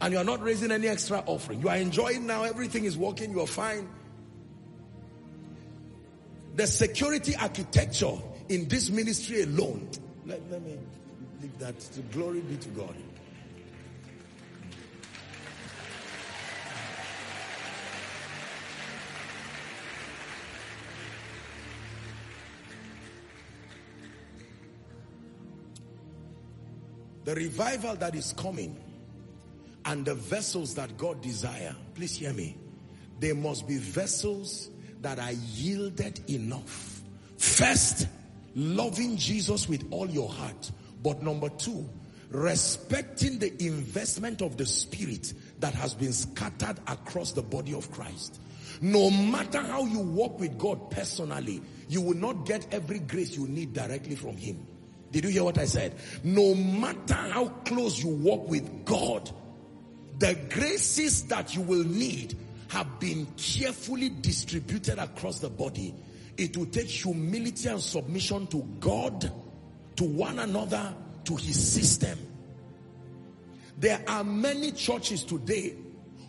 [0.00, 1.60] And you are not raising any extra offering.
[1.60, 3.88] You are enjoying now, everything is working, you are fine.
[6.56, 8.16] The security architecture
[8.48, 9.88] in this ministry alone,
[10.26, 10.76] let, let me
[11.40, 11.78] leave that.
[11.80, 12.94] To glory be to God.
[27.30, 28.76] The revival that is coming,
[29.84, 32.58] And the vessels that God desire, please hear me,
[33.20, 34.68] they must be vessels
[35.00, 37.02] that are yielded enough.
[37.38, 38.08] First,
[38.56, 40.72] loving Jesus with all your heart.
[41.04, 41.88] But number two,
[42.30, 48.40] respecting the investment of the spirit that has been scattered across the body of Christ.
[48.80, 53.46] No matter how you walk with God personally, you will not get every grace you
[53.46, 54.66] need directly from him.
[55.12, 55.94] Did you hear what I said?
[56.22, 59.30] No matter how close you walk with God,
[60.18, 62.36] the graces that you will need
[62.68, 65.94] have been carefully distributed across the body.
[66.36, 69.32] It will take humility and submission to God,
[69.96, 72.18] to one another, to his system.
[73.78, 75.74] There are many churches today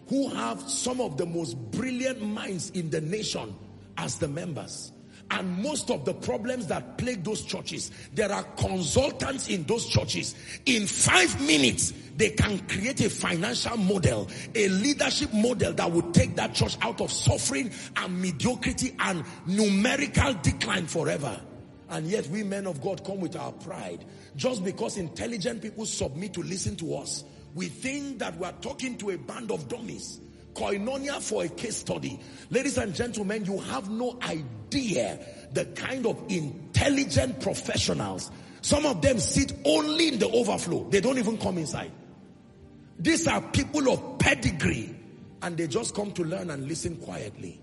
[0.08, 3.53] who have some of the most brilliant minds in the nation
[3.98, 4.91] as the members.
[5.32, 10.36] And most of the problems that plague those churches, there are consultants in those churches.
[10.66, 16.36] In five minutes, they can create a financial model, a leadership model that would take
[16.36, 21.40] that church out of suffering and mediocrity and numerical decline forever.
[21.90, 24.03] And yet we men of God come with our pride.
[24.36, 27.24] Just because intelligent people submit to listen to us,
[27.56, 30.20] we think that we are talking to a band of dummies.
[30.53, 32.19] Koinonia for a case study.
[32.49, 35.19] Ladies and gentlemen, you have no idea
[35.53, 38.32] the kind of intelligent professionals.
[38.61, 40.88] Some of them sit only in the overflow.
[40.90, 41.91] They don't even come inside.
[42.99, 44.95] These are people of pedigree
[45.41, 47.60] and they just come to learn and listen quietly.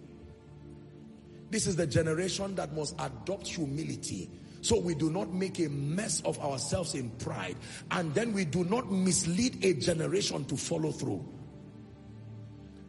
[1.50, 6.20] This is the generation that must adopt humility so we do not make a mess
[6.22, 7.56] of ourselves in pride
[7.92, 11.24] and then we do not mislead a generation to follow through.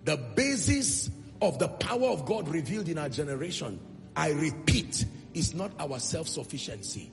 [0.10, 3.80] The basis of the power of God revealed in our generation,
[4.15, 5.06] I repeat,
[5.36, 7.11] is not our self-sufficiency.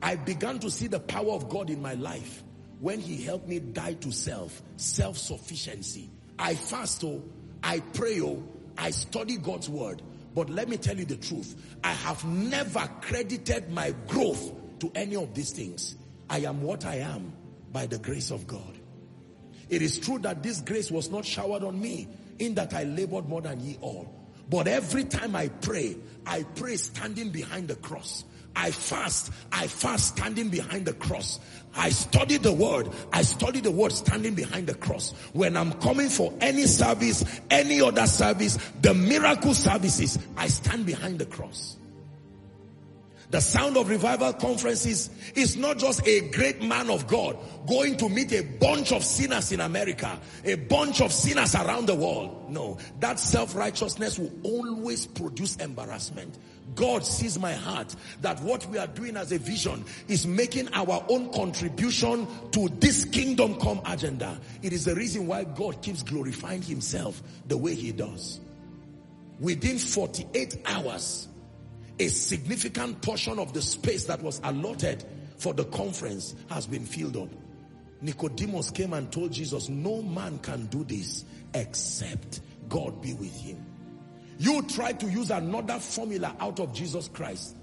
[0.00, 2.42] I began to see the power of God in my life
[2.80, 6.08] when he helped me die to self, self-sufficiency.
[6.38, 7.22] I fast, oh,
[7.62, 8.42] I pray, oh,
[8.78, 10.00] I study God's word.
[10.34, 11.76] But let me tell you the truth.
[11.84, 15.94] I have never credited my growth to any of these things.
[16.30, 17.34] I am what I am
[17.70, 18.73] by the grace of God.
[19.70, 22.08] It is true that this grace was not showered on me
[22.38, 24.12] in that I labored more than ye all.
[24.50, 25.96] But every time I pray,
[26.26, 28.24] I pray standing behind the cross.
[28.56, 31.40] I fast, I fast standing behind the cross.
[31.74, 35.12] I study the word, I study the word standing behind the cross.
[35.32, 41.18] When I'm coming for any service, any other service, the miracle services, I stand behind
[41.18, 41.76] the cross.
[43.34, 47.36] The sound of revival conferences is not just a great man of God
[47.66, 51.96] going to meet a bunch of sinners in America, a bunch of sinners around the
[51.96, 52.48] world.
[52.48, 56.38] No, that self-righteousness will always produce embarrassment.
[56.76, 61.04] God sees my heart that what we are doing as a vision is making our
[61.08, 64.38] own contribution to this kingdom come agenda.
[64.62, 68.38] It is the reason why God keeps glorifying himself the way he does.
[69.40, 71.26] Within 48 hours,
[71.98, 75.04] a significant portion of the space that was allotted
[75.38, 77.28] for the conference has been filled up.
[78.00, 83.64] Nicodemus came and told Jesus, no man can do this except God be with him.
[84.38, 87.56] You try to use another formula out of Jesus Christ.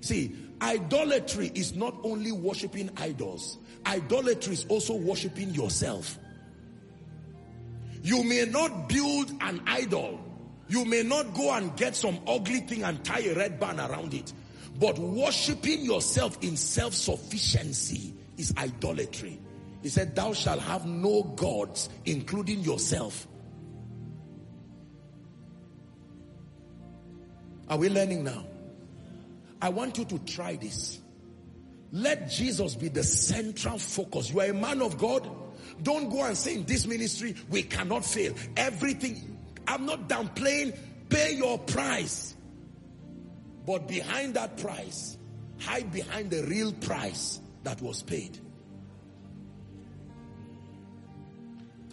[0.00, 3.58] See, idolatry is not only worshiping idols.
[3.86, 6.18] Idolatry is also worshiping yourself.
[8.02, 10.20] You may not build an idol
[10.70, 14.14] you may not go and get some ugly thing and tie a red band around
[14.14, 14.32] it.
[14.78, 19.40] But worshiping yourself in self-sufficiency is idolatry.
[19.82, 23.26] He said, thou shalt have no gods, including yourself.
[27.68, 28.44] Are we learning now?
[29.60, 31.00] I want you to try this.
[31.92, 34.30] Let Jesus be the central focus.
[34.30, 35.28] You are a man of God.
[35.82, 38.34] Don't go and say in this ministry, we cannot fail.
[38.56, 39.29] Everything,
[39.66, 40.76] I'm not downplaying,
[41.08, 42.34] pay your price.
[43.66, 45.16] But behind that price,
[45.58, 48.38] hide behind the real price that was paid.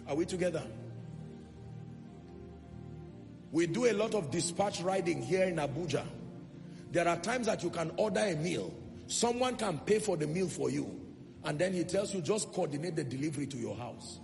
[0.08, 0.62] Are we together?
[3.52, 6.04] We do a lot of dispatch riding here in Abuja.
[6.92, 8.72] There are times that you can order a meal.
[9.06, 11.00] Someone can pay for the meal for you.
[11.44, 14.20] And then he tells you just coordinate the delivery to your house.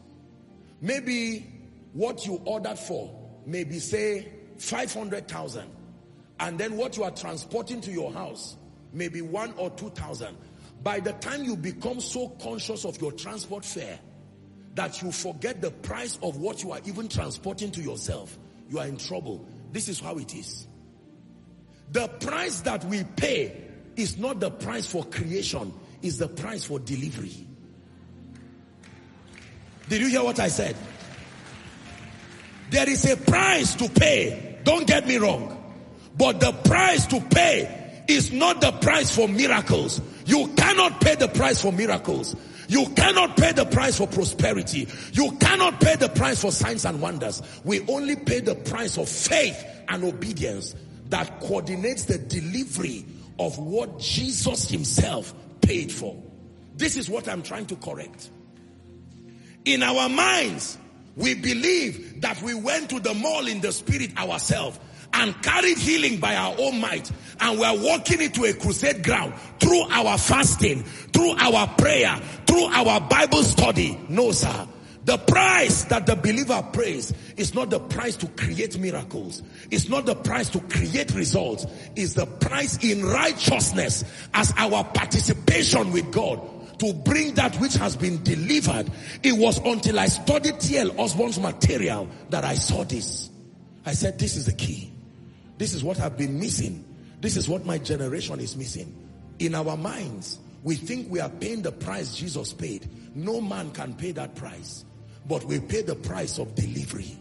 [0.81, 1.47] Maybe
[1.93, 5.65] what you ordered for maybe say 500,000
[6.41, 8.57] and then what you are transporting to your house
[8.95, 10.37] maybe one or 2,000.
[10.83, 13.99] By the time you become so conscious of your transport fare
[14.75, 18.39] that you forget the price of what you are even transporting to yourself,
[18.71, 19.47] you are in trouble.
[19.73, 20.67] This is how it is.
[21.93, 23.63] The price that we pay
[23.97, 25.73] is not the price for creation,
[26.03, 27.47] is the price for delivery.
[29.89, 30.77] Did you hear what I said?
[32.71, 34.59] There is a price to pay.
[34.65, 35.61] Don't get me wrong.
[36.17, 40.01] But the price to pay is not the price for miracles.
[40.27, 42.37] You cannot pay the price for miracles.
[42.69, 44.89] You cannot pay the price for prosperity.
[45.13, 47.43] You cannot pay the price for signs and wonders.
[47.65, 50.75] We only pay the price of faith and obedience
[51.11, 53.05] that coordinates the delivery
[53.39, 56.21] of what Jesus himself paid for.
[56.77, 58.31] This is what I'm trying to correct.
[59.65, 60.79] In our minds,
[61.17, 64.79] we believe that we went to the mall in the spirit ourselves
[65.13, 67.11] and carried healing by our own might
[67.41, 72.17] and we're walking into a crusade ground through our fasting, through our prayer,
[72.47, 73.99] through our Bible study.
[74.09, 74.69] No, sir.
[75.05, 79.43] The price that the believer pays is not the price to create miracles.
[79.71, 81.67] It's not the price to create results.
[81.95, 86.41] It's the price in righteousness as our participation with God
[86.79, 88.91] to bring that which has been delivered.
[89.23, 91.01] It was until I studied T.L.
[91.01, 93.31] Osborn's material that I saw this.
[93.87, 94.93] I said, this is the key.
[95.59, 96.85] This is what I've been missing.
[97.21, 98.95] This is what my generation is missing.
[99.39, 102.89] In our minds, we think we are paying the price Jesus paid.
[103.15, 104.85] No man can pay that price.
[105.27, 107.17] But we pay the price of delivery.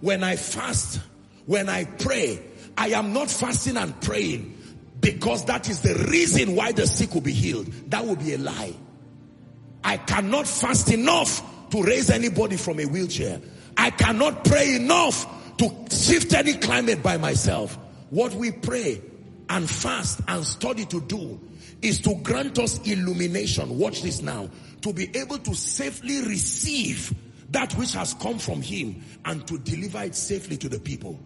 [0.00, 1.00] When I fast,
[1.46, 2.42] when I pray,
[2.76, 4.55] I am not fasting and praying
[5.00, 7.66] because that is the reason why the sick will be healed.
[7.90, 8.74] That would be a lie.
[9.84, 13.40] I cannot fast enough to raise anybody from a wheelchair.
[13.76, 17.78] I cannot pray enough to shift any climate by myself.
[18.10, 19.02] What we pray
[19.48, 21.40] and fast and study to do
[21.82, 23.78] is to grant us illumination.
[23.78, 24.50] Watch this now.
[24.82, 27.14] To be able to safely receive
[27.50, 31.18] that which has come from him and to deliver it safely to the people.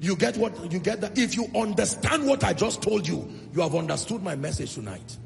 [0.00, 3.62] You get what you get that if you understand what I just told you, you
[3.62, 5.16] have understood my message tonight.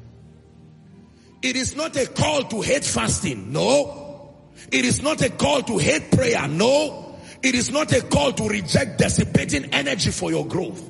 [1.41, 3.51] It is not a call to hate fasting.
[3.51, 4.33] No.
[4.71, 6.47] It is not a call to hate prayer.
[6.47, 7.17] No.
[7.41, 10.89] It is not a call to reject dissipating energy for your growth.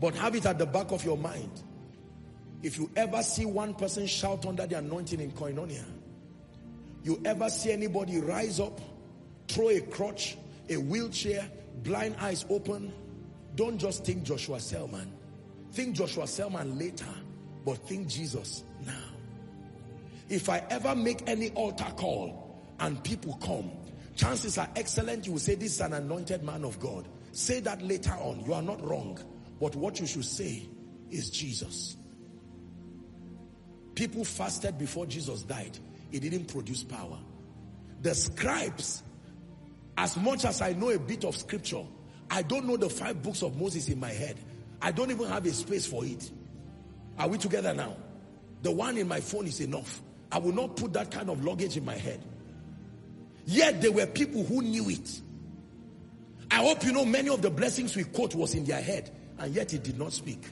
[0.00, 1.50] But have it at the back of your mind.
[2.62, 5.84] If you ever see one person shout under the anointing in koinonia,
[7.04, 8.80] you ever see anybody rise up,
[9.46, 10.36] throw a crutch,
[10.68, 11.48] a wheelchair,
[11.82, 12.92] blind eyes open,
[13.54, 15.12] don't just think Joshua Selman.
[15.72, 17.06] Think Joshua Selman later,
[17.64, 18.92] but think Jesus now.
[20.28, 23.70] If I ever make any altar call and people come,
[24.14, 27.06] chances are excellent you will say this is an anointed man of God.
[27.32, 28.42] Say that later on.
[28.44, 29.18] You are not wrong.
[29.60, 30.68] But what you should say
[31.10, 31.96] is Jesus.
[33.94, 35.78] People fasted before Jesus died.
[36.12, 37.18] It didn't produce power.
[38.02, 39.02] The scribes,
[39.98, 41.82] as much as I know a bit of scripture,
[42.30, 44.36] I don't know the five books of Moses in my head.
[44.82, 46.30] I don't even have a space for it.
[47.18, 47.96] Are we together now?
[48.62, 50.02] The one in my phone is enough.
[50.30, 52.20] I will not put that kind of luggage in my head.
[53.46, 55.20] Yet there were people who knew it.
[56.50, 59.54] I hope you know many of the blessings we quote was in their head and
[59.54, 60.44] yet it did not speak.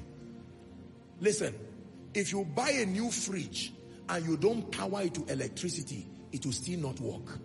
[1.21, 1.55] Listen,
[2.13, 3.73] if you buy a new fridge
[4.09, 7.39] and you don't power it to electricity, it will still not work.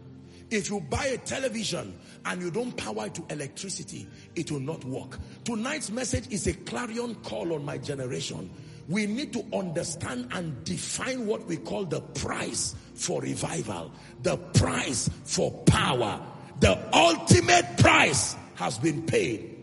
[0.52, 4.84] If you buy a television and you don't power it to electricity, it will not
[4.84, 5.20] work.
[5.44, 8.50] Tonight's message is a clarion call on my generation.
[8.88, 13.92] We need to understand and define what we call the price for revival,
[14.24, 16.20] the price for power.
[16.60, 19.56] The ultimate price has been paid.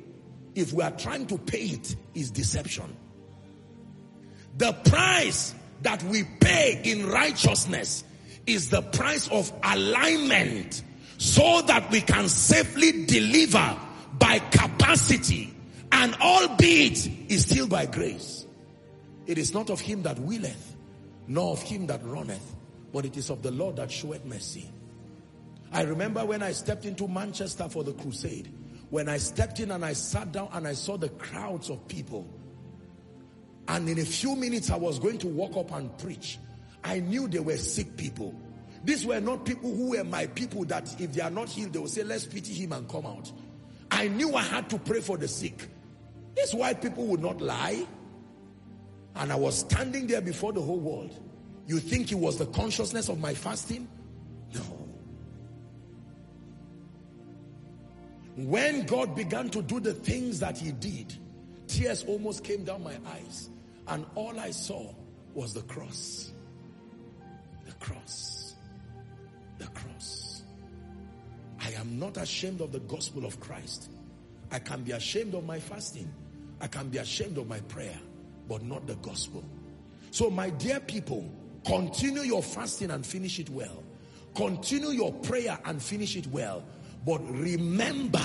[0.55, 2.97] If we are trying to pay it, is deception.
[4.57, 8.05] The price that we pay in righteousness
[8.47, 10.83] is the price of alignment
[11.19, 13.77] so that we can safely deliver
[14.19, 15.55] by capacity
[15.93, 18.47] and albeit is still by grace.
[19.27, 20.77] It is not of him that willeth,
[21.27, 22.55] nor of him that runneth,
[22.93, 24.71] but it is of the Lord that showeth mercy.
[25.73, 28.53] I remember when I stepped into Manchester for the crusade,
[28.91, 32.29] when I stepped in and I sat down and I saw the crowds of people,
[33.69, 36.39] and in a few minutes I was going to walk up and preach.
[36.87, 38.33] I knew they were sick people.
[38.85, 41.81] These were not people who were my people that if they are not healed, they
[41.81, 43.33] will say, let's pity him and come out.
[43.91, 45.69] I knew I had to pray for the sick.
[46.37, 47.85] This white people would not lie.
[49.17, 51.19] And I was standing there before the whole world.
[51.67, 53.89] You think it was the consciousness of my fasting?
[54.55, 54.61] No.
[58.37, 61.13] When God began to do the things that he did,
[61.67, 63.51] tears almost came down my eyes.
[63.89, 64.95] And all I saw
[65.35, 66.31] was the cross.
[67.81, 68.55] Cross.
[69.59, 70.43] The cross.
[71.61, 73.91] I am not ashamed of the gospel of Christ.
[74.51, 76.13] I can be ashamed of my fasting.
[76.61, 77.99] I can be ashamed of my prayer,
[78.49, 79.45] but not the gospel.
[80.11, 81.31] So my dear people,
[81.65, 83.83] continue your fasting and finish it well.
[84.35, 86.65] Continue your prayer and finish it well.
[87.05, 88.23] But remember,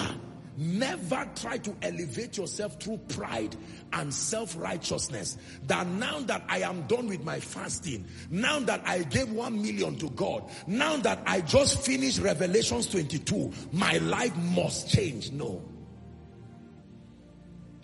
[0.57, 3.55] never try to elevate yourself through pride
[3.93, 5.37] and self-righteousness.
[5.67, 9.97] That now that I am done with my fasting, now that I gave one million
[9.97, 15.31] to God, now that I just finished Revelations 22, my life must change.
[15.31, 15.63] No.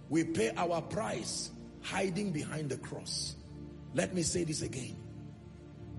[0.10, 3.36] We pay our price hiding behind the cross.
[3.94, 4.96] Let me say this again.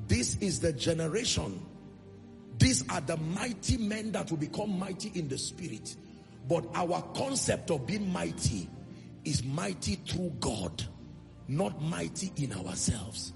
[0.07, 1.65] This is the generation.
[2.59, 5.97] These are the mighty men that will become mighty in the spirit.
[6.49, 8.69] But our concept of being mighty
[9.25, 10.83] is mighty through God,
[11.47, 13.35] not mighty in ourselves.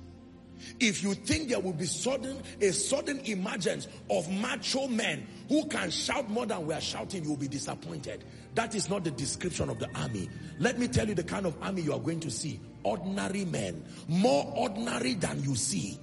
[0.81, 5.91] If you think there will be sudden a sudden emergence of macho men who can
[5.91, 8.25] shout more than we are shouting, you will be disappointed.
[8.55, 10.29] That is not the description of the army.
[10.59, 12.61] Let me tell you the kind of army you are going to see.
[12.85, 15.99] Ordinary men, more ordinary than you see.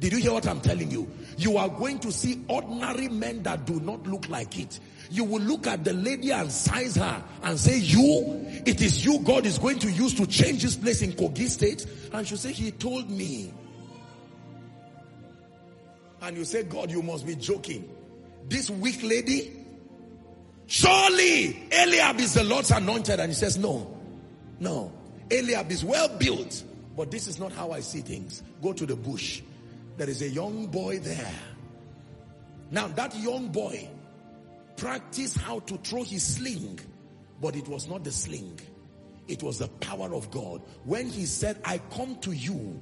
[0.00, 1.10] Did you hear what I'm telling you?
[1.38, 4.80] You are going to see ordinary men that do not look like it.
[5.10, 9.18] You will look at the lady and size her and say, you, it is you
[9.20, 11.86] God is going to use to change this place in Kogi state.
[12.12, 13.52] And she'll say, he told me.
[16.22, 17.88] And you say, God, you must be joking.
[18.48, 19.52] This weak lady,
[20.66, 23.20] surely Eliab is the Lord's anointed.
[23.20, 23.94] And he says, no,
[24.58, 24.92] no.
[25.30, 26.62] Eliab is well built,
[26.96, 28.42] but this is not how I see things.
[28.62, 29.42] Go to the bush.
[29.96, 31.32] There is a young boy there.
[32.70, 33.88] Now that young boy
[34.76, 36.78] practiced how to throw his sling,
[37.40, 38.58] but it was not the sling.
[39.26, 40.62] It was the power of God.
[40.84, 42.80] When he said, I come to you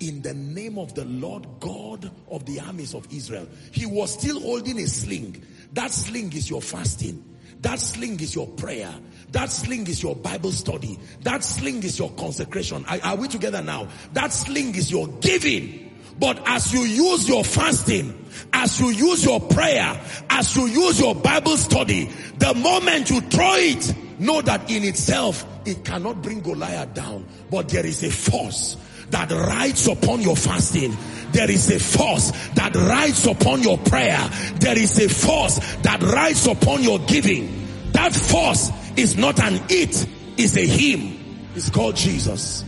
[0.00, 3.46] in the name of the Lord God of the armies of Israel.
[3.72, 5.42] He was still holding a sling.
[5.74, 7.24] That sling is your fasting.
[7.60, 8.92] That sling is your prayer.
[9.32, 10.98] That sling is your Bible study.
[11.20, 12.84] That sling is your consecration.
[12.86, 13.88] Are, are we together now?
[14.14, 15.89] That sling is your giving.
[16.20, 19.98] But as you use your fasting, as you use your prayer,
[20.28, 25.46] as you use your Bible study, the moment you throw it, know that in itself,
[25.64, 27.26] it cannot bring Goliath down.
[27.50, 28.76] But there is a force
[29.08, 30.94] that rides upon your fasting.
[31.32, 34.20] There is a force that rides upon your prayer.
[34.56, 37.66] There is a force that rides upon your giving.
[37.92, 40.06] That force is not an it,
[40.36, 41.16] it's a him.
[41.54, 42.64] It's called Jesus.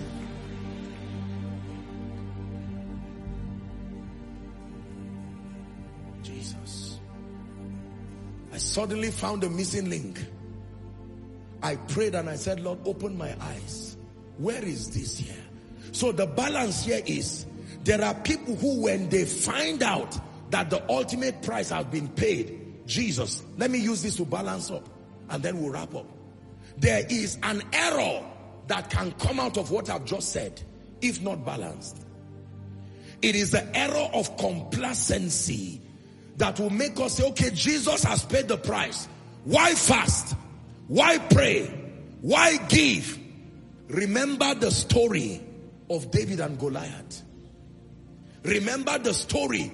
[8.72, 10.18] Suddenly found a missing link.
[11.62, 13.98] I prayed and I said, Lord, open my eyes.
[14.38, 15.44] Where is this here?
[15.92, 17.44] So the balance here is
[17.84, 20.18] there are people who when they find out
[20.50, 24.88] that the ultimate price has been paid, Jesus, let me use this to balance up
[25.28, 26.06] and then we'll wrap up.
[26.78, 28.24] There is an error
[28.68, 30.62] that can come out of what I've just said
[31.02, 32.06] if not balanced.
[33.20, 35.81] It is the error of complacency
[36.42, 39.06] that will make us say, okay, Jesus has paid the price.
[39.44, 40.34] Why fast?
[40.88, 41.66] Why pray?
[42.20, 43.16] Why give?
[43.86, 45.40] Remember the story
[45.88, 47.22] of David and Goliath.
[48.42, 49.72] Remember the story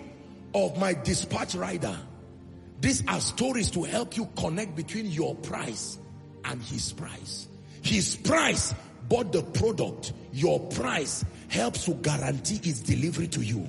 [0.54, 1.96] of my dispatch rider.
[2.82, 5.98] These are stories to help you connect between your price
[6.44, 7.48] and his price.
[7.80, 8.74] His price
[9.08, 10.12] bought the product.
[10.34, 13.66] Your price helps to guarantee its delivery to you.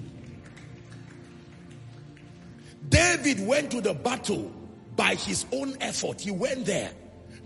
[2.90, 4.52] David went to the battle
[4.96, 6.22] by his own effort.
[6.22, 6.92] He went there.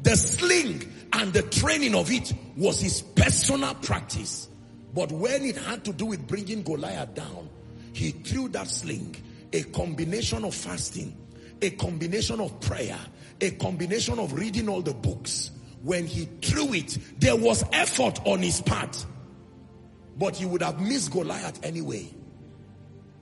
[0.02, 4.50] The sling and the training of it was his personal practice.
[4.94, 7.50] But when it had to do with bringing Goliath down,
[7.94, 9.16] he threw that sling,
[9.52, 11.16] a combination of fasting,
[11.62, 13.00] a combination of prayer,
[13.40, 15.52] a combination of reading all the books.
[15.84, 19.06] When he threw it, there was effort on his part.
[20.18, 22.08] But he would have missed Goliath anyway.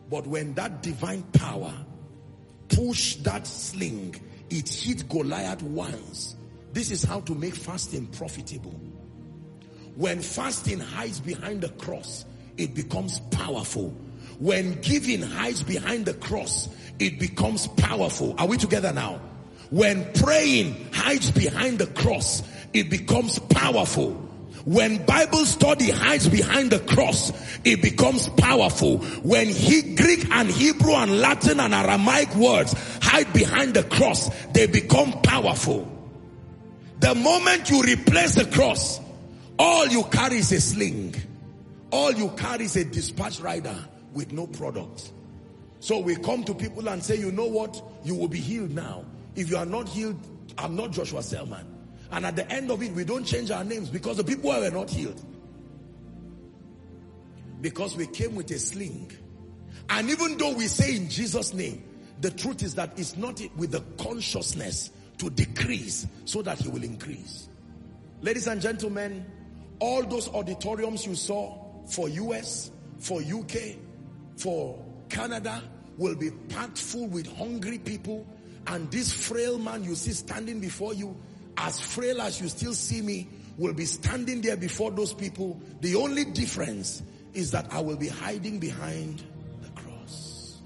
[0.10, 1.74] But when that divine power
[2.76, 4.16] pushed that sling,
[4.50, 6.36] it hit Goliath once.
[6.74, 8.80] This is how to make fasting profitable.
[9.96, 12.26] When fasting hides behind the cross,
[12.58, 13.90] it becomes powerful.
[14.40, 16.70] When giving hides behind the cross,
[17.00, 18.36] it becomes powerful.
[18.38, 19.22] Are we together now?
[19.70, 22.44] When praying hides behind the cross,
[22.74, 24.31] it becomes powerful.
[24.66, 27.32] When Bible study hides behind the cross,
[27.64, 29.00] it becomes powerful.
[29.24, 34.68] When he, Greek and Hebrew and Latin and Aramaic words hide behind the cross, they
[34.68, 35.88] become powerful.
[37.00, 39.00] The moment you replace the cross,
[39.58, 41.16] all you carry is a sling.
[41.92, 43.76] All you carry is a dispatch rider
[44.14, 45.12] with no product.
[45.80, 47.82] So we come to people and say, you know what?
[48.04, 49.04] You will be healed now.
[49.36, 50.20] If you are not healed,
[50.58, 51.66] I'm not Joshua Selman.
[52.12, 54.70] And at the end of it, we don't change our names because the people were
[54.70, 55.24] not healed.
[57.62, 59.12] Because we came with a sling.
[59.90, 61.84] And even though we say in Jesus' name,
[62.22, 66.84] The truth is that it's not with the consciousness to decrease so that he will
[66.84, 67.50] increase.
[68.22, 69.26] Ladies and gentlemen,
[69.80, 71.58] all those auditoriums you saw
[71.88, 72.70] for US,
[73.00, 73.76] for UK,
[74.38, 74.80] for
[75.10, 75.64] Canada
[75.98, 78.26] will be packed full with hungry people
[78.68, 81.18] and this frail man you see standing before you,
[81.62, 85.62] as frail as you still see me, will be standing there before those people.
[85.82, 89.24] The only difference is that I will be hiding behind
[89.62, 90.60] the cross.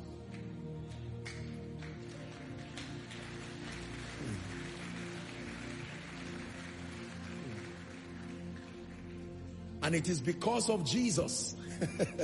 [9.84, 11.58] And it is because of Jesus.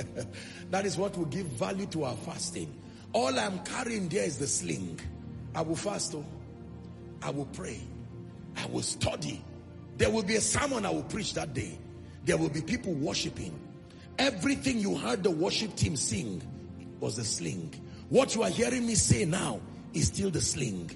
[0.70, 2.74] that is what will give value to our fasting.
[3.12, 4.98] All I'm carrying there is the sling.
[5.54, 6.14] I will fast.
[6.14, 6.24] Oh.
[7.20, 7.78] I will pray.
[8.56, 9.42] I will study.
[9.96, 11.78] There will be a sermon I will preach that day.
[12.24, 13.58] There will be people worshiping.
[14.18, 16.42] Everything you heard the worship team sing
[17.00, 17.74] was the sling.
[18.08, 19.60] What you are hearing me say now
[19.92, 20.90] is still the sling.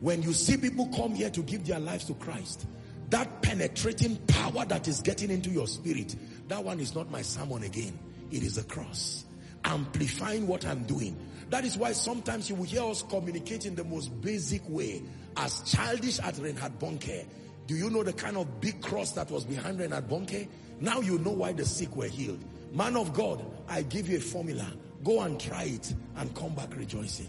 [0.00, 2.66] When you see people come here to give their lives to Christ,
[3.10, 6.16] that penetrating power that is getting into your spirit,
[6.48, 7.98] that one is not my sermon again.
[8.30, 9.24] It is the cross.
[9.64, 11.16] Amplifying what I'm doing.
[11.50, 15.02] That is why sometimes you will hear us communicate in the most basic way.
[15.36, 17.26] As childish as Reinhard Bonnke.
[17.66, 20.48] Do you know the kind of big cross that was behind Reinhard Bonnke?
[20.80, 22.42] Now you know why the sick were healed.
[22.72, 24.66] Man of God, I give you a formula.
[25.04, 27.28] Go and try it and come back rejoicing.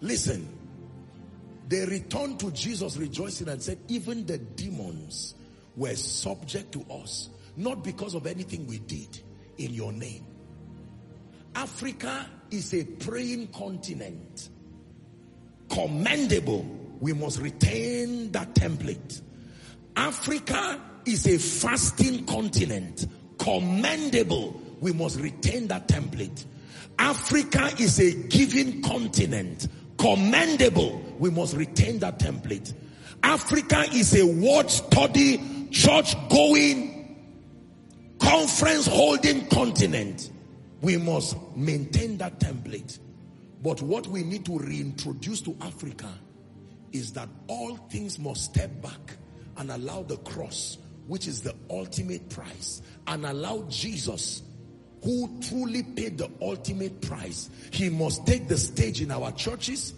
[0.00, 0.48] Listen,
[1.68, 5.34] they returned to Jesus rejoicing and said, even the demons
[5.76, 9.22] were subject to us, not because of anything we did
[9.58, 10.24] in your name.
[11.54, 14.50] Africa is a praying continent.
[15.68, 16.64] Commendable.
[17.00, 19.22] We must retain that template.
[19.96, 23.06] Africa is a fasting continent.
[23.38, 24.60] Commendable.
[24.80, 26.44] We must retain that template.
[26.98, 29.68] Africa is a giving continent.
[29.98, 31.02] Commendable.
[31.18, 32.74] We must retain that template.
[33.22, 36.95] Africa is a word study, church going,
[38.26, 40.32] conference holding continent.
[40.80, 42.98] We must maintain that template.
[43.62, 46.12] But what we need to reintroduce to Africa
[46.90, 49.16] is that all things must step back
[49.58, 50.76] and allow the cross,
[51.06, 54.42] which is the ultimate price, and allow Jesus,
[55.04, 59.94] who truly paid the ultimate price, he must take the stage in our churches.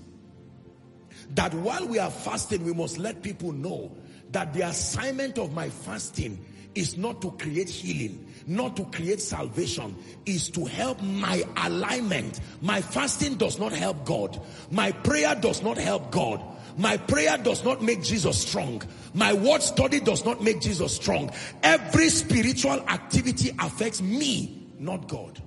[1.30, 3.96] That while we are fasting, we must let people know
[4.32, 6.44] that the assignment of my fasting
[6.78, 9.96] is not to create healing, not to create salvation,
[10.26, 12.40] is to help my alignment.
[12.62, 14.40] My fasting does not help God.
[14.70, 16.40] My prayer does not help God.
[16.76, 18.80] My prayer does not make Jesus strong.
[19.12, 21.32] My word study does not make Jesus strong.
[21.64, 25.42] Every spiritual activity affects me, not God.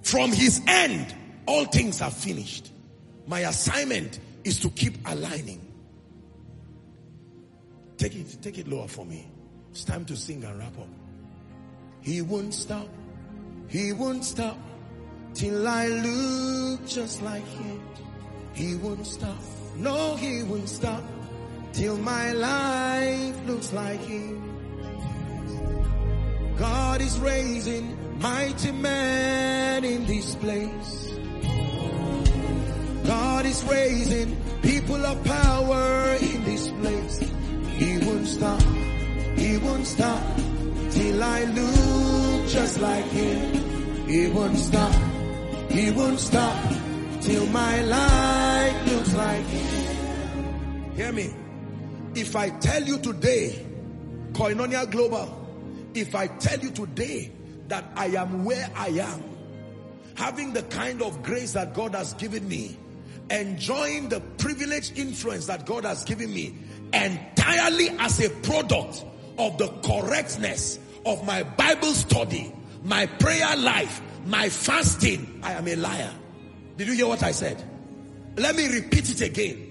[0.00, 1.14] From his end,
[1.44, 2.72] all things are finished.
[3.26, 5.60] My assignment is to keep aligning.
[7.98, 9.31] Take it, take it lower for me.
[9.72, 10.86] It's time to sing and wrap up.
[12.02, 12.86] He won't stop.
[13.68, 14.58] He won't stop
[15.32, 17.80] till I look just like him.
[18.52, 19.38] He won't stop.
[19.76, 21.02] No, he won't stop
[21.72, 24.44] till my life looks like him.
[26.58, 31.14] God is raising mighty men in this place.
[33.06, 37.20] God is raising people of power in this place.
[37.78, 38.60] He won't stop.
[39.36, 40.22] He won't stop
[40.90, 44.06] till I look just like him.
[44.08, 44.94] He won't stop.
[45.70, 46.72] He won't stop
[47.22, 50.92] till my life looks like him.
[50.96, 51.30] Hear me.
[52.14, 53.66] If I tell you today,
[54.32, 55.38] Koinonia Global,
[55.94, 57.32] if I tell you today
[57.68, 59.22] that I am where I am,
[60.14, 62.76] having the kind of grace that God has given me,
[63.30, 66.54] enjoying the privileged influence that God has given me
[66.92, 69.04] entirely as a product
[69.38, 72.52] of the correctness of my Bible study,
[72.84, 76.12] my prayer life, my fasting, I am a liar.
[76.76, 77.62] Did you hear what I said?
[78.36, 79.68] Let me repeat it again.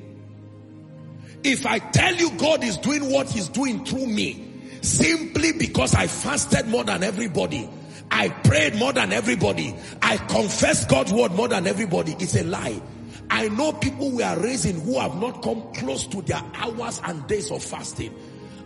[1.43, 4.47] If I tell you God is doing what he's doing through me,
[4.81, 7.69] simply because I fasted more than everybody,
[8.11, 12.81] I prayed more than everybody, I confessed God's word more than everybody, it's a lie.
[13.29, 17.25] I know people we are raising who have not come close to their hours and
[17.27, 18.13] days of fasting.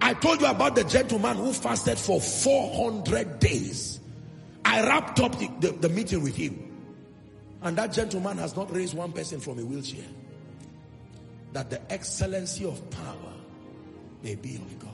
[0.02, 4.00] I told you about the gentleman who fasted for 400 days.
[4.64, 6.62] I wrapped up the, the, the meeting with him.
[7.62, 10.06] And that gentleman has not raised one person from a wheelchair.
[11.54, 13.34] That the excellency of power
[14.22, 14.92] may be of God.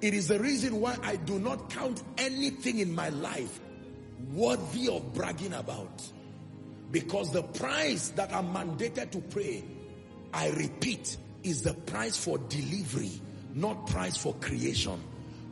[0.00, 3.60] It is the reason why I do not count anything in my life
[4.32, 6.02] worthy of bragging about.
[6.90, 9.62] Because the price that I'm mandated to pray,
[10.32, 13.20] I repeat, is the price for delivery,
[13.54, 15.00] not price for creation.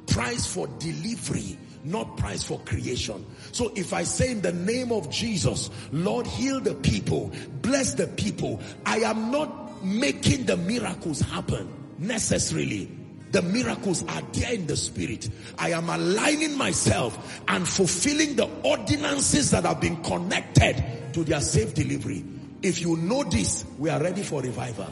[0.06, 3.24] Price for delivery, not price for creation.
[3.52, 7.32] So if I say in the name of Jesus, Lord, heal the people,
[7.62, 12.90] bless the people, I am not making the miracles happen necessarily.
[13.30, 15.28] The miracles are there in the spirit.
[15.58, 20.82] I am aligning myself and fulfilling the ordinances that have been connected
[21.12, 22.24] to their safe delivery.
[22.62, 24.86] If you know this, we are ready for revival.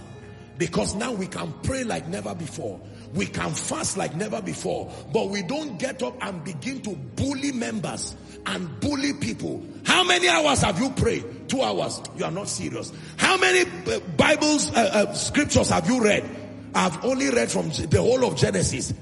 [0.58, 2.80] Because now we can pray like never before.
[3.14, 4.90] We can fast like never before.
[5.12, 8.16] But we don't get up and begin to bully members
[8.46, 9.62] and bully people.
[9.84, 11.48] How many hours have you prayed?
[11.48, 12.00] Two hours.
[12.16, 12.92] You are not serious.
[13.16, 16.24] How many uh, Bibles, uh, uh, scriptures have you read?
[16.74, 18.92] I've only read from the whole of Genesis.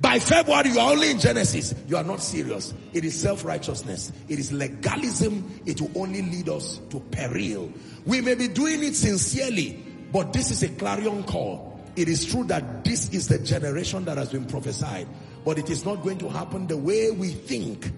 [0.00, 1.74] By February, you are only in Genesis.
[1.86, 2.72] You are not serious.
[2.94, 4.12] It is self-righteousness.
[4.28, 5.60] It is legalism.
[5.66, 7.70] It will only lead us to peril.
[8.06, 11.80] We may be doing it sincerely, but this is a clarion call.
[11.96, 15.08] It is true that this is the generation that has been prophesied,
[15.44, 17.90] but it is not going to happen the way we think.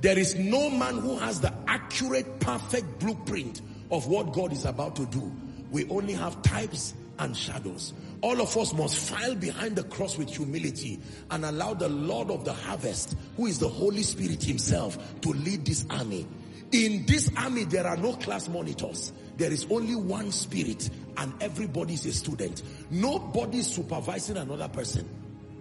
[0.00, 4.96] There is no man who has the accurate, perfect blueprint of what God is about
[4.96, 5.32] to do.
[5.70, 7.94] We only have types and shadows.
[8.20, 11.00] All of us must file behind the cross with humility
[11.30, 15.64] and allow the Lord of the harvest, who is the Holy Spirit himself, to lead
[15.64, 16.26] this army.
[16.74, 19.12] In this army, there are no class monitors.
[19.36, 22.64] There is only one spirit and everybody is a student.
[22.90, 25.08] Nobody is supervising another person.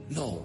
[0.10, 0.44] No.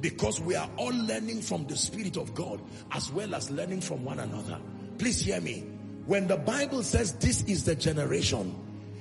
[0.00, 2.60] Because we are all learning from the Spirit of God
[2.90, 4.58] as well as learning from one another.
[4.98, 5.60] Please hear me.
[6.06, 8.56] When the Bible says this is the generation,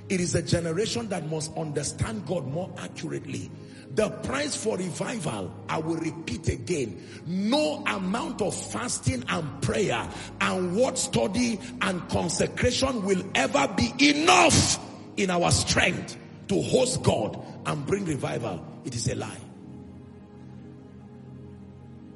[0.10, 3.50] it is a generation that must understand God more accurately.
[3.98, 10.08] The price for revival, I will repeat again, no amount of fasting and prayer
[10.40, 14.78] and word study and consecration will ever be enough
[15.18, 16.16] in our strength
[16.48, 18.64] to host God and bring revival.
[18.86, 19.42] It is a lie.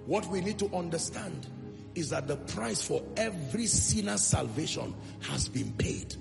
[0.05, 1.47] What we need to understand
[1.95, 6.15] is that the price for every sinner's salvation has been paid.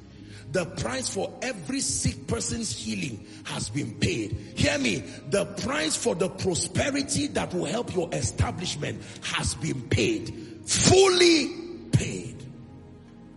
[0.53, 4.33] The price for every sick person's healing has been paid.
[4.57, 5.05] Hear me.
[5.29, 10.35] The price for the prosperity that will help your establishment has been paid.
[10.67, 11.51] Fully
[11.93, 12.37] paid.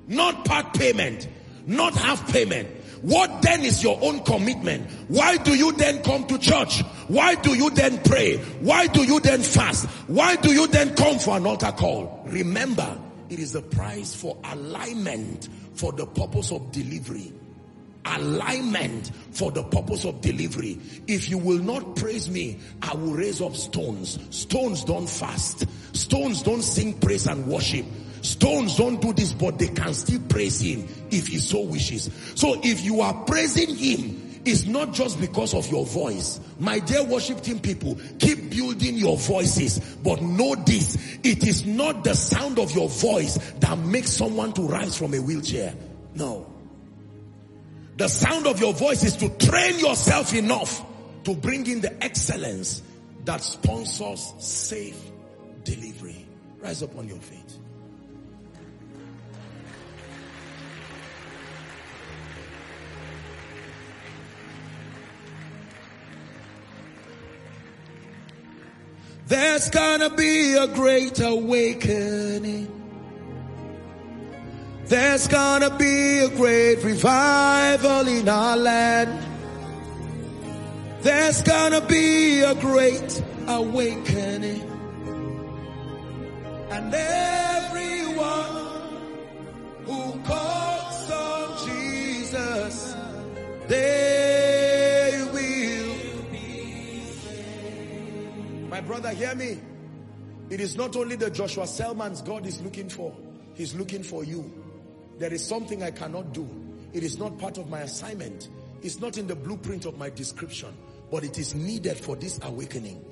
[0.08, 1.28] Not part payment.
[1.68, 2.68] Not half payment.
[3.04, 4.90] What then is your own commitment?
[5.10, 6.82] Why do you then come to church?
[7.10, 8.38] Why do you then pray?
[8.62, 9.88] Why do you then fast?
[10.08, 12.24] Why do you then come for an altar call?
[12.28, 12.98] Remember,
[13.30, 17.34] it is the price for alignment for the purpose of delivery.
[18.06, 20.80] Alignment for the purpose of delivery.
[21.08, 24.20] If you will not praise me, I will raise up stones.
[24.30, 25.66] Stones don't fast.
[25.96, 27.86] Stones don't sing praise and worship.
[28.22, 32.10] Stones don't do this, but they can still praise him if he so wishes.
[32.36, 36.40] So if you are praising him, it's not just because of your voice.
[36.60, 42.04] My dear worship team people, keep building your voices, but know this, it is not
[42.04, 45.74] the sound of your voice that makes someone to rise from a wheelchair.
[46.16, 46.46] No.
[47.98, 50.84] The sound of your voice is to train yourself enough
[51.24, 52.82] to bring in the excellence
[53.26, 55.00] that sponsors safe
[55.64, 56.26] delivery.
[56.60, 57.43] Rise up on your feet.
[69.34, 72.68] There's gonna be a great awakening.
[74.86, 79.26] There's gonna be a great revival in our land.
[81.02, 84.62] There's gonna be a great awakening.
[86.70, 88.56] And everyone
[89.88, 92.96] who calls on Jesus,
[93.68, 94.63] they
[98.74, 99.60] My brother, hear me.
[100.50, 103.16] It is not only the Joshua Selmans God is looking for.
[103.54, 104.52] He's looking for you.
[105.20, 106.50] There is something I cannot do.
[106.92, 108.50] It is not part of my assignment.
[108.82, 110.76] It's not in the blueprint of my description,
[111.12, 113.06] but it is needed for this awakening.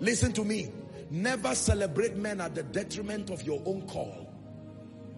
[0.00, 0.72] Listen to me.
[1.10, 4.32] Never celebrate men at the detriment of your own call.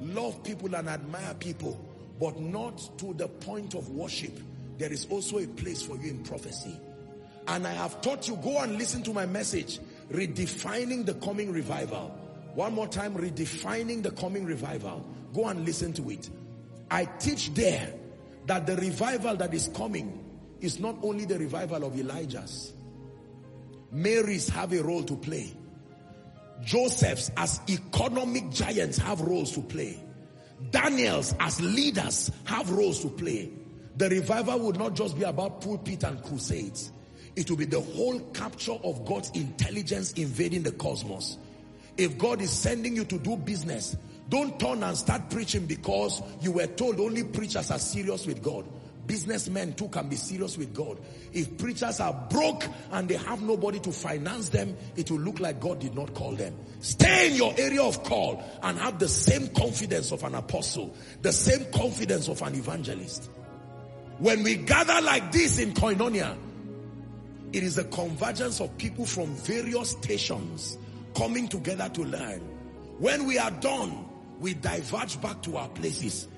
[0.01, 1.79] Love people and admire people,
[2.19, 4.41] but not to the point of worship.
[4.77, 6.81] There is also a place for you in prophecy.
[7.49, 9.81] And I have taught you, go and listen to my message,
[10.13, 12.09] redefining the coming revival.
[12.55, 15.05] One more time, redefining the coming revival.
[15.33, 16.29] Go and listen to it.
[16.91, 17.93] I teach there
[18.47, 20.25] that the revival that is coming
[20.61, 22.75] is not only the revival of Elijah's.
[23.91, 25.53] Marys have a role to play.
[26.63, 30.03] Josephs as economic giants have roles to play.
[30.71, 33.51] Daniels as leaders have roles to play.
[33.97, 36.93] The revival would not just be about pulpit and crusades.
[37.39, 41.39] It will be the whole capture of God's intelligence invading the cosmos.
[41.97, 43.97] If God is sending you to do business,
[44.29, 48.67] don't turn and start preaching because you were told only preachers are serious with God.
[49.07, 50.99] Businessmen too can be serious with God.
[51.33, 55.61] If preachers are broke and they have nobody to finance them, it will look like
[55.61, 56.57] God did not call them.
[56.81, 60.93] Stay in your area of call and have the same confidence of an apostle,
[61.23, 63.31] the same confidence of an evangelist.
[64.19, 66.37] When we gather like this in Koinonia,
[67.53, 70.79] it is a convergence of people from various stations
[71.15, 72.41] coming together to learn.
[72.99, 74.07] When we are done,
[74.41, 76.29] we diverge back to our places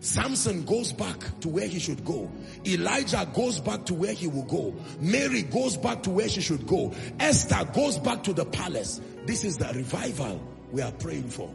[0.00, 2.30] Samson goes back to where he should go.
[2.66, 4.74] Elijah goes back to where he will go.
[5.00, 6.92] Mary goes back to where she should go.
[7.18, 9.00] Esther goes back to the palace.
[9.24, 10.40] This is the revival
[10.70, 11.52] we are praying for.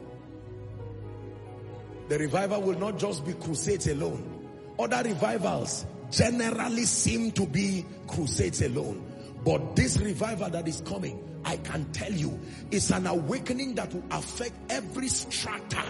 [2.09, 4.39] The revival will not just be crusades alone.
[4.77, 9.03] Other revivals generally seem to be crusades alone.
[9.43, 12.39] But this revival that is coming, I can tell you,
[12.69, 15.83] is an awakening that will affect every strata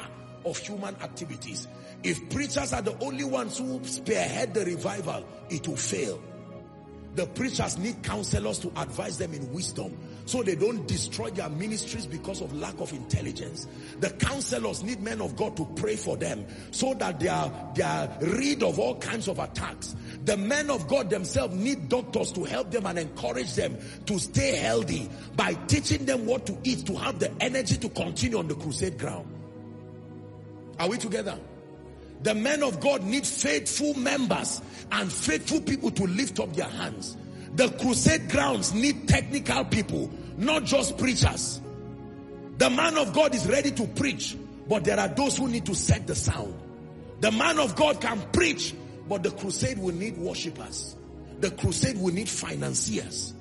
[0.46, 1.68] of human activities.
[2.04, 6.22] If preachers are the only ones who spearhead the revival, it will fail.
[7.16, 12.06] The preachers need counselors to advise them in wisdom so they don't destroy their ministries
[12.06, 13.68] because of lack of intelligence.
[14.00, 17.84] The counselors need men of God to pray for them so that they are, they
[17.84, 19.96] are rid of all kinds of attacks.
[20.26, 24.56] The men of God themselves need doctors to help them and encourage them to stay
[24.56, 28.56] healthy by teaching them what to eat to have the energy to continue on the
[28.56, 29.28] crusade ground.
[30.80, 31.38] Are we together?
[32.24, 34.62] The men of God need faithful members
[34.92, 37.18] and faithful people to lift up their hands.
[37.56, 41.62] The crusade grounds need technical people, not just preachers.
[42.58, 44.38] The man of God is ready to preach,
[44.70, 46.54] but there are those who need to set the sound.
[47.20, 48.74] The man of God can preach,
[49.08, 50.96] but the crusade will need worshippers.
[51.40, 53.34] The crusade will need financiers.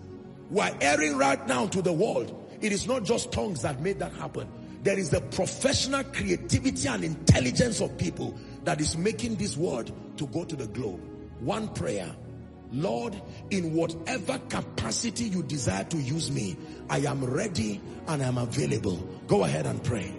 [0.50, 2.36] We're airing right now to the world.
[2.60, 4.48] It is not just tongues that made that happen.
[4.82, 8.34] There is the professional creativity and intelligence of people
[8.64, 11.00] that is making this word to go to the globe.
[11.40, 12.14] One prayer.
[12.72, 13.20] Lord,
[13.50, 16.56] in whatever capacity you desire to use me,
[16.88, 18.96] I am ready and I am available.
[19.26, 20.14] Go ahead and pray.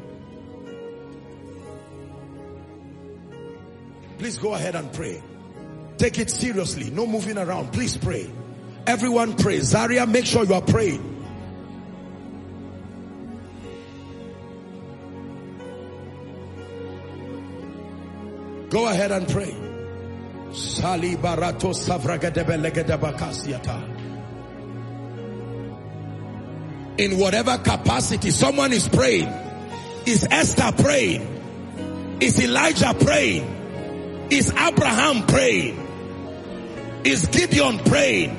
[4.18, 5.24] Please go ahead and pray.
[5.98, 6.90] Take it seriously.
[6.90, 7.72] No moving around.
[7.74, 8.30] Please pray.
[8.86, 9.60] Everyone pray.
[9.60, 11.08] Zaria, make sure you are praying.
[18.70, 19.71] Go ahead and pray.
[20.54, 21.74] Sali barato
[26.98, 29.30] In whatever capacity someone is praying.
[30.06, 32.20] Is Esther praying?
[32.20, 34.28] Is Elijah praying?
[34.30, 35.78] Is Abraham praying?
[37.06, 38.38] Is Gideon praying?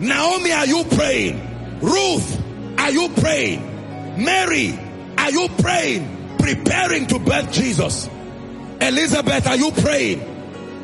[0.00, 1.80] Naomi, are you praying?
[1.80, 2.42] Ruth,
[2.78, 4.22] are you praying?
[4.22, 4.78] Mary,
[5.16, 6.36] are you praying?
[6.38, 8.08] Preparing to birth Jesus.
[8.80, 10.33] Elizabeth, are you praying?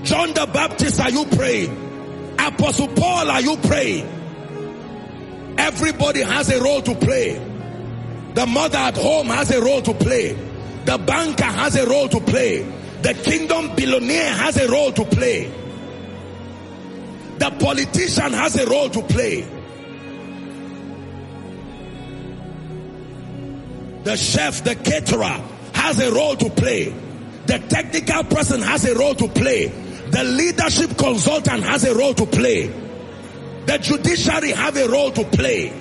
[0.02, 2.34] John the Baptist, are you praying?
[2.38, 4.06] Apostle Paul, are you praying?
[5.58, 7.34] Everybody has a role to play.
[8.34, 10.32] The mother at home has a role to play.
[10.84, 12.62] The banker has a role to play.
[13.02, 15.52] The kingdom billionaire has a role to play.
[17.38, 19.42] The politician has a role to play.
[24.04, 25.40] The chef, the caterer
[25.74, 26.94] has a role to play.
[27.46, 29.89] The technical person has a role to play.
[30.10, 32.68] The leadership consultant has a role to play.
[33.66, 35.72] The judiciary have a role to play.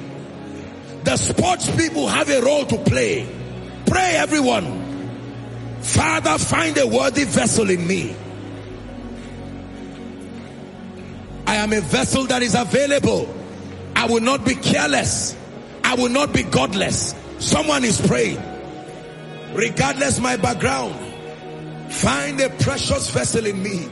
[1.04, 3.28] The sports people have a role to play.
[3.86, 4.88] Pray everyone.
[5.82, 8.16] Father, find a worthy vessel in me.
[11.48, 13.34] I am a vessel that is available.
[13.96, 15.36] I will not be careless.
[15.84, 17.16] I will not be godless.
[17.40, 18.42] Someone is praying.
[19.56, 21.10] Regardless my background,
[21.90, 23.90] Find a precious vessel in me.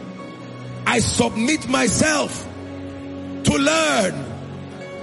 [0.90, 2.48] I submit myself
[3.44, 4.14] to learn.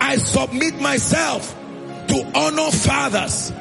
[0.01, 1.55] I submit myself
[2.09, 3.53] to honor fathers.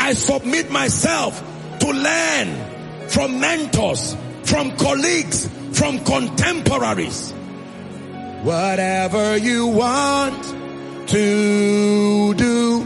[0.00, 1.40] I submit myself
[1.78, 7.30] to learn from mentors, from colleagues, from contemporaries.
[8.42, 10.44] Whatever you want
[11.10, 12.84] to do,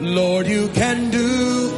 [0.00, 1.68] Lord, you can do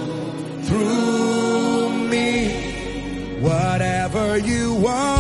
[0.63, 3.41] through me.
[3.41, 5.16] Whatever you want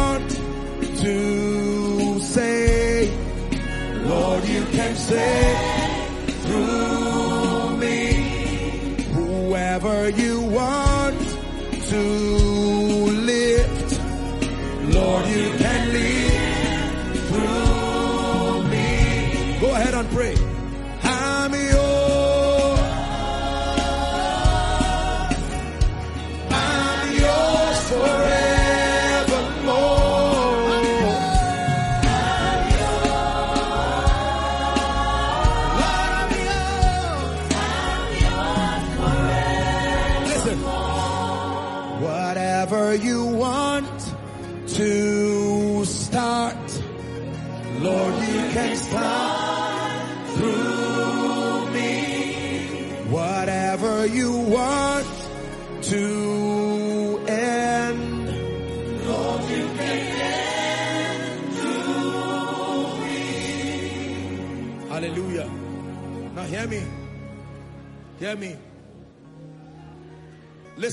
[5.08, 5.65] say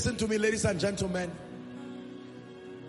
[0.04, 1.32] Listen to me, ladies and gentlemen.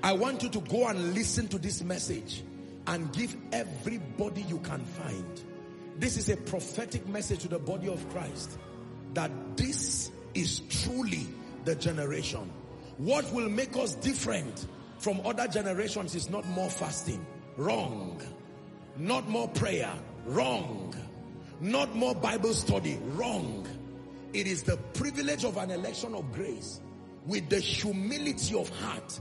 [0.02, 2.42] I want you to go and listen to this message
[2.88, 5.44] and give everybody you can find.
[5.96, 8.58] This is a prophetic message to the body of Christ
[9.12, 11.28] that this is truly
[11.64, 12.50] the generation.
[12.96, 14.66] What will make us different
[14.98, 17.24] from other generations is not more fasting.
[17.56, 18.20] Wrong.
[18.96, 19.92] Not more prayer.
[20.26, 20.92] Wrong.
[21.60, 22.98] Not more Bible study.
[23.12, 23.68] Wrong.
[24.32, 26.80] It is the privilege of an election of grace
[27.26, 29.20] with the humility of heart.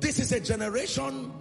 [0.00, 1.32] This is a generation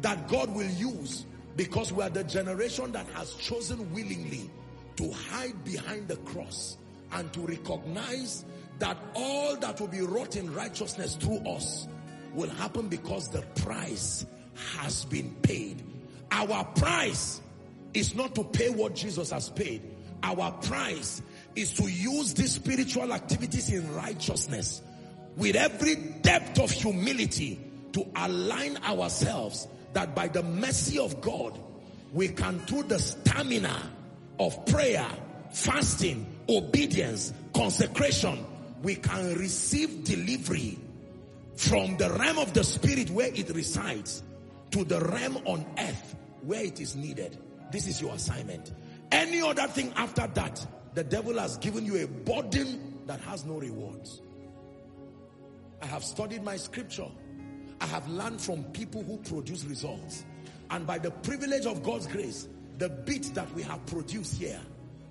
[0.00, 4.50] that God will use because we are the generation that has chosen willingly
[4.96, 6.78] to hide behind the cross
[7.12, 8.44] and to recognize
[8.78, 11.88] that all that will be wrought in righteousness through us
[12.34, 14.26] will happen because the price
[14.76, 15.82] has been paid.
[16.30, 17.40] Our price
[17.94, 19.82] is not to pay what Jesus has paid.
[20.22, 21.22] Our price
[21.60, 24.82] is to use these spiritual activities in righteousness
[25.36, 27.60] with every depth of humility
[27.92, 31.58] to align ourselves that by the mercy of God,
[32.12, 33.90] we can through the stamina
[34.38, 35.06] of prayer,
[35.50, 38.44] fasting, obedience, consecration,
[38.82, 40.78] we can receive delivery
[41.56, 44.22] from the realm of the spirit where it resides
[44.70, 47.36] to the realm on earth where it is needed.
[47.72, 48.72] This is your assignment.
[49.10, 50.64] Any other thing after that,
[50.94, 54.22] the devil has given you a burden that has no rewards.
[55.82, 57.08] I have studied my scripture.
[57.80, 60.24] I have learned from people who produce results.
[60.70, 62.48] And by the privilege of God's grace,
[62.78, 64.60] the bit that we have produced here,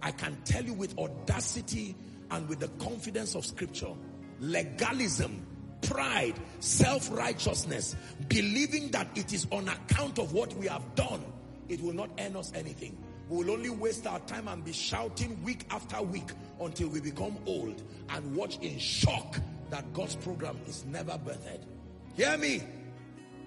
[0.02, 1.95] I can tell you with audacity
[2.30, 3.94] and with the confidence of scripture,
[4.40, 5.45] legalism,
[5.82, 7.95] pride, self-righteousness,
[8.28, 11.24] believing that it is on account of what we have done,
[11.70, 12.98] it will not earn us anything.
[13.30, 16.30] We will only waste our time and be shouting week after week
[16.62, 19.40] until we become old and watch in shock
[19.70, 21.64] that God's program is never birthed.
[22.16, 22.64] Hear me.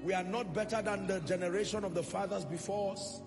[0.03, 3.23] We are not better than the generation of the fathers before us.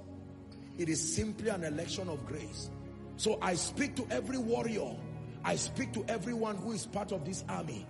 [0.78, 2.70] It is simply an election of grace.
[3.18, 4.96] So I speak to every warrior.
[5.44, 7.86] I speak to everyone who is part of this army.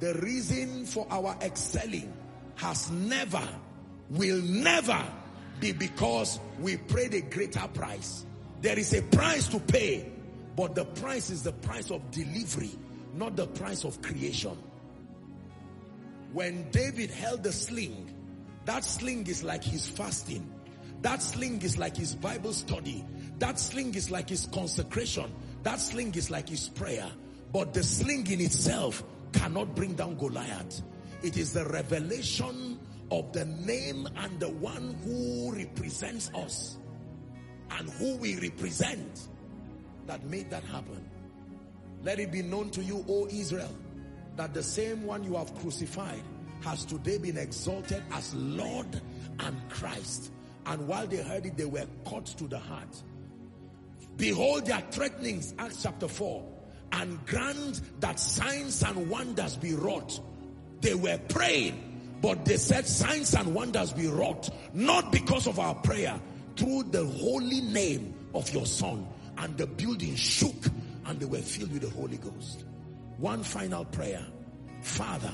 [0.00, 2.12] The reason for our excelling
[2.56, 3.46] has never,
[4.10, 5.02] will never
[5.60, 8.24] be because we paid a greater price.
[8.60, 10.10] There is a price to pay,
[10.56, 12.70] but the price is the price of delivery,
[13.14, 14.56] not the price of creation.
[16.32, 18.12] When David held the sling,
[18.64, 20.52] that sling is like his fasting.
[21.02, 23.04] That sling is like his Bible study.
[23.38, 25.32] That sling is like his consecration.
[25.62, 27.08] That sling is like his prayer.
[27.52, 30.82] But the sling in itself cannot bring down Goliath.
[31.22, 32.75] It is the revelation
[33.10, 36.78] of the name and the one who represents us
[37.70, 39.28] and who we represent
[40.06, 41.08] that made that happen.
[42.02, 43.74] Let it be known to you, O Israel,
[44.36, 46.22] that the same one you have crucified
[46.62, 49.00] has today been exalted as Lord
[49.40, 50.32] and Christ.
[50.66, 53.02] And while they heard it, they were cut to the heart.
[54.16, 56.44] Behold their threatenings, Acts chapter 4,
[56.92, 60.20] and grant that signs and wonders be wrought.
[60.80, 61.85] They were praying,
[62.20, 66.18] but they said signs and wonders be wrought, not because of our prayer,
[66.56, 69.06] through the holy name of your son.
[69.38, 70.54] And the building shook
[71.06, 72.64] and they were filled with the Holy Ghost.
[73.18, 74.24] One final prayer.
[74.80, 75.32] Father,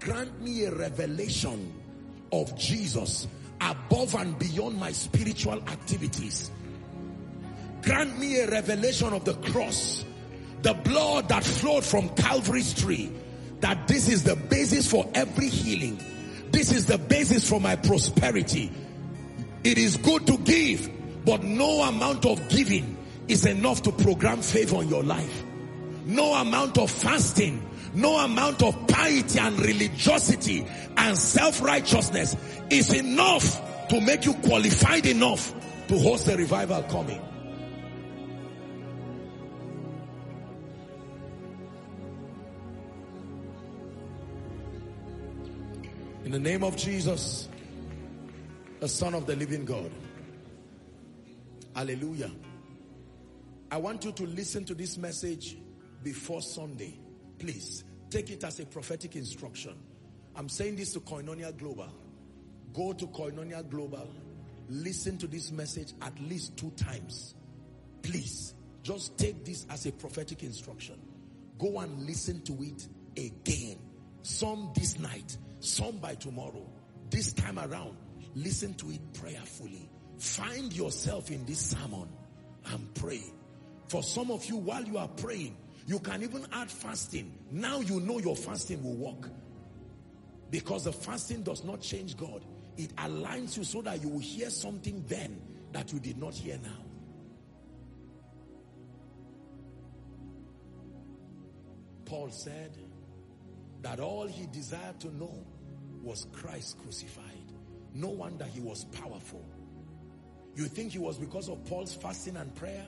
[0.00, 1.72] grant me a revelation
[2.32, 3.28] of Jesus
[3.60, 6.50] above and beyond my spiritual activities.
[7.82, 10.04] Grant me a revelation of the cross,
[10.62, 13.12] the blood that flowed from Calvary's tree,
[13.60, 15.98] that this is the basis for every healing.
[16.52, 18.70] This is the basis for my prosperity.
[19.64, 20.90] It is good to give,
[21.24, 22.96] but no amount of giving
[23.28, 25.44] is enough to program favor in your life.
[26.06, 27.60] no amount of fasting,
[27.94, 30.64] no amount of piety and religiosity
[30.96, 32.36] and self-righteousness
[32.70, 35.52] is enough to make you qualified enough
[35.88, 37.20] to host a revival coming.
[46.26, 47.48] In the name of Jesus,
[48.80, 49.92] the Son of the living God.
[51.72, 52.32] Hallelujah.
[53.70, 55.56] I want you to listen to this message
[56.02, 56.98] before Sunday.
[57.38, 59.74] Please take it as a prophetic instruction.
[60.34, 61.92] I'm saying this to Koinonia Global.
[62.74, 64.08] Go to Koinonia Global.
[64.68, 67.36] Listen to this message at least two times.
[68.02, 71.00] Please, just take this as a prophetic instruction.
[71.56, 73.78] Go and listen to it again.
[74.22, 76.66] Some this night, some by tomorrow.
[77.10, 77.96] This time around,
[78.34, 79.88] listen to it prayerfully.
[80.18, 82.08] Find yourself in this sermon
[82.66, 83.22] and pray.
[83.88, 85.56] For some of you, while you are praying,
[85.86, 87.32] you can even add fasting.
[87.50, 89.30] Now you know your fasting will work.
[90.50, 92.44] Because the fasting does not change God.
[92.76, 95.40] It aligns you so that you will hear something then
[95.72, 96.84] that you did not hear now.
[102.04, 102.76] Paul said
[103.86, 105.46] that all he desired to know
[106.02, 107.52] was Christ crucified.
[107.94, 109.44] No wonder he was powerful.
[110.56, 112.84] You think he was because of Paul's fasting and prayer?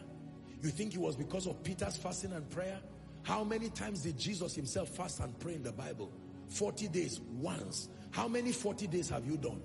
[0.60, 2.80] You think it was because of Peter's fasting and prayer?
[3.22, 6.10] How many times did Jesus himself fast and pray in the Bible?
[6.48, 7.90] 40 days, once.
[8.10, 9.62] How many 40 days have you done?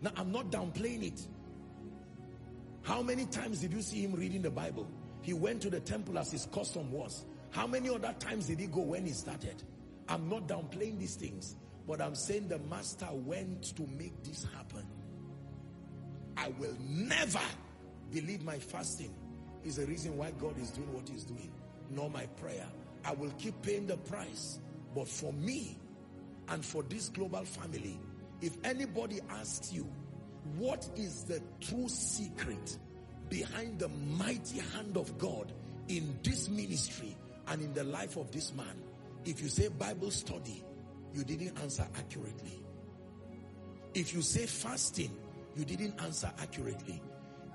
[0.00, 1.26] Now, I'm not downplaying it.
[2.82, 4.86] How many times did you see him reading the Bible?
[5.22, 7.24] He went to the temple as his custom was.
[7.50, 9.60] How many other times did he go when he started?
[10.08, 11.56] I'm not downplaying these things,
[11.86, 14.86] but I'm saying the master went to make this happen.
[16.36, 17.40] I will never
[18.12, 19.14] believe my fasting
[19.64, 21.52] is the reason why God is doing what he's doing,
[21.90, 22.66] nor my prayer.
[23.04, 24.58] I will keep paying the price.
[24.94, 25.76] But for me
[26.48, 27.98] and for this global family,
[28.40, 29.88] if anybody asks you,
[30.56, 32.78] what is the true secret
[33.28, 35.52] behind the mighty hand of God
[35.88, 37.16] in this ministry
[37.48, 38.82] and in the life of this man?
[39.26, 40.62] If you say Bible study,
[41.12, 42.62] you didn't answer accurately.
[43.92, 45.10] If you say fasting,
[45.56, 47.02] you didn't answer accurately.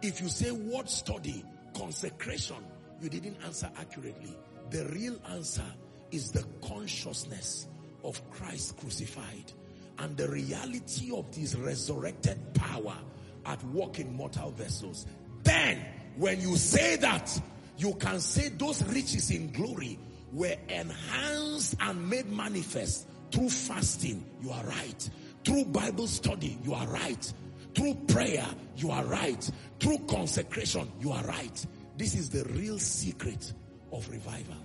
[0.02, 2.58] If you say word study, consecration,
[3.02, 4.36] you didn't answer accurately.
[4.70, 5.66] The real answer
[6.12, 7.68] is the consciousness
[8.04, 9.54] of Christ crucified
[10.00, 12.98] and the reality of this resurrected power
[13.46, 15.06] at work in mortal vessels.
[15.44, 15.86] Then,
[16.18, 17.42] when you say that,
[17.78, 19.98] you can say those riches in glory
[20.34, 24.24] were enhanced and made manifest through fasting.
[24.42, 25.10] You are right.
[25.44, 27.34] Through Bible study, you are right.
[27.76, 28.46] Through prayer,
[28.78, 29.50] you are right.
[29.80, 31.66] Through consecration, you are right.
[31.98, 33.54] This is the real secret
[33.92, 34.56] of revival.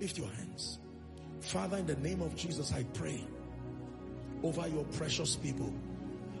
[0.00, 0.78] Lift your hands.
[1.40, 3.24] Father, in the name of Jesus, I pray
[4.42, 5.72] over your precious people.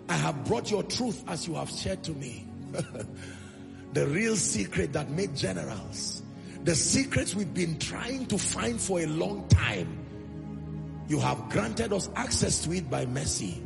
[0.08, 2.46] I have brought your truth as you have shared to me.
[3.92, 6.22] the real secret that made generals.
[6.66, 10.04] The secrets we've been trying to find for a long time.
[11.06, 13.62] You have granted us access to it by mercy.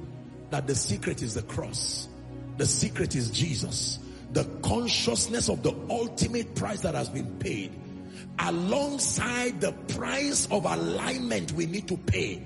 [0.50, 2.08] That the secret is the cross.
[2.58, 4.00] The secret is Jesus.
[4.32, 7.72] The consciousness of the ultimate price that has been paid.
[8.38, 12.42] Alongside the price of alignment we need to pay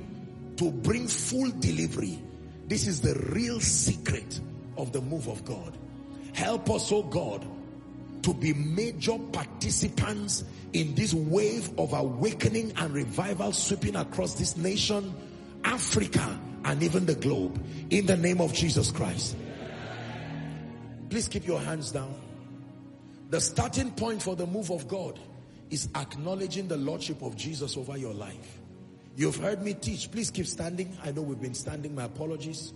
[0.58, 2.22] to bring full delivery.
[2.68, 4.38] This is the real secret
[4.76, 5.76] of the move of God.
[6.32, 7.44] Help us, oh God,
[8.24, 15.14] to be major participants in this wave of awakening and revival sweeping across this nation,
[15.62, 17.62] Africa, and even the globe.
[17.90, 19.36] In the name of Jesus Christ.
[21.10, 22.14] Please keep your hands down.
[23.28, 25.18] The starting point for the move of God
[25.68, 28.60] is acknowledging the Lordship of Jesus over your life.
[29.16, 30.10] You've heard me teach.
[30.10, 30.96] Please keep standing.
[31.04, 31.94] I know we've been standing.
[31.94, 32.72] My apologies.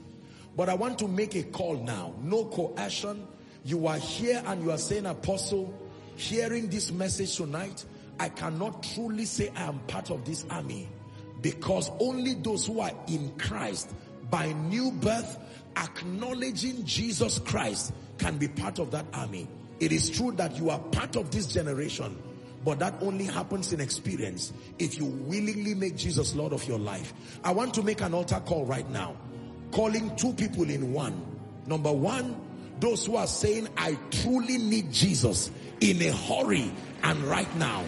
[0.57, 2.15] But I want to make a call now.
[2.23, 3.27] No coercion.
[3.65, 5.73] You are here and you are saying, Apostle,
[6.17, 7.85] hearing this message tonight,
[8.21, 10.89] I cannot truly say I am part of this army
[11.41, 13.93] because only those who are in Christ
[14.31, 15.39] by new birth,
[15.77, 19.49] acknowledging Jesus Christ can be part of that army.
[19.81, 22.21] It is true that you are part of this generation,
[22.65, 27.13] but that only happens in experience if you willingly make Jesus Lord of your life.
[27.45, 29.17] I want to make an altar call right now,
[29.71, 31.25] calling two people in one.
[31.67, 32.48] Number one,
[32.81, 35.51] those who are saying, I truly need Jesus
[35.81, 36.71] in a hurry
[37.03, 37.85] and right now.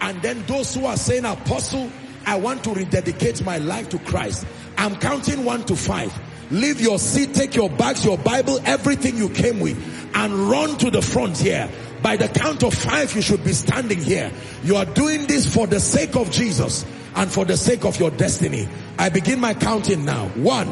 [0.00, 1.90] And then those who are saying, Apostle,
[2.26, 4.46] I want to rededicate my life to Christ.
[4.76, 6.12] I'm counting one to five.
[6.50, 9.78] Leave your seat, take your bags, your Bible, everything you came with,
[10.14, 11.70] and run to the front here
[12.04, 14.30] By the count of five, you should be standing here.
[14.62, 18.10] You are doing this for the sake of Jesus and for the sake of your
[18.10, 18.68] destiny.
[18.98, 20.28] I begin my counting now.
[20.36, 20.68] One.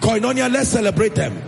[0.00, 1.40] Koinonia, let's celebrate them.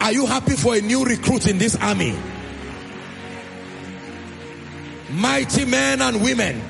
[0.00, 2.18] Are you happy for a new recruit in this army?
[5.10, 6.60] Mighty men and women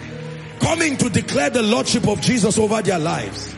[0.60, 3.55] coming to declare the Lordship of Jesus over their lives.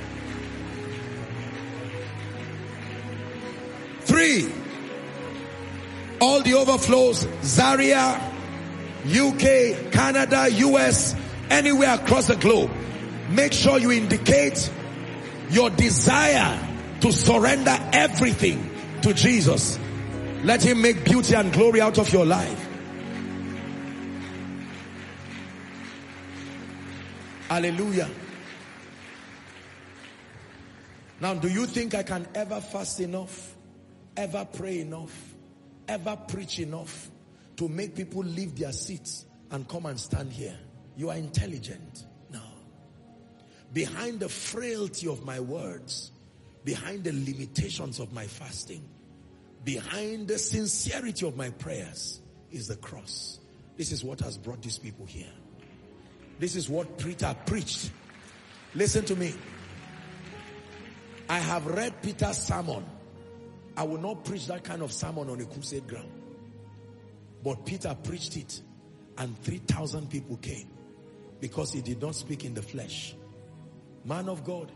[4.03, 4.53] Three,
[6.21, 8.21] all the overflows, Zaria,
[9.07, 11.17] UK, Canada, US,
[11.51, 12.71] anywhere across the globe.
[13.31, 14.71] Make sure you indicate
[15.55, 16.59] your desire
[17.01, 18.71] to surrender everything
[19.03, 19.79] to Jesus.
[20.43, 22.69] Let him make beauty and glory out of your life.
[27.49, 28.11] Hallelujah.
[31.21, 33.55] Now, do you think I can ever fast enough,
[34.17, 35.35] ever pray enough,
[35.87, 37.11] ever preach enough
[37.57, 40.59] to make people leave their seats and come and stand here?
[40.97, 42.05] You are intelligent.
[43.75, 46.13] Behind the frailty of my words,
[46.65, 48.89] behind the limitations of my fasting,
[49.65, 52.21] behind the sincerity of my prayers
[52.53, 53.41] is the cross.
[53.77, 55.33] This is what has brought these people here.
[56.39, 57.91] This is what Peter preached.
[58.77, 59.35] Listen to me.
[61.29, 62.85] I have read Peter's sermon.
[63.77, 66.13] I will not preach that kind of sermon on a crusade ground.
[67.43, 68.61] But Peter preached it
[69.19, 70.69] and 3,000 people came
[71.41, 73.17] because he did not speak in the flesh.
[74.05, 74.71] Man of God,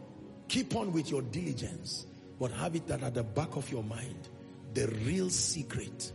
[0.48, 2.06] keep on with your diligence,
[2.40, 4.28] but have it that at the back of your mind,
[4.74, 6.12] the real secret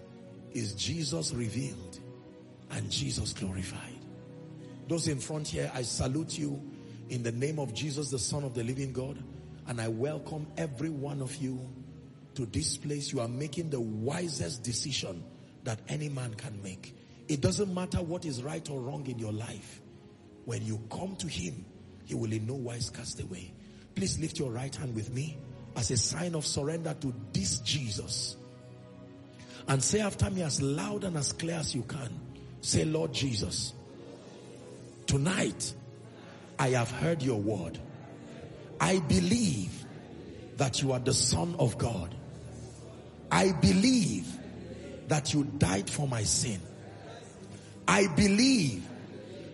[0.51, 1.99] is Jesus revealed
[2.71, 3.99] and Jesus glorified.
[4.87, 6.61] Those in front here, I salute you
[7.09, 9.21] in the name of Jesus, the Son of the living God.
[9.67, 11.59] And I welcome every one of you
[12.35, 13.13] to this place.
[13.13, 15.23] You are making the wisest decision
[15.63, 16.95] that any man can make.
[17.27, 19.81] It doesn't matter what is right or wrong in your life.
[20.45, 21.65] When you come to him,
[22.05, 23.53] he will in no wise cast away.
[23.95, 25.37] Please lift your right hand with me
[25.75, 28.37] as a sign of surrender to this Jesus.
[29.67, 32.19] And say after me as loud and as clear as you can.
[32.61, 33.73] Say, Lord Jesus,
[35.05, 35.73] Tonight,
[36.57, 37.77] I have heard your word.
[38.79, 39.85] I believe
[40.57, 42.15] that you are the son of God.
[43.31, 44.27] I believe
[45.07, 46.59] that you died for my sin.
[47.87, 48.87] I believe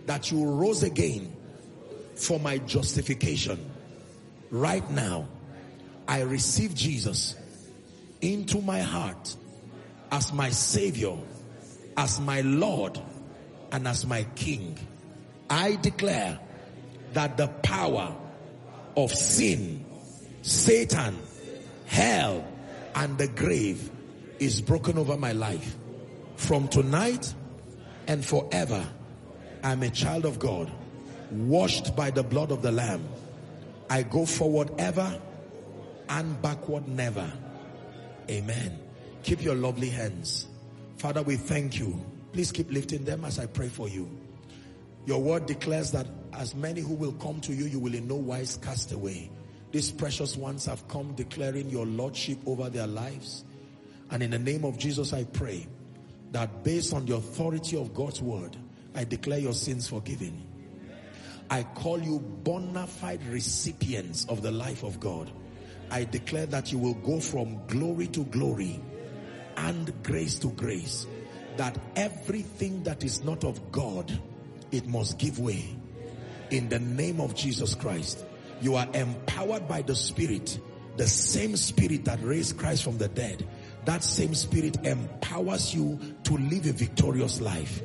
[0.06, 1.32] that you rose again
[2.20, 3.58] for my justification.
[4.50, 5.26] Right now,
[6.06, 7.34] I receive Jesus
[8.20, 9.36] into my heart
[10.12, 11.16] as my savior,
[11.96, 13.00] as my Lord,
[13.72, 14.76] and as my King.
[15.48, 16.38] I declare
[17.14, 18.14] that the power
[18.96, 19.84] of sin,
[20.42, 21.16] Satan,
[21.86, 22.44] hell,
[22.94, 23.90] and the grave
[24.38, 25.76] is broken over my life.
[26.36, 27.32] From tonight
[28.06, 28.86] and forever,
[29.62, 30.70] I'm a child of God,
[31.30, 33.06] washed by the blood of the Lamb.
[33.88, 35.20] I go forward ever
[36.08, 37.30] and backward never.
[38.28, 38.78] Amen.
[39.22, 40.46] Keep your lovely hands.
[40.96, 41.98] Father, we thank you.
[42.32, 44.08] Please keep lifting them as I pray for you.
[45.06, 48.16] Your word declares that as many who will come to you, you will in no
[48.16, 49.30] wise cast away.
[49.72, 53.44] These precious ones have come declaring your lordship over their lives.
[54.10, 55.66] And in the name of Jesus, I pray
[56.32, 58.56] that based on the authority of God's word,
[58.94, 60.49] I declare your sins forgiven.
[61.50, 65.30] I call you bona fide recipients of the life of God.
[65.90, 68.80] I declare that you will go from glory to glory
[69.56, 71.06] and grace to grace.
[71.56, 74.20] That everything that is not of God
[74.70, 75.76] it must give way.
[76.50, 78.24] In the name of Jesus Christ,
[78.60, 80.58] you are empowered by the Spirit,
[80.96, 83.46] the same Spirit that raised Christ from the dead.
[83.84, 87.82] That same Spirit empowers you to live a victorious life.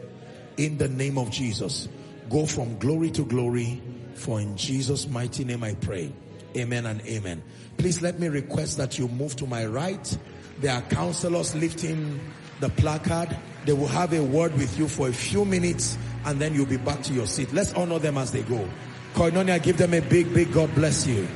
[0.57, 1.87] In the name of Jesus,
[2.29, 3.81] go from glory to glory.
[4.15, 6.11] For in Jesus' mighty name I pray.
[6.55, 7.43] Amen and amen.
[7.77, 10.17] Please let me request that you move to my right.
[10.59, 12.19] There are counselors lifting
[12.61, 13.35] the placard.
[13.65, 16.77] They will have a word with you for a few minutes and then you'll be
[16.77, 17.51] back to your seat.
[17.53, 18.67] Let's honor them as they go.
[19.13, 21.27] Koinonia, give them a big, big God bless you.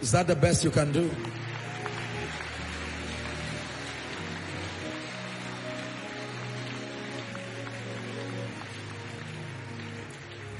[0.00, 1.10] Is that the best you can do?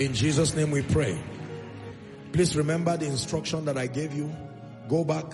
[0.02, 1.16] In Jesus' name we pray.
[2.32, 4.34] Please remember the instruction that I gave you.
[4.88, 5.32] Go back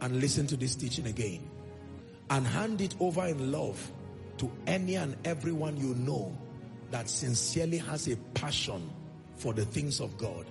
[0.00, 1.48] and listen to this teaching again.
[2.28, 3.78] And hand it over in love
[4.38, 6.36] to any and everyone you know
[6.90, 8.90] that sincerely has a passion
[9.36, 10.44] for the things of God,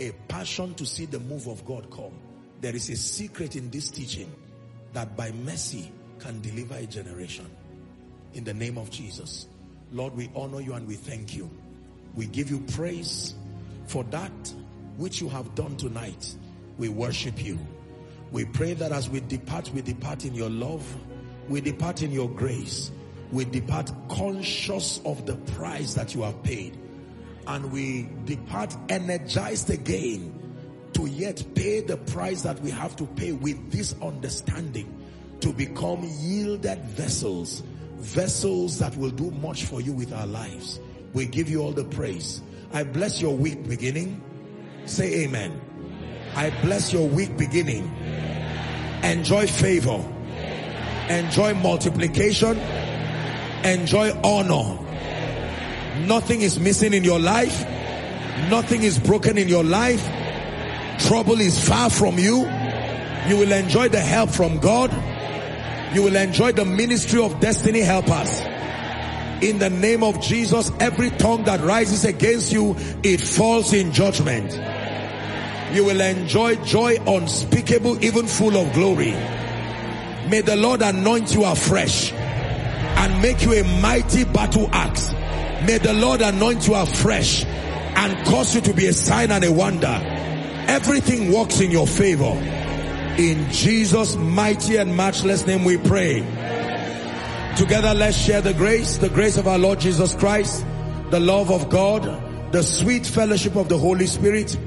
[0.00, 2.18] a passion to see the move of God come.
[2.62, 4.34] There is a secret in this teaching
[4.92, 7.48] that by mercy can deliver a generation.
[8.32, 9.46] In the name of Jesus.
[9.92, 11.48] Lord, we honor you and we thank you.
[12.14, 13.34] We give you praise
[13.86, 14.54] for that
[14.96, 16.34] which you have done tonight.
[16.78, 17.58] We worship you.
[18.30, 20.84] We pray that as we depart, we depart in your love.
[21.48, 22.90] We depart in your grace.
[23.32, 26.78] We depart conscious of the price that you have paid.
[27.46, 30.40] And we depart energized again
[30.94, 35.04] to yet pay the price that we have to pay with this understanding
[35.40, 37.62] to become yielded vessels,
[37.96, 40.80] vessels that will do much for you with our lives.
[41.14, 42.42] We give you all the praise.
[42.72, 44.20] I bless your week beginning.
[44.84, 45.60] Say amen.
[46.34, 47.90] I bless your week beginning.
[49.04, 50.04] Enjoy favor.
[51.08, 52.58] Enjoy multiplication.
[53.64, 54.80] Enjoy honor.
[56.06, 57.64] Nothing is missing in your life.
[58.50, 60.04] Nothing is broken in your life.
[61.06, 62.38] Trouble is far from you.
[63.28, 64.92] You will enjoy the help from God.
[65.94, 68.42] You will enjoy the ministry of destiny helpers.
[69.44, 74.50] In the name of Jesus, every tongue that rises against you, it falls in judgment.
[75.74, 79.10] You will enjoy joy unspeakable, even full of glory.
[80.30, 85.12] May the Lord anoint you afresh and make you a mighty battle axe.
[85.66, 89.52] May the Lord anoint you afresh and cause you to be a sign and a
[89.52, 90.00] wonder.
[90.68, 92.32] Everything works in your favor.
[93.18, 96.22] In Jesus' mighty and matchless name we pray.
[97.56, 100.66] Together let's share the grace, the grace of our Lord Jesus Christ,
[101.10, 102.02] the love of God,
[102.52, 104.58] the sweet fellowship of the Holy Spirit,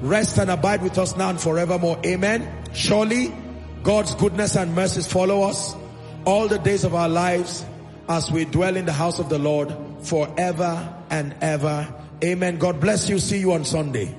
[0.00, 1.98] rest and abide with us now and forevermore.
[2.06, 2.48] Amen.
[2.72, 3.34] Surely
[3.82, 5.74] God's goodness and mercies follow us
[6.24, 7.64] all the days of our lives
[8.08, 11.92] as we dwell in the house of the Lord forever and ever.
[12.22, 12.58] Amen.
[12.58, 13.18] God bless you.
[13.18, 14.14] See you on Sunday.